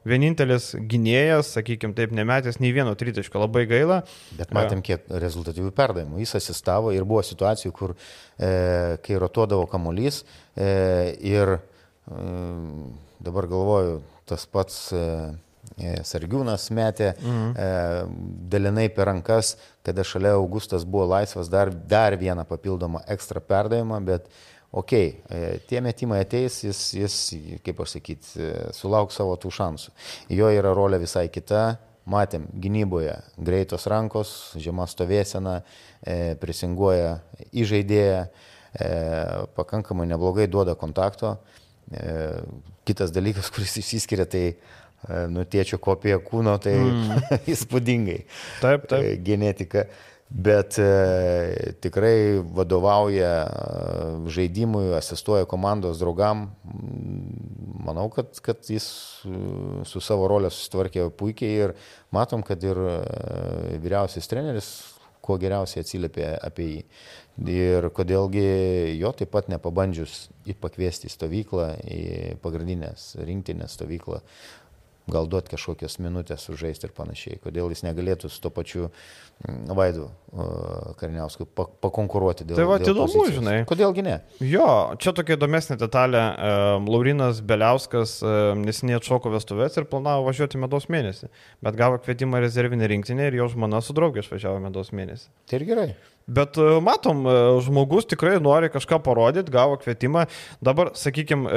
vienintelis 0.07 0.71
gynėjas, 0.75 1.53
sakykime 1.57 1.97
taip, 1.97 2.15
nemetęs 2.15 2.61
nei 2.63 2.73
vieno 2.75 2.95
tritaško, 2.97 3.43
labai 3.45 3.67
gaila. 3.69 4.01
Bet 4.39 4.55
matėm, 4.55 4.83
kiek 4.85 5.05
rezultatyvių 5.09 5.73
perdavimų. 5.77 6.21
Jis 6.23 6.37
asistavo 6.41 6.95
ir 6.95 7.07
buvo 7.07 7.23
situacijų, 7.25 7.75
kur 7.75 7.95
e, 7.95 8.97
kai 9.05 9.19
rotuodavo 9.21 9.67
kamuolys 9.71 10.23
e, 10.55 11.15
ir 11.21 11.57
e, 11.57 11.61
dabar 13.21 13.47
galvoju, 13.47 14.01
tas 14.25 14.45
pats 14.49 14.91
e, 14.95 14.97
e, 14.97 15.50
Sargiūnas 16.07 16.69
metė 16.75 17.11
mhm. 17.15 17.51
e, 17.55 17.67
dalinai 18.51 18.87
per 18.93 19.09
rankas, 19.09 19.55
kada 19.85 20.05
šalia 20.05 20.35
Augustas 20.37 20.85
buvo 20.85 21.07
laisvas 21.13 21.49
dar, 21.51 21.71
dar 21.73 22.17
vieną 22.19 22.45
papildomą 22.49 23.03
ekstra 23.11 23.41
perdavimą, 23.43 24.01
bet 24.05 24.27
ok, 24.71 24.93
e, 24.93 25.39
tie 25.67 25.81
metimai 25.83 26.21
ateis, 26.25 26.61
jis, 26.63 26.81
jis 26.95 27.15
kaip 27.65 27.79
pasakyti, 27.81 28.51
sulauks 28.77 29.19
savo 29.19 29.37
tų 29.39 29.51
šansų. 29.57 29.95
Jo 30.37 30.51
yra 30.53 30.75
rolė 30.77 31.01
visai 31.01 31.27
kita. 31.33 31.79
Matėm 32.09 32.47
gynyboje 32.57 33.13
greitos 33.37 33.83
rankos, 33.85 34.31
žema 34.57 34.87
stovėsena, 34.89 35.59
e, 36.01 36.33
prisinguoja 36.41 37.19
įžaidėją, 37.53 38.23
e, 38.25 38.87
pakankamai 39.53 40.07
neblogai 40.09 40.47
duoda 40.49 40.73
kontakto. 40.75 41.35
E, 41.93 42.41
kitas 42.89 43.13
dalykas, 43.13 43.49
kuris 43.53 43.77
išsiskiria, 43.83 44.25
tai 44.25 44.45
e, 45.07 45.25
nutiečio 45.31 45.79
kopija 45.81 46.19
kūno, 46.23 46.57
tai 46.61 46.77
mm. 46.77 47.27
įspūdingai. 47.53 48.21
Taip, 48.61 48.87
taip. 48.91 49.03
E, 49.03 49.19
Genetika. 49.25 49.85
Bet 50.31 50.77
e, 50.79 51.73
tikrai 51.83 52.39
vadovauja 52.55 53.31
e, 53.43 54.05
žaidimui, 54.31 54.85
asistuoja 54.95 55.47
komandos 55.49 55.99
draugam. 55.99 56.47
Manau, 57.81 58.07
kad, 58.13 58.39
kad 58.45 58.63
jis 58.69 58.87
su 59.89 60.03
savo 60.03 60.29
rolė 60.31 60.53
susitvarkė 60.53 61.09
puikiai 61.19 61.65
ir 61.65 61.75
matom, 62.15 62.45
kad 62.47 62.63
ir 62.63 62.79
vyriausias 63.81 64.29
treneris 64.31 64.71
kuo 65.25 65.37
geriausiai 65.41 65.85
atsiliepė 65.85 66.29
apie 66.41 66.67
jį. 66.69 66.85
Ir 67.51 67.87
kodėlgi 67.95 68.45
jo 68.99 69.11
taip 69.17 69.31
pat 69.33 69.47
nepabandžius 69.49 70.27
į 70.49 70.55
pakviesti 70.61 71.09
stovyklą, 71.09 71.69
į 71.81 72.01
pagrindinės 72.43 73.13
rinktinės 73.23 73.77
stovyklą, 73.77 74.19
gal 75.11 75.27
duoti 75.29 75.51
kažkokias 75.53 75.97
minutės 76.01 76.47
sužaisti 76.47 76.87
ir 76.87 76.93
panašiai. 76.97 77.39
Kodėl 77.43 77.69
jis 77.73 77.83
negalėtų 77.85 78.29
su 78.31 78.39
to 78.43 78.51
pačiu 78.53 78.87
mm, 78.87 79.71
Vaidu 79.77 80.07
uh, 80.07 80.93
Karniausku 80.99 81.45
pa- 81.45 81.67
pakonkuruoti 81.83 82.47
dėl 82.47 82.59
Tai 82.61 82.67
va, 82.69 82.77
įdomu, 82.79 83.07
pozicijos? 83.09 83.35
žinai. 83.39 83.55
Kodėlgi 83.69 84.05
ne? 84.07 84.15
Jo, 84.45 84.67
čia 85.01 85.13
tokia 85.17 85.35
įdomesnė 85.37 85.77
detalė. 85.81 86.21
E, 86.21 86.53
Laurinas 86.87 87.41
Beliauskas 87.45 88.17
e, 88.23 88.31
nesiniai 88.61 88.99
atšoko 89.01 89.31
vestuvės 89.35 89.77
ir 89.81 89.87
planavo 89.91 90.25
važiuoti 90.29 90.59
medaus 90.61 90.87
mėnesį, 90.91 91.29
bet 91.65 91.77
gavo 91.79 91.99
kvietimą 92.03 92.39
į 92.41 92.45
rezervinę 92.47 92.89
rinktinę 92.91 93.27
ir 93.29 93.37
jo 93.41 93.49
žmona 93.53 93.83
su 93.83 93.95
draugė 93.97 94.23
išvažiavo 94.25 94.61
medaus 94.63 94.91
mėnesį. 94.95 95.29
Tai 95.51 95.59
ir 95.61 95.67
gerai. 95.69 95.87
Bet 96.31 96.55
e, 96.61 96.67
matom, 96.85 97.23
e, 97.27 97.37
žmogus 97.65 98.07
tikrai 98.11 98.37
nori 98.43 98.69
kažką 98.71 99.01
parodyti, 99.03 99.51
gavo 99.53 99.77
kvietimą. 99.81 100.27
Dabar, 100.63 100.93
sakykime, 100.95 101.49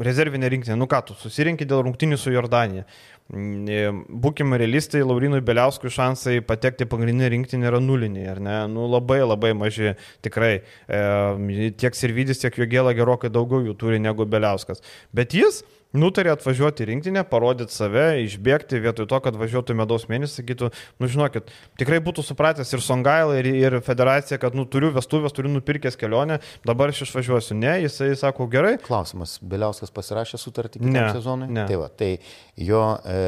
rezervinė 0.00 0.48
rinktinė, 0.52 0.76
nu 0.80 0.86
ką 0.88 1.02
tu, 1.08 1.16
susirinkti 1.20 1.66
dėl 1.68 1.82
rungtinių 1.86 2.16
su 2.20 2.32
Jordanija. 2.32 2.86
Būkime 3.32 4.58
realistai, 4.60 5.02
Laurinui 5.04 5.40
Beliauskui 5.44 5.92
šansai 5.92 6.40
patekti 6.44 6.88
pagrindinį 6.90 7.30
rinktinį 7.36 7.68
yra 7.70 7.80
nuliniai, 7.80 8.26
ar 8.32 8.40
ne? 8.44 8.56
Nu, 8.72 8.86
labai 8.90 9.20
labai 9.22 9.52
maži, 9.56 9.94
tikrai. 10.24 10.54
E, 10.88 11.70
tiek 11.80 11.96
Sirvidis, 11.96 12.42
tiek 12.42 12.56
Jogėla 12.60 12.96
gerokai 12.98 13.32
daugiau 13.32 13.62
jų 13.68 13.76
turi 13.80 14.00
negu 14.02 14.26
Beliauskas. 14.28 14.84
Bet 15.16 15.36
jis 15.36 15.62
nutarė 15.96 16.32
atvažiuoti 16.32 16.84
į 16.84 16.88
rinktinę, 16.92 17.22
parodyti 17.28 17.74
save, 17.74 18.04
išbėgti 18.24 18.80
vietoj 18.82 19.08
to, 19.10 19.20
kad 19.24 19.36
važiuotų 19.40 19.76
medaus 19.78 20.06
mėnesį, 20.10 20.38
sakytų, 20.40 20.70
nu 21.02 21.10
žinokit, 21.12 21.52
tikrai 21.80 22.00
būtų 22.04 22.24
supratęs 22.26 22.72
ir 22.72 22.84
Songaila, 22.84 23.36
ir, 23.40 23.50
ir 23.60 23.78
federacija, 23.84 24.38
kad 24.42 24.56
nu, 24.58 24.64
turiu 24.68 24.92
vestuvės, 24.94 25.34
turiu 25.36 25.52
nupirkęs 25.52 25.98
kelionę, 26.00 26.40
dabar 26.66 26.92
aš 26.94 27.04
išvažiuosiu. 27.06 27.58
Ne, 27.60 27.76
jisai 27.84 28.12
sako 28.18 28.48
gerai. 28.52 28.78
Klausimas, 28.82 29.36
Beliauskas 29.42 29.92
pasirašė 29.94 30.40
sutartį 30.40 30.80
kitam 30.80 30.96
Ne, 30.96 31.06
sezonui? 31.16 31.50
ne. 31.52 31.66
Tai, 31.68 31.80
va, 31.84 31.90
tai 31.92 32.14
jo 32.56 32.82
e, 33.04 33.20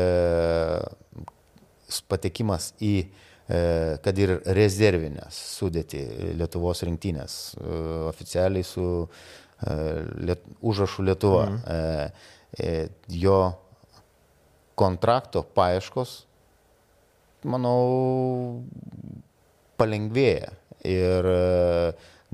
patekimas 2.09 2.73
į 2.83 2.95
e, 3.05 3.07
kad 4.05 4.19
ir 4.19 4.39
rezervinės 4.57 5.37
sudėti 5.59 6.01
Lietuvos 6.39 6.83
rinktinės 6.87 7.37
e, 7.59 7.81
oficialiai 8.11 8.65
su 8.67 8.87
e, 9.05 9.77
liet, 10.31 10.47
užrašu 10.65 11.05
Lietuva. 11.11 11.45
Mhm. 11.53 12.31
E, 12.59 12.89
jo 13.11 13.39
kontrakto 14.79 15.43
paieškos, 15.55 16.25
manau, 17.47 18.63
palengvėja. 19.81 20.53
Ir 20.85 21.29
e, 21.31 21.41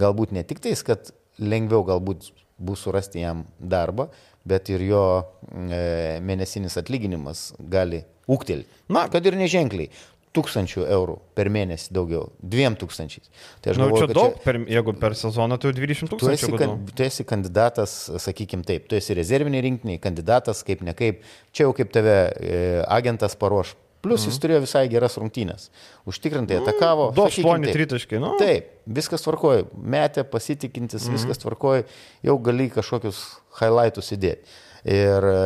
galbūt 0.01 0.35
ne 0.35 0.45
tik 0.47 0.63
tais, 0.65 0.83
kad 0.87 1.13
lengviau 1.41 1.85
galbūt 1.87 2.31
bus 2.61 2.85
surasti 2.85 3.23
jam 3.23 3.45
darbą, 3.59 4.09
bet 4.45 4.69
ir 4.73 4.85
jo 4.85 5.05
e, 5.21 6.19
mėnesinis 6.25 6.77
atlyginimas 6.81 7.51
gali 7.73 8.03
ūktelti. 8.31 8.69
Na. 8.93 9.07
kad 9.13 9.27
ir 9.27 9.39
neženkliai. 9.39 9.91
Tūkstančių 10.37 10.85
eurų 10.95 11.17
per 11.35 11.51
mėnesį 11.51 11.95
daugiau, 11.95 12.29
dviem 12.39 12.77
tūkstančiais. 12.79 13.27
Tai 13.63 13.73
aš 13.73 13.81
Na, 13.81 13.89
galvoju, 13.89 14.07
čia 14.07 14.15
daug, 14.15 14.37
čia, 14.37 14.45
per, 14.45 14.59
jeigu 14.71 14.95
per 15.03 15.17
sezoną 15.19 15.59
tai 15.59 15.73
20 15.75 16.13
tūkstančių. 16.13 16.47
Tu 16.47 16.55
esi, 16.55 16.61
kan, 16.61 16.75
tu 16.87 17.07
esi 17.07 17.27
kandidatas, 17.27 17.95
sakykim 18.23 18.63
taip, 18.67 18.87
tu 18.91 18.99
esi 18.99 19.17
rezerviniai 19.19 19.65
rinkiniai, 19.67 20.01
kandidatas 20.03 20.63
kaip 20.67 20.85
ne 20.87 20.95
kaip, 20.95 21.25
čia 21.51 21.67
jau 21.67 21.75
kaip 21.77 21.91
tave 21.95 22.19
e, 22.31 22.61
agentas 22.87 23.35
paruoš. 23.41 23.75
Plus 24.01 24.23
jis 24.25 24.33
mhm. 24.33 24.43
turėjo 24.45 24.61
visai 24.65 24.85
geras 24.89 25.19
rungtynės. 25.21 25.67
Užtikrintai 26.09 26.61
atakavo. 26.63 27.11
Du 27.17 27.27
aštuoni 27.27 27.75
tritaškai, 27.75 28.21
nu. 28.23 28.31
Taip, 28.41 28.71
viskas 28.89 29.27
tvarkoja. 29.27 29.67
Metė, 29.77 30.25
pasitikintis, 30.25 31.05
mm. 31.05 31.19
viskas 31.19 31.43
tvarkoja. 31.43 31.85
Jau 32.25 32.39
gali 32.41 32.71
kažkokius 32.73 33.21
highlightus 33.59 34.09
įdėti. 34.17 34.57
Ir 34.89 35.29
e, 35.29 35.37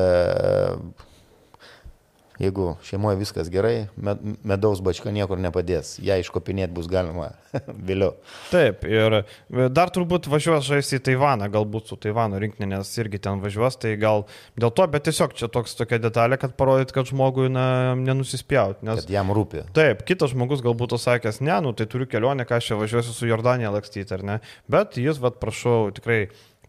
Jeigu 2.42 2.72
šeimoje 2.82 3.18
viskas 3.20 3.48
gerai, 3.52 3.86
medaus 4.42 4.80
bačka 4.82 5.12
niekur 5.14 5.38
nepadės. 5.38 5.94
Ja 6.02 6.16
iškopinėti 6.18 6.74
bus 6.74 6.88
galima 6.90 7.28
vėliau. 7.88 8.16
Taip, 8.50 8.82
ir 8.88 9.20
dar 9.70 9.92
turbūt 9.94 10.26
važiuos 10.32 10.66
žaisti 10.66 10.98
į 10.98 11.04
Taivaną, 11.10 11.46
galbūt 11.54 11.92
su 11.92 11.98
Taivano 12.00 12.40
rinktinė, 12.42 12.72
nes 12.74 12.90
irgi 12.98 13.20
ten 13.22 13.42
važiuos, 13.44 13.78
tai 13.78 13.94
gal 14.00 14.26
dėl 14.58 14.72
to, 14.74 14.86
bet 14.90 15.06
tiesiog 15.06 15.36
čia 15.38 15.50
toks 15.52 15.76
tokia 15.78 16.00
detalė, 16.02 16.38
kad 16.42 16.56
parodyt, 16.58 16.90
kad 16.96 17.06
žmogui 17.10 17.46
na, 17.52 17.66
nenusispjaut. 17.98 18.82
Nes, 18.86 19.04
kad 19.04 19.14
jam 19.14 19.30
rūpi. 19.34 19.66
Taip, 19.76 20.02
kitas 20.08 20.34
žmogus 20.34 20.64
galbūt 20.64 20.96
sakęs, 20.98 21.38
ne, 21.44 21.54
nu 21.62 21.74
tai 21.76 21.86
turiu 21.90 22.08
kelionę, 22.10 22.46
ką 22.48 22.58
aš 22.58 22.72
čia 22.72 22.80
važiuosiu 22.80 23.14
su 23.14 23.30
Jordanija 23.30 23.70
lakstyti, 23.74 24.10
ar 24.14 24.26
ne. 24.26 24.40
Bet 24.70 24.98
jis, 24.98 25.22
vad, 25.22 25.38
prašau, 25.42 25.92
tikrai 25.94 26.24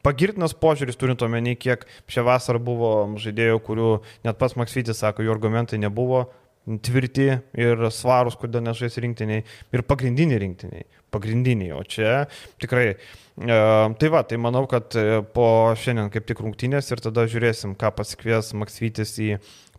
pagirtinas 0.05 0.55
požiūris, 0.57 0.97
turint 1.01 1.21
omeny, 1.25 1.55
kiek 1.57 1.85
šią 2.11 2.25
vasarą 2.29 2.61
buvo 2.63 2.95
žaidėjų, 3.21 3.59
kurių 3.65 3.91
net 4.27 4.39
pats 4.41 4.57
Maksytis 4.59 5.01
sako, 5.01 5.25
jų 5.25 5.33
argumentai 5.33 5.81
nebuvo 5.81 6.27
tvirti 6.65 7.27
ir 7.61 7.83
svarus, 7.93 8.37
kodėl 8.41 8.63
nežais 8.65 8.97
rinktiniai 9.01 9.43
ir 9.45 9.83
pagrindiniai 9.85 10.41
rinktiniai. 10.41 10.87
Pagrindiniai, 11.13 11.71
o 11.77 11.83
čia 11.87 12.25
tikrai. 12.61 12.95
E, 12.95 13.59
tai 13.99 14.09
va, 14.11 14.23
tai 14.27 14.39
manau, 14.41 14.65
kad 14.69 14.97
e, 14.97 15.21
po 15.35 15.47
šiandien 15.77 16.09
kaip 16.13 16.25
tik 16.27 16.41
rungtynės 16.41 16.89
ir 16.91 17.03
tada 17.05 17.27
žiūrėsim, 17.29 17.75
ką 17.79 17.93
pasikvies 17.99 18.51
Maksytis 18.57 19.13
į 19.21 19.35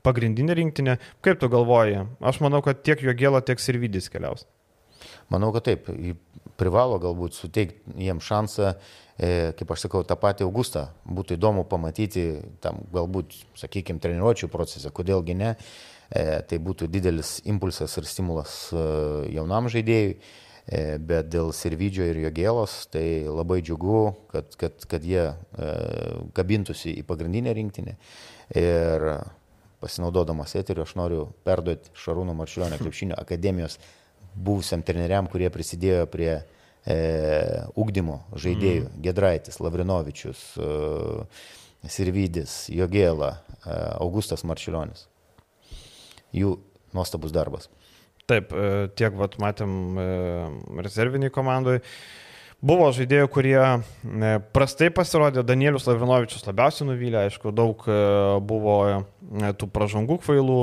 pagrindinę 0.07 0.55
rinktinę. 0.55 0.99
Kaip 1.27 1.43
tu 1.43 1.51
galvoji? 1.51 2.05
Aš 2.23 2.39
manau, 2.45 2.63
kad 2.65 2.85
tiek 2.87 3.03
jo 3.03 3.15
gėla, 3.19 3.43
tiek 3.43 3.59
ir 3.59 3.81
vidys 3.83 4.09
keliaus. 4.13 4.47
Manau, 5.33 5.51
kad 5.57 5.67
taip. 5.67 5.91
Privalo 6.57 6.97
galbūt 6.97 7.35
suteikti 7.37 7.99
jiems 8.01 8.25
šansą 8.25 8.71
kaip 9.17 9.71
aš 9.73 9.87
sakau, 9.87 10.03
tą 10.05 10.17
patį 10.21 10.45
Augustą 10.45 10.87
būtų 11.09 11.39
įdomu 11.39 11.65
pamatyti, 11.69 12.27
tam 12.61 12.83
galbūt, 12.93 13.37
sakykime, 13.57 14.01
treniruočio 14.03 14.51
procese, 14.53 14.93
kodėlgi 14.93 15.37
ne, 15.39 15.55
e, 16.11 16.25
tai 16.45 16.59
būtų 16.61 16.91
didelis 16.93 17.39
impulsas 17.49 17.97
ir 17.97 18.09
stimulas 18.09 18.59
e, 18.73 18.83
jaunam 19.37 19.71
žaidėjui, 19.73 20.19
bet 21.07 21.29
dėl 21.31 21.53
Sirvidžio 21.55 22.09
ir 22.11 22.17
jo 22.25 22.31
gėlos, 22.35 22.73
tai 22.91 23.23
labai 23.31 23.61
džiugu, 23.63 24.01
kad, 24.33 24.57
kad, 24.59 24.87
kad 24.91 25.05
jie 25.07 25.29
kabintųsi 26.35 26.91
į 26.91 27.05
pagrindinę 27.07 27.53
rinktinę. 27.55 27.95
Ir 28.59 29.07
pasinaudodamas 29.79 30.57
eteriu, 30.59 30.83
aš 30.83 30.97
noriu 30.99 31.29
perduoti 31.47 31.95
Šarūno 31.95 32.35
Marčiulionio 32.35 32.81
krepšinio 32.83 33.19
akademijos 33.23 33.79
buvusiam 34.35 34.83
treneriam, 34.83 35.29
kurie 35.31 35.51
prisidėjo 35.55 36.07
prie 36.11 36.33
e, 36.87 36.97
ugdymo 37.79 38.21
žaidėjų 38.39 38.87
mm.- 38.87 39.01
Gedraitis, 39.07 39.61
Lavrinovičius, 39.63 40.43
e, 40.59 40.71
Sirvidis, 41.91 42.67
Jogėla, 42.73 43.33
e, 43.59 43.77
Augustas 44.01 44.47
Marčiulionis. 44.47 45.07
Jų 46.37 46.57
nuostabus 46.97 47.35
darbas. 47.35 47.71
Taip, 48.27 48.51
e, 48.51 48.89
tiek 48.99 49.15
vat, 49.19 49.37
matėm 49.43 49.99
e, 50.03 50.07
rezerviniai 50.83 51.31
komandai. 51.35 51.79
Buvo 52.67 52.89
žaidėjų, 52.95 53.29
kurie 53.31 53.59
e, 53.63 54.31
prastai 54.57 54.89
pasirodė, 54.95 55.45
Danielius 55.47 55.87
Lavrinovičius 55.87 56.47
labiausiai 56.49 56.89
nuvylė, 56.89 57.27
aišku, 57.29 57.53
daug 57.55 57.85
buvo 58.47 58.79
tų 59.27 59.69
pražangų 59.73 60.19
kvailų, 60.23 60.59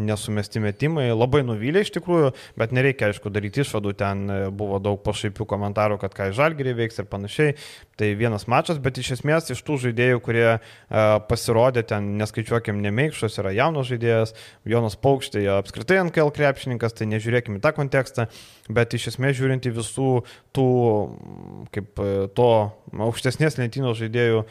nesumesti 0.00 0.60
metimai, 0.62 1.06
labai 1.12 1.42
nuvylė 1.46 1.84
iš 1.84 1.92
tikrųjų, 1.94 2.32
bet 2.58 2.72
nereikia, 2.76 3.10
aišku, 3.10 3.30
daryti 3.32 3.62
išvadų, 3.62 3.92
ten 4.00 4.24
e, 4.26 4.38
buvo 4.50 4.80
daug 4.82 5.00
pašaipių 5.04 5.46
komentarų, 5.48 6.00
kad 6.02 6.14
ką 6.16 6.30
žalgeriai 6.36 6.76
veiks 6.82 6.98
ir 7.00 7.08
panašiai. 7.10 7.54
Tai 8.00 8.08
vienas 8.18 8.46
mačas, 8.50 8.80
bet 8.82 8.98
iš 8.98 9.12
esmės 9.18 9.52
iš 9.52 9.60
tų 9.66 9.76
žaidėjų, 9.84 10.20
kurie 10.24 10.46
pasirodė 11.28 11.82
ten, 11.86 12.14
neskaičiuokim, 12.20 12.80
nemeikščios, 12.80 13.36
yra 13.42 13.52
jaunas 13.52 13.90
žaidėjas, 13.90 14.32
Jonas 14.68 14.96
Paukštė, 14.96 15.44
apskritai 15.58 16.00
NKL 16.06 16.32
krepšininkas, 16.32 16.96
tai 16.96 17.10
nežiūrėkime 17.12 17.60
tą 17.60 17.74
kontekstą, 17.76 18.30
bet 18.72 18.96
iš 18.96 19.10
esmės 19.12 19.36
žiūrint 19.36 19.68
į 19.68 19.74
visų 19.76 20.14
tų, 20.56 20.66
kaip 21.74 22.00
e, 22.02 22.10
to 22.36 22.48
aukštesnės 23.06 23.58
lentynos 23.60 23.98
žaidėjų 24.00 24.42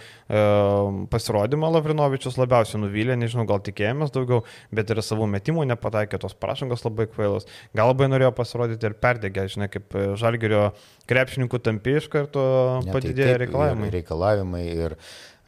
pasirodymą, 1.12 1.72
Lavrinovičius 1.74 2.38
labiausiai 2.40 2.80
nuvylė, 2.84 3.18
nežinau, 3.20 3.46
gal 3.50 3.60
tikėjomės 3.66 4.14
daugiau, 4.16 4.44
bet 4.76 4.94
ir 4.94 5.02
savų 5.04 5.28
metimų 5.34 5.66
nepataikė, 5.74 6.22
tos 6.22 6.38
prašangos 6.40 6.86
labai 6.86 7.10
kvailos. 7.12 7.50
Gal 7.76 7.92
labai 7.92 8.10
norėjo 8.12 8.32
pasirodyti 8.38 8.88
ir 8.90 8.96
perdegę, 9.02 9.48
žinai, 9.52 9.70
kaip 9.74 9.98
e, 9.98 10.06
žalgerio 10.20 10.70
krepšininkų 11.10 11.62
tampi 11.66 11.98
iš 12.00 12.08
karto 12.14 12.46
padidėjo 12.88 13.34
tai 13.34 13.42
reikalavimai. 13.44 13.90
Ir 13.90 14.00
reikalavimai 14.00 14.64
ir 14.70 14.98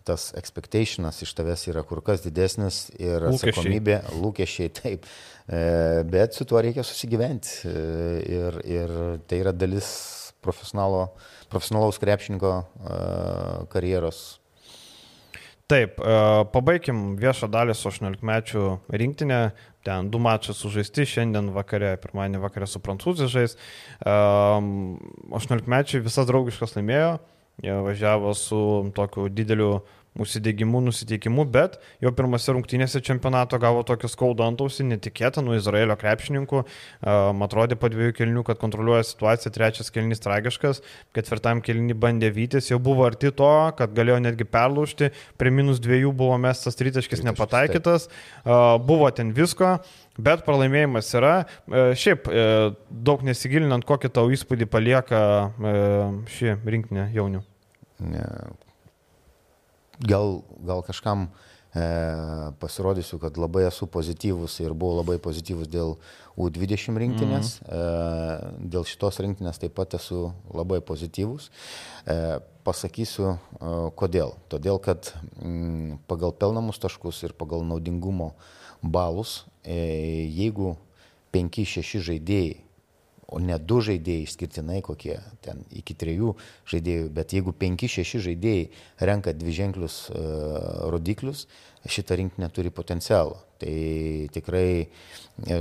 tas 0.08 0.32
expectationas 0.38 1.22
iš 1.22 1.34
tavęs 1.38 1.68
yra 1.70 1.84
kur 1.88 2.02
kas 2.06 2.24
didesnis 2.26 2.88
ir 2.98 3.28
atsakomybė, 3.30 4.00
lūkesčiai, 4.02 4.24
lūkesčiai 4.24 4.74
taip. 4.74 5.06
E, 5.52 5.62
bet 6.10 6.38
su 6.38 6.48
tuo 6.50 6.62
reikia 6.64 6.86
susigyventi 6.86 7.70
e, 7.70 7.76
ir, 8.40 8.60
ir 8.66 8.98
tai 9.30 9.42
yra 9.44 9.54
dalis 9.54 9.90
profesionalaus 10.42 12.02
krepšininko 12.02 12.54
karjeros 13.72 14.42
Taip, 15.72 16.02
e, 16.04 16.16
pabaigim 16.52 17.14
viešą 17.20 17.48
dalį 17.52 17.74
su 17.80 17.88
18 17.88 18.26
mečių 18.28 18.64
rinktinė. 18.92 19.42
Ten 19.88 20.10
du 20.12 20.20
mačai 20.22 20.54
sužaisti 20.54 21.06
šiandien 21.08 21.48
vakare, 21.56 21.94
pirmadienį 22.04 22.42
vakare 22.44 22.68
su 22.68 22.82
prancūzais 22.84 23.32
žais. 23.32 23.56
18 24.04 25.96
e, 25.96 26.02
visas 26.04 26.28
draugiškas 26.28 26.76
laimėjo, 26.76 27.14
jie 27.64 27.78
važiavo 27.88 28.36
su 28.36 28.60
tokiu 28.98 29.30
dideliu 29.32 29.72
užsidegimu, 30.20 30.82
nusiteikimu, 30.84 31.46
bet 31.48 31.78
jau 32.04 32.12
pirmose 32.16 32.52
rungtynėse 32.52 33.00
čempionato 33.06 33.56
gavo 33.62 33.84
tokį 33.88 34.10
skaudų 34.12 34.44
antausį, 34.44 34.90
netikėtą 34.90 35.40
nuo 35.46 35.56
Izraelio 35.56 35.96
krepšininkų. 36.00 36.64
Man 37.06 37.46
atrodė 37.48 37.78
po 37.80 37.88
dviejų 37.94 38.18
kelnių, 38.18 38.44
kad 38.48 38.60
kontroliuoja 38.60 39.06
situaciją, 39.08 39.54
trečias 39.56 39.94
kelnys 39.96 40.20
tragiškas, 40.24 40.82
ketvirtam 41.16 41.64
kelnį 41.64 41.96
bandė 41.96 42.32
vytis, 42.36 42.68
jau 42.74 42.80
buvo 42.84 43.08
arti 43.08 43.32
to, 43.32 43.52
kad 43.80 43.96
galėjo 43.96 44.20
netgi 44.28 44.48
perlaužti, 44.52 45.14
prie 45.40 45.54
minus 45.56 45.80
dviejų 45.84 46.12
buvo 46.12 46.36
mestas 46.44 46.76
tritaškis 46.80 47.24
nepataikytas, 47.30 48.10
buvo 48.88 49.12
ten 49.16 49.32
visko. 49.38 49.78
Bet 50.22 50.42
pralaimėjimas 50.44 51.08
yra. 51.16 51.46
Šiaip, 51.72 52.28
daug 52.92 53.24
nesigilinant, 53.26 53.86
kokį 53.88 54.12
tau 54.12 54.28
įspūdį 54.36 54.68
palieka 54.70 55.22
ši 56.36 56.58
rinkinė 56.68 57.08
jaunių. 57.16 57.40
Ne, 58.12 58.26
gal, 60.08 60.42
gal 60.66 60.82
kažkam 60.86 61.28
e, 61.74 61.84
pasirodysiu, 62.60 63.20
kad 63.22 63.38
labai 63.38 63.66
esu 63.70 63.88
pozityvus 63.88 64.60
ir 64.64 64.74
buvau 64.74 65.02
labai 65.02 65.18
pozityvus 65.22 65.70
dėl 65.72 65.96
U20 66.40 67.00
rinktinės. 67.04 67.58
Mm. 67.62 67.70
E, 67.70 68.66
dėl 68.74 68.88
šitos 68.88 69.22
rinktinės 69.24 69.62
taip 69.62 69.76
pat 69.78 69.96
esu 70.00 70.32
labai 70.54 70.82
pozityvus. 70.86 71.52
E, 72.06 72.40
pasakysiu, 72.68 73.36
e, 73.36 73.76
kodėl. 73.98 74.36
Todėl, 74.52 74.82
kad 74.84 75.14
m, 75.40 75.52
mm, 75.52 76.02
pagal 76.12 76.34
pelnamus 76.34 76.82
taškus 76.82 77.24
ir 77.28 77.38
pagal 77.38 77.66
naudingumo 77.68 78.34
balus, 78.82 79.44
e, 79.64 80.28
jeigu 80.34 80.76
5-6 81.32 82.02
žaidėjai 82.10 82.60
o 83.32 83.40
ne 83.40 83.56
du 83.60 83.80
žaidėjai 83.84 84.26
išskirtinai 84.28 84.82
kokie, 84.86 85.18
ten 85.46 85.64
iki 85.72 85.96
trijų 85.98 86.36
žaidėjų, 86.70 87.10
bet 87.16 87.36
jeigu 87.36 87.54
penki, 87.56 87.90
šeši 87.92 88.24
žaidėjai 88.28 88.66
renka 89.08 89.34
dviženklius 89.36 89.98
uh, 90.12 90.90
rodiklius, 90.92 91.46
šita 91.90 92.18
rinkinė 92.20 92.52
turi 92.54 92.70
potencialą. 92.74 93.40
Tai 93.62 93.74
tikrai 94.34 94.66
e, 94.82 95.58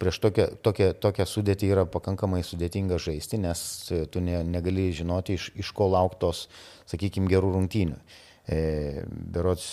prieš 0.00 0.18
tokią, 0.20 0.46
tokią, 0.64 0.90
tokią 1.00 1.26
sudėtį 1.28 1.70
yra 1.72 1.84
pakankamai 1.88 2.42
sudėtinga 2.44 2.98
žaisti, 3.00 3.40
nes 3.40 3.62
tu 4.12 4.20
ne, 4.24 4.42
negali 4.44 4.90
žinoti, 4.96 5.38
iš, 5.40 5.50
iš 5.56 5.72
ko 5.76 5.88
lauktos, 5.92 6.46
sakykime, 6.90 7.30
gerų 7.32 7.54
rungtynių. 7.56 7.96
E, 8.48 8.60
berots 9.08 9.70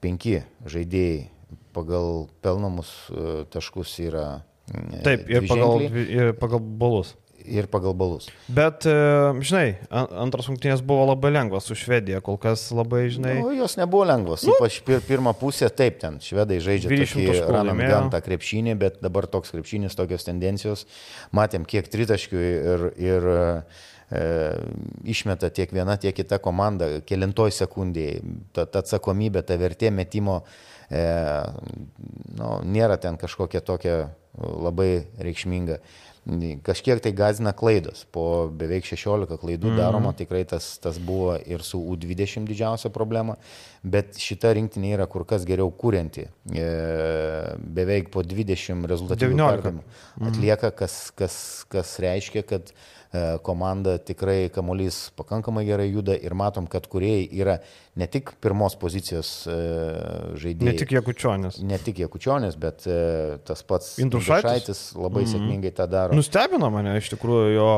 penki 0.00 0.38
žaidėjai 0.64 1.26
pagal 1.76 2.28
pelnamus 2.40 2.92
taškus 3.52 3.98
yra 4.00 4.40
Taip, 5.04 5.26
ir 5.30 5.48
pagal, 5.50 5.82
ir 5.90 6.32
pagal 6.38 6.62
balus. 6.62 7.16
ir 7.44 7.66
pagal 7.66 7.94
balus. 7.96 8.28
Bet, 8.52 8.84
e, 8.86 8.92
žinai, 9.46 9.78
antras 9.90 10.48
rungtynės 10.50 10.82
buvo 10.86 11.06
labai 11.08 11.32
lengvas 11.32 11.66
su 11.66 11.76
Švedija, 11.78 12.20
kol 12.24 12.38
kas 12.40 12.66
labai, 12.74 13.06
žinai. 13.10 13.38
Nu, 13.40 13.50
jos 13.56 13.76
nebuvo 13.80 14.04
lengvos, 14.08 14.44
nu, 14.46 14.54
ypač 14.54 14.80
pir, 14.86 15.00
pirmą 15.06 15.32
pusę, 15.40 15.70
taip, 15.74 15.98
ten 16.02 16.20
švedai 16.22 16.60
žaidžia 16.62 16.92
tokį 16.92 17.26
ranam 17.48 17.80
gantą 17.80 18.20
krepšinį, 18.24 18.76
bet 18.80 19.00
dabar 19.04 19.26
toks 19.30 19.54
krepšinis, 19.54 19.96
tokios 19.98 20.28
tendencijos. 20.28 20.86
Matėm, 21.36 21.66
kiek 21.68 21.88
tritaškių 21.90 22.44
ir, 22.44 22.86
ir 23.00 23.28
e, 23.32 24.22
išmeta 25.16 25.50
tiek 25.54 25.72
viena, 25.74 25.98
tiek 26.00 26.14
kita 26.16 26.40
komanda, 26.42 27.00
kilintoj 27.08 27.54
sekundėje. 27.56 28.20
Ta, 28.54 28.68
ta 28.68 28.84
atsakomybė, 28.84 29.42
ta 29.46 29.58
vertė 29.60 29.90
metimo 29.94 30.42
e, 30.90 31.04
nu, 32.36 32.56
nėra 32.68 33.00
ten 33.00 33.18
kažkokia 33.20 33.64
tokia 33.64 34.00
labai 34.40 34.92
reikšminga. 35.20 35.80
Kažkiek 36.62 37.00
tai 37.00 37.14
gazina 37.16 37.54
klaidos. 37.56 38.02
Po 38.12 38.50
beveik 38.52 38.84
16 38.84 39.38
klaidų 39.40 39.70
mm. 39.70 39.78
daroma 39.80 40.12
tikrai 40.14 40.42
tas, 40.48 40.74
tas 40.82 40.98
buvo 41.00 41.32
ir 41.48 41.64
su 41.64 41.80
U20 41.80 42.44
didžiausia 42.50 42.92
problema, 42.92 43.38
bet 43.82 44.20
šita 44.20 44.52
rinktinė 44.58 44.92
yra 44.98 45.08
kur 45.10 45.24
kas 45.28 45.46
geriau 45.48 45.72
kūrenti. 45.72 46.26
E, 46.52 46.68
beveik 47.80 48.12
po 48.12 48.22
20 48.22 48.84
rezultatyvių 48.92 49.40
perdavimų 49.40 49.82
mhm. 49.82 50.30
atlieka, 50.30 50.74
kas, 50.76 51.00
kas, 51.16 51.36
kas 51.72 51.96
reiškia, 52.04 52.44
kad 52.46 52.74
komanda 53.42 53.98
tikrai 53.98 54.48
kamuolys 54.54 55.10
pakankamai 55.18 55.64
gerai 55.66 55.88
juda 55.90 56.14
ir 56.14 56.34
matom, 56.38 56.68
kad 56.70 56.84
kuriejai 56.86 57.24
yra 57.34 57.56
ne 57.98 58.06
tik 58.06 58.30
pirmos 58.42 58.76
pozicijos 58.78 59.30
e, 59.50 59.56
žaidėjai. 60.38 60.68
Ne 60.68 60.74
tik 60.78 60.94
Jekučionis. 60.94 61.58
Ne 61.66 61.78
tik 61.82 61.98
Jekučionis, 62.04 62.54
bet 62.60 62.86
e, 62.86 63.38
tas 63.46 63.64
pats 63.66 63.96
Indrušaitis 63.98 64.92
labai 64.94 65.24
mm 65.24 65.26
-hmm. 65.26 65.32
sėkmingai 65.32 65.72
tą 65.74 65.88
daro. 65.90 66.14
Nustebino 66.14 66.70
mane 66.70 66.94
iš 66.98 67.10
tikrųjų 67.16 67.50
jo 67.56 67.72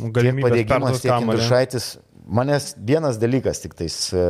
galimybė 0.00 0.50
padėgymas 0.50 1.00
tiek 1.00 1.16
Indrušaitis. 1.16 1.96
Manęs 2.28 2.74
vienas 2.76 3.16
dalykas 3.20 3.60
tik 3.64 3.74
tais 3.80 4.12
e, 4.12 4.26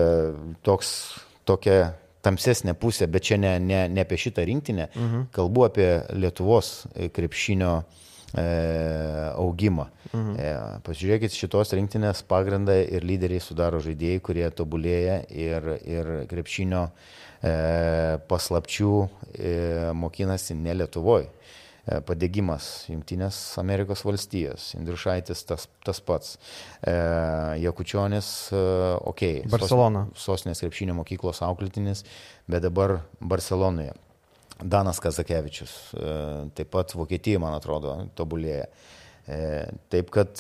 toks, 0.63 1.19
tokia 1.45 1.95
tamsesnė 2.23 2.75
pusė, 2.75 3.07
bet 3.07 3.23
čia 3.23 3.37
ne, 3.37 3.59
ne, 3.59 3.89
ne 3.89 4.01
apie 4.01 4.17
šitą 4.17 4.47
rinktinę, 4.47 4.89
mhm. 4.95 5.27
kalbu 5.33 5.65
apie 5.67 6.03
Lietuvos 6.15 6.87
krepšinio 7.13 7.77
uh, 7.77 7.85
E, 7.85 8.04
augimą. 8.35 9.89
Mhm. 10.13 10.35
E, 10.39 10.55
pasižiūrėkit, 10.87 11.35
šitos 11.35 11.75
rinktinės 11.77 12.25
pagrindą 12.29 12.77
ir 12.83 13.07
lyderiai 13.07 13.43
sudaro 13.43 13.81
žaidėjai, 13.85 14.23
kurie 14.25 14.47
tobulėja 14.55 15.21
ir, 15.31 15.71
ir 15.83 16.13
krepšinio 16.31 16.87
e, 16.89 17.55
paslapčių 18.31 18.95
mokinasi 19.99 20.59
ne 20.59 20.79
Lietuvoje 20.83 21.31
padėgymas 21.85 22.87
Junktinės 22.89 23.39
Amerikos 23.61 24.07
valstijos, 24.07 24.71
Indrušaitis 24.79 25.43
tas, 25.45 25.67
tas 25.85 26.01
pats, 26.01 26.39
e, 26.81 26.95
Jakučionis, 27.61 28.31
ok, 29.05 29.27
Barcelona. 29.53 30.07
Sos, 30.15 30.31
sostinės 30.31 30.65
krepšinio 30.65 30.97
mokyklos 30.97 31.43
auklėtinis, 31.45 32.07
bet 32.49 32.65
dabar 32.65 33.03
Barcelonoje. 33.21 33.93
Danas 34.63 35.01
Kazakevičius, 35.03 35.73
e, 35.95 36.19
taip 36.55 36.71
pat 36.75 36.95
Vokietija, 36.95 37.41
man 37.43 37.57
atrodo, 37.57 37.97
tobulėja. 38.19 38.69
E, 39.27 39.39
taip 39.91 40.13
kad 40.15 40.39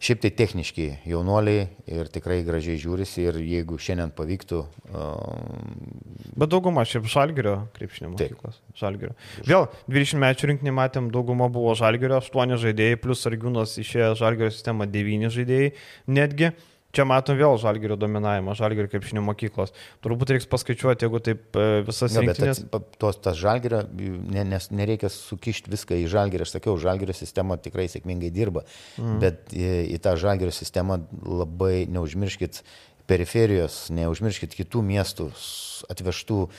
šiaip 0.00 0.22
tai 0.24 0.30
techniški 0.32 0.86
jaunuoliai 1.08 1.66
ir 1.92 2.08
tikrai 2.12 2.40
gražiai 2.46 2.80
žiūrisi 2.80 3.24
ir 3.28 3.38
jeigu 3.44 3.76
šiandien 3.80 4.12
pavyktų. 4.16 4.60
Uh... 4.88 6.32
Bet 6.40 6.52
dauguma 6.52 6.86
šiaip 6.88 7.08
žalgerio 7.10 7.56
krepšinio 7.76 8.14
mokyklos. 8.14 8.60
Žalgerio. 8.80 9.12
Vėl 9.44 9.68
20 9.92 10.20
mečių 10.24 10.52
rinkinį 10.52 10.74
matėm, 10.76 11.12
dauguma 11.12 11.50
buvo 11.52 11.76
žalgerio, 11.78 12.20
8 12.22 12.56
žaidėjai, 12.64 13.00
plus 13.02 13.26
Argiūnas 13.28 13.76
išėjo 13.84 14.14
žalgerio 14.20 14.52
sistemą 14.54 14.88
9 14.88 15.32
žaidėjai 15.36 15.72
netgi. 16.16 16.54
Čia 16.90 17.06
matom 17.06 17.38
vėl 17.38 17.54
žalgerio 17.62 17.94
dominavimą, 18.00 18.56
žalgerio 18.58 18.90
krepšinio 18.90 19.22
mokyklos. 19.22 19.70
Turbūt 20.02 20.32
reiks 20.34 20.48
paskaičiuoti, 20.50 21.06
jeigu 21.06 21.20
taip 21.22 21.58
e, 21.58 21.66
visas 21.86 22.16
jo, 22.16 22.24
rinktinės. 22.24 22.64
Bet 22.72 22.98
tos, 22.98 23.20
tas 23.22 23.38
žalgerio, 23.38 23.84
ne, 23.94 24.44
nes 24.50 24.70
nereikia 24.74 25.10
sukišti 25.14 25.70
viską 25.70 26.00
į 26.02 26.08
žalgerį. 26.10 26.48
Aš 26.48 26.56
sakiau, 26.56 26.74
žalgerio 26.82 27.14
sistema 27.14 27.60
tikrai 27.62 27.86
sėkmingai 27.92 28.32
dirba, 28.34 28.64
mm. 28.98 29.18
bet 29.22 29.54
į, 29.54 29.70
į 29.94 30.00
tą 30.02 30.16
žalgerio 30.18 30.54
sistemą 30.54 30.98
labai 31.22 31.86
neužmirškit 31.94 32.64
periferijos, 33.10 33.88
neužmirškit 33.94 34.54
kitų 34.54 34.82
miestų 34.86 35.30
atvežtų 35.90 36.40
e, 36.46 36.50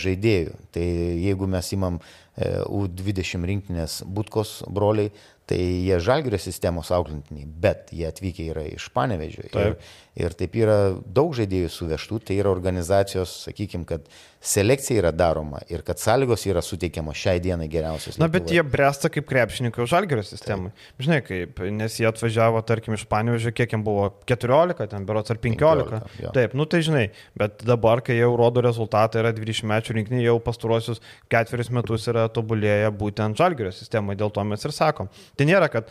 žaidėjų. 0.00 0.56
Tai 0.74 0.84
jeigu 1.22 1.48
mes 1.52 1.70
imam 1.76 2.00
e, 2.00 2.50
U20 2.64 3.48
rinktinės 3.48 4.02
būtkos 4.04 4.58
broliai, 4.68 5.12
tai 5.46 5.58
jie 5.58 5.98
žalgerio 6.02 6.38
sistemos 6.42 6.90
auklintiniai, 6.94 7.46
bet 7.46 7.92
jie 7.94 8.08
atvykę 8.08 8.48
yra 8.50 8.64
iš 8.66 8.88
Panevežio. 8.94 9.46
Ir, 9.54 9.76
ir 10.18 10.34
taip 10.34 10.56
yra 10.58 10.78
daug 11.06 11.36
žaidėjų 11.38 11.70
suvežtų, 11.70 12.22
tai 12.26 12.40
yra 12.40 12.50
organizacijos, 12.50 13.44
sakykime, 13.46 13.86
kad 13.86 14.08
selekcija 14.46 15.00
yra 15.00 15.10
daroma 15.14 15.60
ir 15.70 15.82
kad 15.86 16.00
sąlygos 16.00 16.44
yra 16.46 16.62
suteikiamos 16.62 17.18
šiai 17.18 17.40
dienai 17.42 17.66
geriausios. 17.70 18.18
Na, 18.20 18.28
bet 18.32 18.50
jie 18.52 18.62
bręsta 18.66 19.10
kaip 19.12 19.26
krepšininkai 19.28 19.86
žalgerio 19.90 20.24
sistemai. 20.26 20.72
Taip. 20.74 21.06
Žinai, 21.06 21.20
kaip, 21.26 21.62
nes 21.78 21.98
jie 22.00 22.06
atvažiavo, 22.10 22.62
tarkim, 22.66 22.94
iš 22.98 23.06
Panevežio, 23.10 23.54
kiek 23.56 23.74
jiems 23.74 23.86
buvo 23.86 24.08
14, 24.30 24.82
ten 24.92 25.06
berots 25.08 25.34
ar 25.34 25.40
15. 25.42 26.02
15 26.02 26.22
jo. 26.26 26.34
Taip, 26.36 26.54
nu 26.58 26.66
tai 26.70 26.82
žinai, 26.86 27.04
bet 27.38 27.62
dabar, 27.66 28.02
kai 28.06 28.18
jau 28.18 28.32
rodo 28.38 28.62
rezultatą, 28.66 29.22
yra 29.22 29.34
20 29.36 29.70
mečių 29.72 29.98
rinkinį, 30.00 30.22
jau 30.28 30.36
pastaruosius 30.42 31.02
ketverius 31.32 31.72
metus 31.74 32.06
yra 32.12 32.26
tobulėję 32.32 32.92
būtent 32.98 33.38
žalgerio 33.38 33.74
sistemai, 33.74 34.18
dėl 34.18 34.34
to 34.34 34.46
mes 34.46 34.66
ir 34.66 34.74
sakom. 34.74 35.10
Tai 35.36 35.44
nėra, 35.44 35.66
kad 35.68 35.90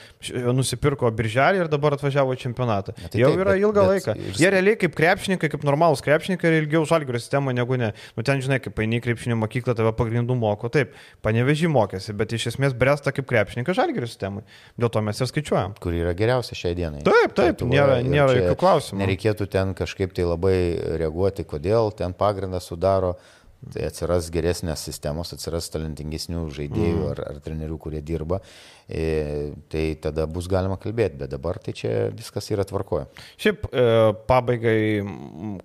nusipirko 0.58 1.12
birželį 1.14 1.60
ir 1.62 1.68
dabar 1.70 1.94
atvažiavo 1.94 2.34
į 2.34 2.40
čempionatą. 2.42 2.96
Ja, 2.98 3.10
tai 3.14 3.20
jau 3.22 3.30
taip, 3.30 3.42
yra 3.44 3.54
bet, 3.54 3.62
ilgą 3.62 3.84
bet, 3.84 3.92
laiką. 3.92 4.16
Ir... 4.18 4.40
Jie 4.42 4.50
realiai 4.56 4.80
kaip 4.82 4.96
krepšininkai, 4.98 5.50
kaip 5.54 5.68
normalūs 5.68 6.02
krepšininkai 6.06 6.50
ir 6.50 6.58
ilgiau 6.64 6.88
žalgerio 6.90 7.22
sistemą 7.22 7.54
negu 7.54 7.78
ne. 7.78 7.92
Nu, 8.18 8.26
ten, 8.26 8.42
žinai, 8.42 8.58
kaip 8.64 8.74
paini 8.78 9.02
krepšinio 9.06 9.38
mokyklą, 9.44 9.76
tave 9.78 9.94
pagrindų 10.00 10.38
moko, 10.40 10.72
taip, 10.74 10.98
panevežį 11.26 11.70
mokėsi, 11.76 12.16
bet 12.18 12.34
iš 12.34 12.50
esmės 12.56 12.74
bresta 12.74 13.14
kaip 13.14 13.30
krepšininkas 13.30 13.78
žalgerio 13.78 14.10
sistemai. 14.10 14.42
Dėl 14.82 14.90
to 14.98 15.06
mes 15.06 15.22
ir 15.22 15.30
skaičiuojam. 15.30 15.78
Kur 15.84 15.94
yra 15.94 16.16
geriausia 16.18 16.58
šiai 16.58 16.74
dienai. 16.82 17.06
Taip, 17.06 17.38
taip, 17.38 17.62
taip 17.62 17.70
nėra, 17.70 18.02
nėra 18.02 18.40
jokių 18.40 18.60
klausimų. 18.66 19.04
Nereikėtų 19.06 19.50
ten 19.54 19.78
kažkaip 19.78 20.18
tai 20.18 20.26
labai 20.26 20.58
reaguoti, 20.98 21.46
kodėl 21.46 21.94
ten 21.94 22.18
pagrindą 22.18 22.64
sudaro 22.64 23.16
Tai 23.74 23.86
atsiras 23.88 24.30
geresnės 24.34 24.84
sistemos, 24.86 25.32
atsiras 25.34 25.72
talentingesnių 25.74 26.44
žaidėjų 26.54 27.00
mm. 27.00 27.10
ar, 27.14 27.22
ar 27.32 27.40
trenerių, 27.46 27.80
kurie 27.82 28.02
dirba. 28.06 28.40
E, 28.86 29.54
tai 29.74 29.86
tada 30.02 30.28
bus 30.30 30.50
galima 30.52 30.78
kalbėti, 30.82 31.18
bet 31.24 31.34
dabar 31.34 31.58
tai 31.64 31.74
čia 31.78 31.94
viskas 32.14 32.52
yra 32.54 32.66
tvarkoje. 32.68 33.08
Šiaip 33.42 33.66
e, 33.72 33.86
pabaigai, 34.30 34.80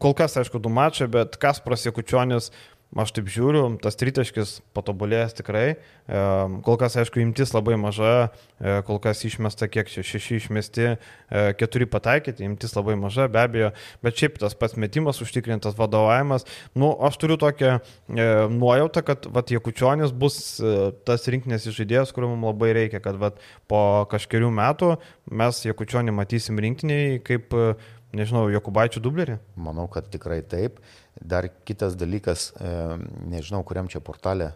kol 0.00 0.16
kas 0.16 0.38
aišku 0.40 0.62
du 0.62 0.72
mačiai, 0.72 1.10
bet 1.12 1.36
kas 1.40 1.60
prasikučionis 1.64 2.48
Aš 2.90 3.12
taip 3.14 3.28
žiūriu, 3.30 3.76
tas 3.78 3.94
tritaškis 3.94 4.56
patobulėjęs 4.74 5.36
tikrai. 5.38 5.66
E, 6.10 6.22
kol 6.66 6.78
kas, 6.80 6.96
aišku, 6.98 7.20
imtis 7.22 7.52
labai 7.54 7.76
maža, 7.78 8.32
e, 8.58 8.80
kol 8.88 8.98
kas 8.98 9.20
išmesta 9.28 9.68
kiek 9.70 9.86
šeši 9.86 10.40
išmesti, 10.40 10.88
e, 10.90 11.44
keturi 11.54 11.86
pataikyti, 11.86 12.42
imtis 12.48 12.74
labai 12.74 12.96
maža, 12.98 13.28
be 13.30 13.38
abejo, 13.44 13.68
bet 14.02 14.18
šiaip 14.18 14.40
tas 14.42 14.58
pats 14.58 14.74
metimas, 14.74 15.22
užtikrintas 15.22 15.78
vadovavimas. 15.78 16.48
Nu, 16.74 16.90
aš 17.06 17.20
turiu 17.22 17.38
tokią 17.38 17.76
nuojautą, 18.56 19.04
kad 19.06 19.30
vat, 19.30 19.54
Jekučionis 19.54 20.10
bus 20.10 20.40
tas 21.06 21.30
rinkinės 21.30 21.70
žaidėjas, 21.70 22.10
kuriuo 22.14 22.34
mums 22.34 22.50
labai 22.50 22.74
reikia, 22.74 22.98
kad 23.02 23.22
vat, 23.22 23.38
po 23.70 24.02
kažkelių 24.10 24.50
metų 24.58 24.96
mes 25.30 25.62
Jekučionį 25.62 26.14
matysim 26.18 26.58
rinkiniai 26.58 27.22
kaip 27.22 27.54
nežinau, 28.16 28.46
Jokubaičių 28.52 29.02
dublerį? 29.04 29.38
Manau, 29.60 29.86
kad 29.92 30.08
tikrai 30.12 30.40
taip. 30.42 30.80
Dar 31.20 31.50
kitas 31.68 31.96
dalykas, 32.00 32.50
e, 32.56 32.74
nežinau, 33.30 33.64
kuriam 33.66 33.90
čia 33.90 34.02
portalė 34.04 34.52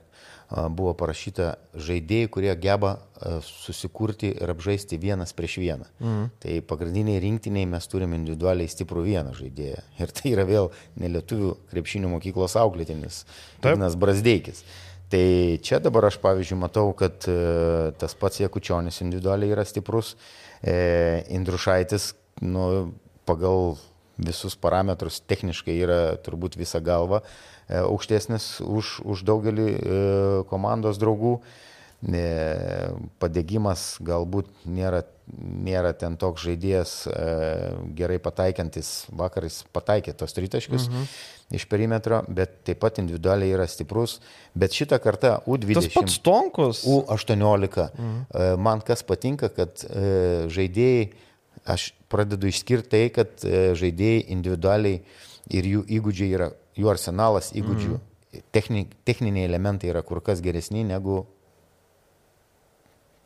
buvo 0.50 0.92
parašyta 0.96 1.54
žaidėjai, 1.74 2.28
kurie 2.32 2.52
geba 2.60 2.94
e, 2.94 3.38
susikurti 3.46 4.30
ir 4.34 4.52
apžaisti 4.52 4.98
vienas 5.00 5.32
prieš 5.36 5.58
vieną. 5.62 5.88
Mhm. 5.98 6.24
Tai 6.42 6.56
pagrindiniai 6.70 7.22
rinktiniai 7.24 7.68
mes 7.70 7.88
turime 7.90 8.18
individualiai 8.20 8.70
stiprų 8.70 9.04
vieną 9.08 9.34
žaidėją. 9.38 9.82
Ir 10.02 10.14
tai 10.14 10.34
yra 10.34 10.46
vėl 10.48 10.70
nelietuvių 11.00 11.54
krepšinio 11.72 12.10
mokyklos 12.12 12.58
auklėtinis, 12.60 13.24
Ignas 13.64 13.96
Brasdeikis. 13.98 14.64
Tai 15.12 15.24
čia 15.62 15.78
dabar 15.82 16.08
aš 16.08 16.18
pavyzdžiui 16.22 16.58
matau, 16.58 16.90
kad 16.96 17.26
e, 17.30 17.92
tas 18.00 18.16
pats 18.18 18.40
Jekučionis 18.42 19.02
individualiai 19.04 19.54
yra 19.54 19.64
stiprus, 19.68 20.14
e, 20.60 21.24
Indrušaitis, 21.34 22.12
nu, 22.42 22.94
pagal 23.26 23.76
visus 24.18 24.54
parametrus 24.54 25.20
techniškai 25.26 25.74
yra 25.82 26.00
turbūt 26.22 26.58
visa 26.58 26.78
galva 26.84 27.22
e, 27.24 27.80
aukštesnis 27.82 28.60
už, 28.62 29.00
už 29.02 29.24
daugelį 29.26 29.68
e, 29.74 29.78
komandos 30.50 31.00
draugų. 31.02 31.40
padėgymas 33.16 33.96
galbūt 34.04 34.50
nėra, 34.68 34.98
nėra 35.64 35.94
ten 35.96 36.18
toks 36.20 36.42
žaidėjas 36.44 36.90
gerai 37.96 38.18
pataikiantis, 38.20 39.06
vakarais 39.08 39.62
pataikė 39.72 40.12
tos 40.12 40.36
tritaškius. 40.36 40.90
Mhm 40.90 41.06
iš 41.50 41.66
perimetro, 41.68 42.22
bet 42.28 42.60
taip 42.66 42.80
pat 42.82 42.98
individualiai 43.02 43.54
yra 43.56 43.66
stiprus. 43.70 44.18
Bet 44.56 44.76
šitą 44.76 44.98
kartą 45.02 45.36
U20. 45.46 45.76
Tas 45.78 45.90
pats 45.92 46.18
Tonkus. 46.24 46.84
U18. 46.88 47.88
Mhm. 47.98 48.62
Man 48.62 48.82
kas 48.86 49.04
patinka, 49.06 49.50
kad 49.52 49.84
žaidėjai, 50.54 51.10
aš 51.64 51.92
pradedu 52.12 52.48
išskirti 52.50 52.90
tai, 52.92 53.04
kad 53.14 53.44
žaidėjai 53.80 54.26
individualiai 54.34 55.00
ir 55.54 55.68
jų 55.68 55.84
įgūdžiai 55.98 56.34
yra, 56.36 56.50
jų 56.78 56.90
arsenalas 56.92 57.52
įgūdžių, 57.56 57.94
mm. 57.96 58.44
techni, 58.54 58.86
techniniai 59.08 59.48
elementai 59.48 59.90
yra 59.92 60.02
kur 60.06 60.22
kas 60.24 60.42
geresni 60.44 60.84
negu 60.86 61.24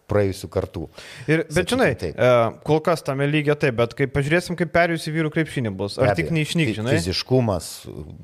praėjusių 0.08 0.48
kartų. 0.52 0.84
Ir, 1.28 1.42
bet 1.44 1.54
Sakykim, 1.54 1.72
žinai, 1.74 1.90
taip. 2.00 2.16
E, 2.16 2.30
kol 2.66 2.80
kas 2.84 3.04
tame 3.06 3.28
lygia 3.28 3.56
taip, 3.60 3.76
bet 3.78 3.94
kai 3.98 4.08
pažiūrėsim, 4.12 4.56
kaip 4.58 4.72
perėjusi 4.74 5.12
vyrų 5.14 5.32
krepšinį 5.34 5.72
bus, 5.78 5.98
ar 6.00 6.14
tik 6.18 6.32
neišnyk, 6.34 6.72
žinai? 6.78 6.96
Fiziškumas, 6.96 7.68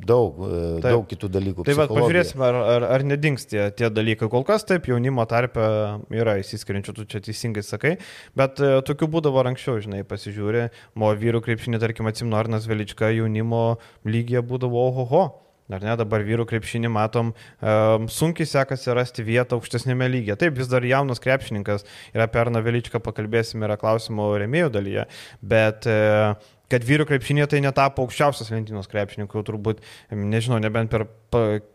daug, 0.07 0.41
e, 0.49 0.63
taip. 0.81 0.89
daug 0.89 1.07
kitų 1.11 1.31
dalykų. 1.37 1.69
Taip, 1.69 1.81
bet 1.83 1.95
pažiūrėsim, 1.95 2.45
ar, 2.49 2.61
ar, 2.77 2.89
ar 2.97 3.07
nedings 3.07 3.49
tie, 3.51 3.69
tie 3.77 3.93
dalykai. 3.93 4.31
Kol 4.33 4.47
kas 4.49 4.67
taip, 4.69 4.89
jaunimo 4.91 5.27
tarpe 5.31 5.69
yra 6.15 6.39
įsiskiriančių, 6.41 6.97
tu 6.97 7.09
čia 7.15 7.23
teisingai 7.25 7.65
sakai, 7.67 7.97
bet 8.39 8.65
e, 8.65 8.75
tokių 8.89 9.11
būdavo 9.19 9.45
anksčiau, 9.45 9.79
žinai, 9.85 10.05
pasižiūrė, 10.09 10.69
mo 11.01 11.13
vyrų 11.21 11.45
krepšinį, 11.45 11.83
tarkim, 11.83 12.09
atsimnu 12.11 12.41
Arnas 12.41 12.69
Velička, 12.71 13.13
jaunimo 13.15 13.65
lygiai 14.09 14.45
būdavo 14.45 14.89
ohoho. 14.89 15.27
Ar 15.73 15.81
ne, 15.81 15.95
dabar 15.97 16.21
vyrų 16.21 16.45
krepšinį 16.49 16.91
matom, 16.93 17.31
um, 17.65 18.09
sunkiai 18.13 18.45
sekasi 18.49 18.93
rasti 18.97 19.25
vietą 19.25 19.57
aukštesnėme 19.57 20.11
lygyje. 20.13 20.37
Taip, 20.43 20.59
vis 20.59 20.69
dar 20.69 20.85
jaunas 20.85 21.23
krepšininkas 21.25 21.87
ir 22.13 22.25
apie 22.25 22.43
Arną 22.43 22.61
Veličką 22.67 23.01
pakalbėsime, 23.01 23.65
yra 23.65 23.79
klausimo 23.81 24.29
remėjų 24.43 24.75
dalyje, 24.75 25.07
bet 25.41 25.89
uh, 25.89 26.37
kad 26.73 26.85
vyrų 26.87 27.07
krepšinė 27.09 27.47
tai 27.51 27.61
netapo 27.65 28.05
aukščiausias 28.07 28.51
lentynos 28.53 28.89
krepšininkų, 28.91 29.43
turbūt, 29.47 29.83
nežinau, 30.15 30.59
nebent 30.63 30.93
per 30.93 31.07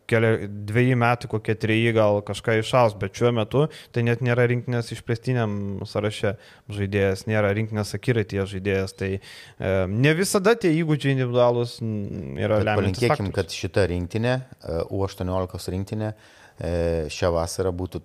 keli, 0.09 0.49
dviejį 0.69 0.97
metų, 0.99 1.29
kokie 1.33 1.55
treji 1.59 1.93
gal 1.95 2.21
kažką 2.25 2.59
išaus, 2.61 2.95
bet 2.99 3.17
šiuo 3.17 3.31
metu 3.35 3.65
tai 3.95 4.03
net 4.07 4.23
nėra 4.25 4.47
rinkinės 4.49 4.91
išplėstiniam 4.95 5.85
sąraše 5.89 6.35
žaidėjas, 6.73 7.25
nėra 7.29 7.53
rinkinės 7.57 7.93
akiratyje 7.97 8.47
žaidėjas, 8.55 8.95
tai 8.99 9.11
e, 9.19 9.21
ne 9.89 10.15
visada 10.17 10.55
tie 10.59 10.73
įgūdžiai 10.79 11.17
individualūs 11.17 11.79
yra 11.83 12.61
lemiamas. 12.63 12.97
Palinkėkim, 12.99 13.33
kad 13.35 13.53
šita 13.55 13.85
rinktinė, 13.91 14.35
e, 14.39 14.81
U18 14.89 15.73
rinktinė, 15.75 16.13
e, 16.57 16.73
šią 17.13 17.33
vasarą 17.35 17.75
būtų 17.75 18.03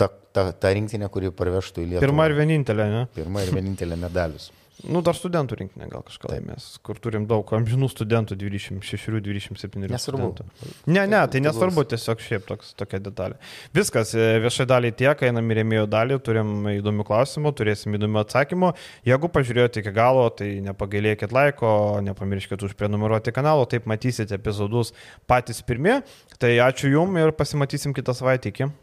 ta, 0.00 0.08
ta, 0.08 0.50
ta 0.52 0.74
rinktinė, 0.74 1.10
kuri 1.12 1.34
parvežtų 1.34 1.84
į 1.84 1.88
Lietuvą. 1.94 2.08
Pirma 2.08 2.28
ir 2.30 2.38
vienintelė, 2.40 2.90
ne? 2.90 3.06
Pirma 3.14 3.44
ir 3.44 3.54
vienintelė 3.54 3.98
medalius. 4.00 4.50
Nu, 4.82 5.00
dar 5.06 5.14
studentų 5.14 5.56
rinkinė 5.60 5.86
gal 5.88 6.02
kažką 6.04 6.32
laimės, 6.32 6.64
kur 6.84 6.98
turim 7.00 7.28
daug 7.30 7.48
amžinų 7.56 7.86
studentų, 7.92 8.34
26-27 8.40 9.84
nesvarbu. 9.86 10.30
Studentų. 10.34 10.72
Ne, 10.90 11.04
ne, 11.08 11.20
tai 11.30 11.40
nesvarbu, 11.44 11.84
tiesiog 11.92 12.20
šiaip 12.24 12.48
toks, 12.48 12.72
tokia 12.76 12.98
detalė. 13.04 13.38
Viskas, 13.76 14.12
e, 14.18 14.40
viešai 14.42 14.66
daliai 14.68 14.96
tiek, 14.98 15.22
einam 15.28 15.46
į 15.46 15.58
rėmėjų 15.60 15.86
dalį, 15.94 16.18
turim 16.26 16.52
įdomių 16.74 17.06
klausimų, 17.06 17.54
turėsim 17.56 17.94
įdomių 17.96 18.20
atsakymų. 18.24 18.72
Jeigu 19.06 19.30
pažiūrėjote 19.36 19.84
iki 19.84 19.94
galo, 19.94 20.26
tai 20.34 20.50
nepagailėkit 20.66 21.32
laiko, 21.32 21.70
nepamirškit 22.10 22.66
užprenumeruoti 22.66 23.32
kanalo, 23.36 23.68
taip 23.70 23.86
matysite 23.86 24.34
epizodus 24.36 24.90
patys 25.30 25.62
pirmie. 25.62 26.00
Tai 26.42 26.50
ačiū 26.66 26.90
Jums 26.90 27.22
ir 27.22 27.32
pasimatysim 27.38 27.94
kitą 27.94 28.12
savaitę 28.16 28.50
iki. 28.50 28.72